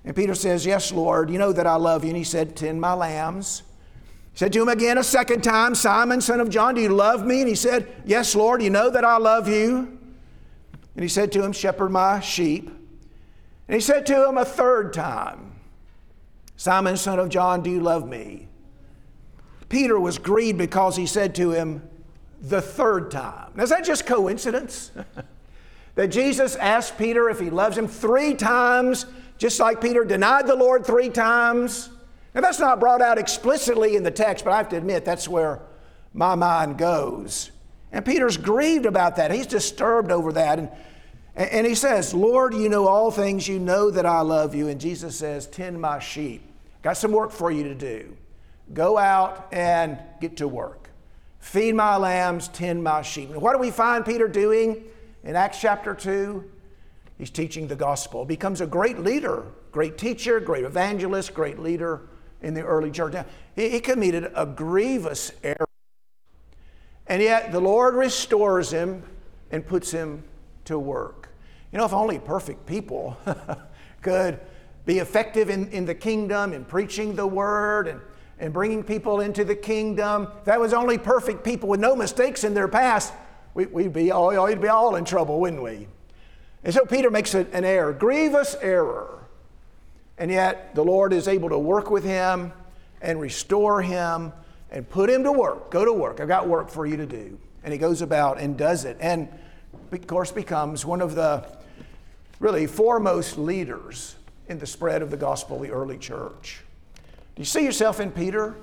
And 0.05 0.15
Peter 0.15 0.35
says, 0.35 0.67
Yes, 0.67 0.91
Lord, 0.91 1.31
you 1.31 1.39
know 1.39 1.51
that 1.51 1.65
I 1.65 1.77
love 1.77 2.03
you. 2.03 2.11
And 2.11 2.17
he 2.17 2.23
said, 2.23 2.55
Tend 2.55 2.79
my 2.79 2.93
lambs. 2.93 3.63
He 4.33 4.37
said 4.37 4.53
to 4.53 4.61
him 4.61 4.69
again 4.69 4.99
a 4.99 5.03
second 5.03 5.41
time, 5.41 5.73
Simon, 5.73 6.21
son 6.21 6.39
of 6.39 6.51
John, 6.51 6.75
do 6.75 6.81
you 6.81 6.89
love 6.89 7.25
me? 7.25 7.39
And 7.39 7.49
he 7.49 7.55
said, 7.55 7.91
Yes, 8.05 8.35
Lord, 8.35 8.61
you 8.61 8.69
know 8.69 8.91
that 8.91 9.03
I 9.03 9.17
love 9.17 9.47
you. 9.47 9.97
And 10.93 11.01
he 11.01 11.07
said 11.07 11.31
to 11.31 11.43
him, 11.43 11.53
Shepherd 11.53 11.89
my 11.89 12.19
sheep. 12.19 12.67
And 13.67 13.73
he 13.73 13.81
said 13.81 14.05
to 14.05 14.29
him 14.29 14.37
a 14.37 14.45
third 14.45 14.93
time, 14.93 15.53
Simon, 16.55 16.97
son 16.97 17.17
of 17.17 17.29
John, 17.29 17.63
do 17.63 17.71
you 17.71 17.81
love 17.81 18.07
me? 18.07 18.47
Peter 19.69 19.99
was 19.99 20.19
grieved 20.19 20.59
because 20.59 20.97
he 20.97 21.07
said 21.07 21.33
to 21.33 21.49
him, 21.49 21.81
the 22.41 22.61
third 22.61 23.11
time. 23.11 23.51
Now, 23.55 23.63
is 23.63 23.69
that 23.69 23.85
just 23.85 24.05
coincidence? 24.05 24.91
that 25.95 26.07
Jesus 26.07 26.55
asked 26.55 26.97
Peter 26.97 27.29
if 27.29 27.39
he 27.39 27.49
loves 27.49 27.77
him 27.77 27.87
three 27.87 28.33
times, 28.33 29.05
just 29.37 29.59
like 29.59 29.79
Peter 29.79 30.03
denied 30.03 30.47
the 30.47 30.55
Lord 30.55 30.85
three 30.85 31.09
times? 31.09 31.89
Now, 32.33 32.41
that's 32.41 32.59
not 32.59 32.79
brought 32.79 33.01
out 33.01 33.17
explicitly 33.17 33.95
in 33.95 34.03
the 34.03 34.11
text, 34.11 34.45
but 34.45 34.51
I 34.51 34.57
have 34.57 34.69
to 34.69 34.77
admit 34.77 35.05
that's 35.05 35.27
where 35.27 35.61
my 36.13 36.35
mind 36.35 36.77
goes. 36.77 37.51
And 37.91 38.05
Peter's 38.05 38.37
grieved 38.37 38.85
about 38.85 39.17
that. 39.17 39.31
He's 39.31 39.47
disturbed 39.47 40.11
over 40.11 40.31
that. 40.33 40.59
And, 40.59 40.69
and 41.35 41.67
he 41.67 41.75
says, 41.75 42.13
Lord, 42.13 42.53
you 42.53 42.69
know 42.69 42.87
all 42.87 43.11
things. 43.11 43.47
You 43.47 43.59
know 43.59 43.91
that 43.91 44.05
I 44.05 44.21
love 44.21 44.55
you. 44.55 44.69
And 44.69 44.79
Jesus 44.79 45.15
says, 45.17 45.45
Tend 45.47 45.79
my 45.79 45.99
sheep. 45.99 46.41
Got 46.83 46.97
some 46.97 47.11
work 47.11 47.31
for 47.31 47.51
you 47.51 47.63
to 47.63 47.75
do. 47.75 48.15
Go 48.73 48.97
out 48.97 49.49
and 49.51 49.99
get 50.21 50.37
to 50.37 50.47
work. 50.47 50.80
Feed 51.41 51.73
my 51.73 51.97
lambs, 51.97 52.47
tend 52.47 52.83
my 52.83 53.01
sheep. 53.01 53.31
And 53.31 53.41
what 53.41 53.53
do 53.53 53.59
we 53.59 53.71
find 53.71 54.05
Peter 54.05 54.27
doing 54.27 54.83
in 55.23 55.35
Acts 55.35 55.59
chapter 55.59 55.95
2? 55.95 56.49
He's 57.17 57.31
teaching 57.31 57.67
the 57.67 57.75
gospel. 57.75 58.25
Becomes 58.25 58.61
a 58.61 58.67
great 58.67 58.99
leader, 58.99 59.45
great 59.71 59.97
teacher, 59.97 60.39
great 60.39 60.63
evangelist, 60.63 61.33
great 61.33 61.59
leader 61.59 62.03
in 62.41 62.53
the 62.53 62.61
early 62.61 62.91
church. 62.91 63.13
Now, 63.13 63.25
he, 63.55 63.69
he 63.69 63.79
committed 63.79 64.31
a 64.35 64.45
grievous 64.45 65.31
error. 65.43 65.67
And 67.07 67.21
yet 67.21 67.51
the 67.51 67.59
Lord 67.59 67.95
restores 67.95 68.71
him 68.71 69.03
and 69.49 69.65
puts 69.65 69.91
him 69.91 70.23
to 70.65 70.77
work. 70.77 71.29
You 71.71 71.79
know, 71.79 71.85
if 71.85 71.93
only 71.93 72.19
perfect 72.19 72.67
people 72.67 73.17
could 74.01 74.39
be 74.85 74.99
effective 74.99 75.49
in, 75.49 75.69
in 75.69 75.85
the 75.85 75.95
kingdom 75.95 76.53
in 76.53 76.65
preaching 76.65 77.15
the 77.15 77.27
word 77.27 77.87
and 77.87 77.99
and 78.41 78.51
bringing 78.51 78.83
people 78.83 79.21
into 79.21 79.45
the 79.45 79.55
kingdom. 79.55 80.27
If 80.39 80.45
that 80.45 80.59
was 80.59 80.73
only 80.73 80.97
perfect 80.97 81.43
people 81.43 81.69
with 81.69 81.79
no 81.79 81.95
mistakes 81.95 82.43
in 82.43 82.55
their 82.55 82.67
past, 82.67 83.13
we, 83.53 83.67
would 83.67 83.93
be 83.93 84.11
all, 84.11 84.29
we'd 84.45 84.59
be 84.59 84.67
all 84.67 84.95
in 84.95 85.05
trouble, 85.05 85.39
wouldn't 85.39 85.61
we? 85.61 85.87
And 86.63 86.73
so 86.73 86.83
Peter 86.83 87.11
makes 87.11 87.35
an 87.35 87.63
error, 87.63 87.93
grievous 87.93 88.55
error. 88.59 89.19
And 90.17 90.31
yet 90.31 90.73
the 90.73 90.83
Lord 90.83 91.13
is 91.13 91.27
able 91.27 91.49
to 91.49 91.57
work 91.57 91.91
with 91.91 92.03
him 92.03 92.51
and 93.01 93.21
restore 93.21 93.81
him 93.81 94.33
and 94.71 94.89
put 94.89 95.09
him 95.09 95.23
to 95.23 95.31
work. 95.31 95.69
Go 95.69 95.85
to 95.85 95.93
work. 95.93 96.19
I've 96.19 96.27
got 96.27 96.47
work 96.47 96.69
for 96.69 96.87
you 96.87 96.97
to 96.97 97.05
do. 97.05 97.39
And 97.63 97.71
he 97.71 97.77
goes 97.77 98.01
about 98.01 98.39
and 98.39 98.57
does 98.57 98.85
it. 98.85 98.97
And 98.99 99.29
of 99.91 100.07
course 100.07 100.31
becomes 100.31 100.83
one 100.83 101.01
of 101.01 101.13
the 101.13 101.47
really 102.39 102.65
foremost 102.65 103.37
leaders 103.37 104.15
in 104.47 104.57
the 104.57 104.67
spread 104.67 105.03
of 105.03 105.11
the 105.11 105.17
gospel 105.17 105.57
of 105.57 105.61
the 105.61 105.69
early 105.69 105.99
church. 105.99 106.61
You 107.41 107.45
see 107.45 107.65
yourself 107.65 107.99
in 107.99 108.11
Peter? 108.11 108.55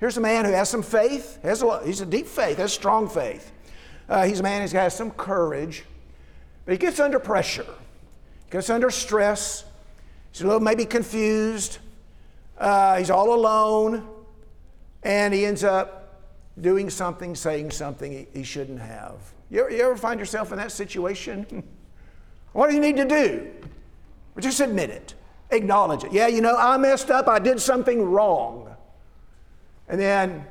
Here's 0.00 0.16
a 0.16 0.20
man 0.20 0.44
who 0.44 0.50
has 0.50 0.68
some 0.68 0.82
faith. 0.82 1.40
Has 1.44 1.62
a, 1.62 1.86
he's 1.86 2.00
a 2.00 2.06
deep 2.06 2.26
faith, 2.26 2.56
has 2.56 2.72
strong 2.72 3.08
faith. 3.08 3.52
Uh, 4.08 4.24
he's 4.24 4.40
a 4.40 4.42
man 4.42 4.68
who 4.68 4.76
has 4.76 4.96
some 4.96 5.12
courage, 5.12 5.84
but 6.64 6.72
he 6.72 6.78
gets 6.78 6.98
under 6.98 7.20
pressure, 7.20 7.72
he 8.46 8.50
gets 8.50 8.68
under 8.68 8.90
stress. 8.90 9.64
He's 10.32 10.42
a 10.42 10.44
little 10.44 10.58
maybe 10.58 10.84
confused. 10.86 11.78
Uh, 12.58 12.96
he's 12.96 13.10
all 13.10 13.32
alone, 13.32 14.08
and 15.04 15.32
he 15.32 15.46
ends 15.46 15.62
up 15.62 16.24
doing 16.60 16.90
something, 16.90 17.36
saying 17.36 17.70
something 17.70 18.10
he, 18.10 18.26
he 18.34 18.42
shouldn't 18.42 18.80
have. 18.80 19.20
You 19.50 19.60
ever, 19.60 19.70
you 19.70 19.82
ever 19.84 19.96
find 19.96 20.18
yourself 20.18 20.50
in 20.50 20.58
that 20.58 20.72
situation? 20.72 21.62
what 22.54 22.70
do 22.70 22.74
you 22.74 22.80
need 22.80 22.96
to 22.96 23.06
do? 23.06 23.52
Just 24.40 24.58
admit 24.58 24.90
it. 24.90 25.14
Acknowledge 25.52 26.04
it. 26.04 26.12
Yeah, 26.12 26.28
you 26.28 26.40
know, 26.40 26.56
I 26.56 26.76
messed 26.76 27.10
up. 27.10 27.28
I 27.28 27.38
did 27.38 27.60
something 27.60 28.02
wrong. 28.02 28.74
And 29.88 30.00
then 30.00 30.46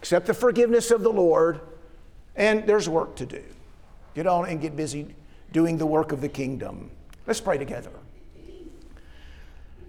accept 0.00 0.26
the 0.26 0.34
forgiveness 0.34 0.90
of 0.90 1.02
the 1.02 1.12
Lord, 1.12 1.60
and 2.36 2.66
there's 2.66 2.88
work 2.88 3.16
to 3.16 3.26
do. 3.26 3.42
Get 4.14 4.26
on 4.26 4.48
and 4.48 4.60
get 4.60 4.76
busy 4.76 5.14
doing 5.52 5.78
the 5.78 5.86
work 5.86 6.12
of 6.12 6.20
the 6.20 6.28
kingdom. 6.28 6.90
Let's 7.26 7.40
pray 7.40 7.58
together. 7.58 7.90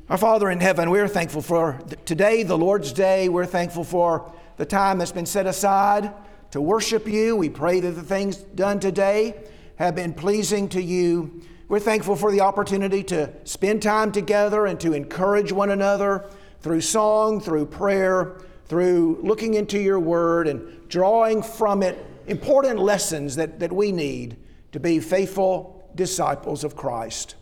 Our 0.09 0.17
Father 0.17 0.49
in 0.49 0.59
heaven, 0.59 0.89
we're 0.89 1.07
thankful 1.07 1.41
for 1.41 1.79
today, 2.05 2.43
the 2.43 2.57
Lord's 2.57 2.91
Day. 2.93 3.29
We're 3.29 3.45
thankful 3.45 3.83
for 3.83 4.31
the 4.57 4.65
time 4.65 4.97
that's 4.97 5.11
been 5.11 5.27
set 5.27 5.45
aside 5.45 6.11
to 6.51 6.59
worship 6.59 7.07
you. 7.07 7.35
We 7.35 7.49
pray 7.49 7.79
that 7.79 7.91
the 7.91 8.01
things 8.01 8.37
done 8.37 8.79
today 8.79 9.35
have 9.75 9.95
been 9.95 10.13
pleasing 10.13 10.67
to 10.69 10.81
you. 10.81 11.43
We're 11.69 11.79
thankful 11.79 12.15
for 12.15 12.31
the 12.31 12.41
opportunity 12.41 13.03
to 13.03 13.31
spend 13.43 13.83
time 13.83 14.11
together 14.11 14.65
and 14.65 14.79
to 14.79 14.93
encourage 14.93 15.51
one 15.51 15.69
another 15.69 16.27
through 16.61 16.81
song, 16.81 17.39
through 17.39 17.67
prayer, 17.67 18.41
through 18.65 19.19
looking 19.21 19.53
into 19.53 19.79
your 19.79 19.99
word 19.99 20.47
and 20.47 20.89
drawing 20.89 21.43
from 21.43 21.83
it 21.83 22.03
important 22.25 22.79
lessons 22.79 23.35
that, 23.35 23.59
that 23.59 23.71
we 23.71 23.91
need 23.91 24.37
to 24.71 24.79
be 24.79 24.99
faithful 24.99 25.87
disciples 25.93 26.63
of 26.63 26.75
Christ. 26.75 27.35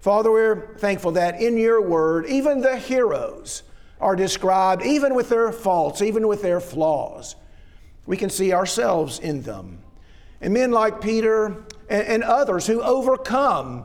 Father, 0.00 0.30
we're 0.30 0.76
thankful 0.76 1.12
that 1.12 1.40
in 1.40 1.56
your 1.56 1.80
word, 1.80 2.26
even 2.26 2.60
the 2.60 2.76
heroes 2.76 3.62
are 4.02 4.16
described, 4.16 4.82
even 4.84 5.14
with 5.14 5.30
their 5.30 5.50
faults, 5.50 6.02
even 6.02 6.28
with 6.28 6.42
their 6.42 6.60
flaws. 6.60 7.36
We 8.04 8.18
can 8.18 8.28
see 8.28 8.52
ourselves 8.52 9.18
in 9.18 9.42
them. 9.42 9.78
And 10.42 10.52
men 10.52 10.72
like 10.72 11.00
Peter 11.00 11.64
and, 11.92 12.06
and 12.06 12.22
others 12.24 12.66
who 12.66 12.80
overcome 12.80 13.84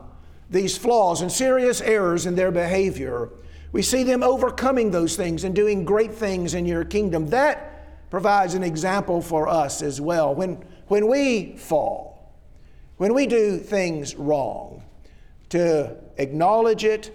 these 0.50 0.78
flaws 0.78 1.20
and 1.20 1.30
serious 1.30 1.80
errors 1.82 2.24
in 2.24 2.34
their 2.34 2.50
behavior. 2.50 3.28
We 3.70 3.82
see 3.82 4.02
them 4.02 4.22
overcoming 4.22 4.90
those 4.90 5.14
things 5.14 5.44
and 5.44 5.54
doing 5.54 5.84
great 5.84 6.12
things 6.12 6.54
in 6.54 6.64
your 6.64 6.84
kingdom. 6.84 7.28
That 7.28 8.10
provides 8.10 8.54
an 8.54 8.62
example 8.62 9.20
for 9.20 9.46
us 9.46 9.82
as 9.82 10.00
well. 10.00 10.34
When, 10.34 10.64
when 10.86 11.06
we 11.06 11.56
fall, 11.58 12.32
when 12.96 13.12
we 13.12 13.26
do 13.26 13.58
things 13.58 14.16
wrong, 14.16 14.82
to 15.50 15.94
acknowledge 16.16 16.84
it, 16.84 17.14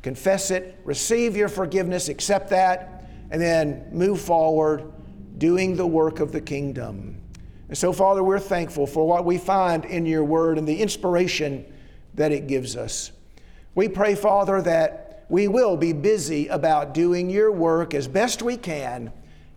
confess 0.00 0.50
it, 0.50 0.78
receive 0.84 1.36
your 1.36 1.48
forgiveness, 1.48 2.08
accept 2.08 2.48
that, 2.50 3.04
and 3.30 3.40
then 3.40 3.86
move 3.92 4.20
forward 4.20 4.90
doing 5.36 5.76
the 5.76 5.86
work 5.86 6.20
of 6.20 6.32
the 6.32 6.40
kingdom. 6.40 7.21
And 7.72 7.78
so, 7.78 7.90
Father, 7.90 8.22
we're 8.22 8.38
thankful 8.38 8.86
for 8.86 9.08
what 9.08 9.24
we 9.24 9.38
find 9.38 9.86
in 9.86 10.04
your 10.04 10.24
word 10.24 10.58
and 10.58 10.68
the 10.68 10.82
inspiration 10.82 11.64
that 12.12 12.30
it 12.30 12.46
gives 12.46 12.76
us. 12.76 13.12
We 13.74 13.88
pray, 13.88 14.14
Father, 14.14 14.60
that 14.60 15.24
we 15.30 15.48
will 15.48 15.78
be 15.78 15.94
busy 15.94 16.48
about 16.48 16.92
doing 16.92 17.30
your 17.30 17.50
work 17.50 17.94
as 17.94 18.06
best 18.06 18.42
we 18.42 18.58
can 18.58 19.10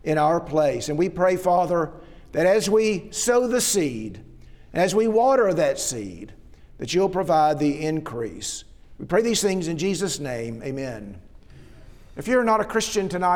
in 0.05 0.18
our 0.18 0.39
place. 0.39 0.88
And 0.88 0.97
we 0.97 1.09
pray, 1.09 1.36
Father, 1.36 1.91
that 2.32 2.45
as 2.45 2.70
we 2.70 3.09
sow 3.11 3.47
the 3.47 3.59
seed 3.59 4.24
and 4.72 4.82
as 4.82 4.95
we 4.95 5.09
water 5.09 5.53
that 5.53 5.78
seed, 5.78 6.32
that 6.78 6.93
you'll 6.93 7.09
provide 7.09 7.59
the 7.59 7.86
increase. 7.86 8.63
We 8.97 9.07
pray 9.07 9.24
these 9.24 9.41
things 9.41 9.68
in 9.68 9.78
Jesus' 9.78 10.22
name. 10.22 10.63
Amen. 10.63 11.20
If 12.16 12.30
you're 12.30 12.45
not 12.45 12.61
a 12.61 12.63
Christian 12.63 13.09
tonight, 13.09 13.34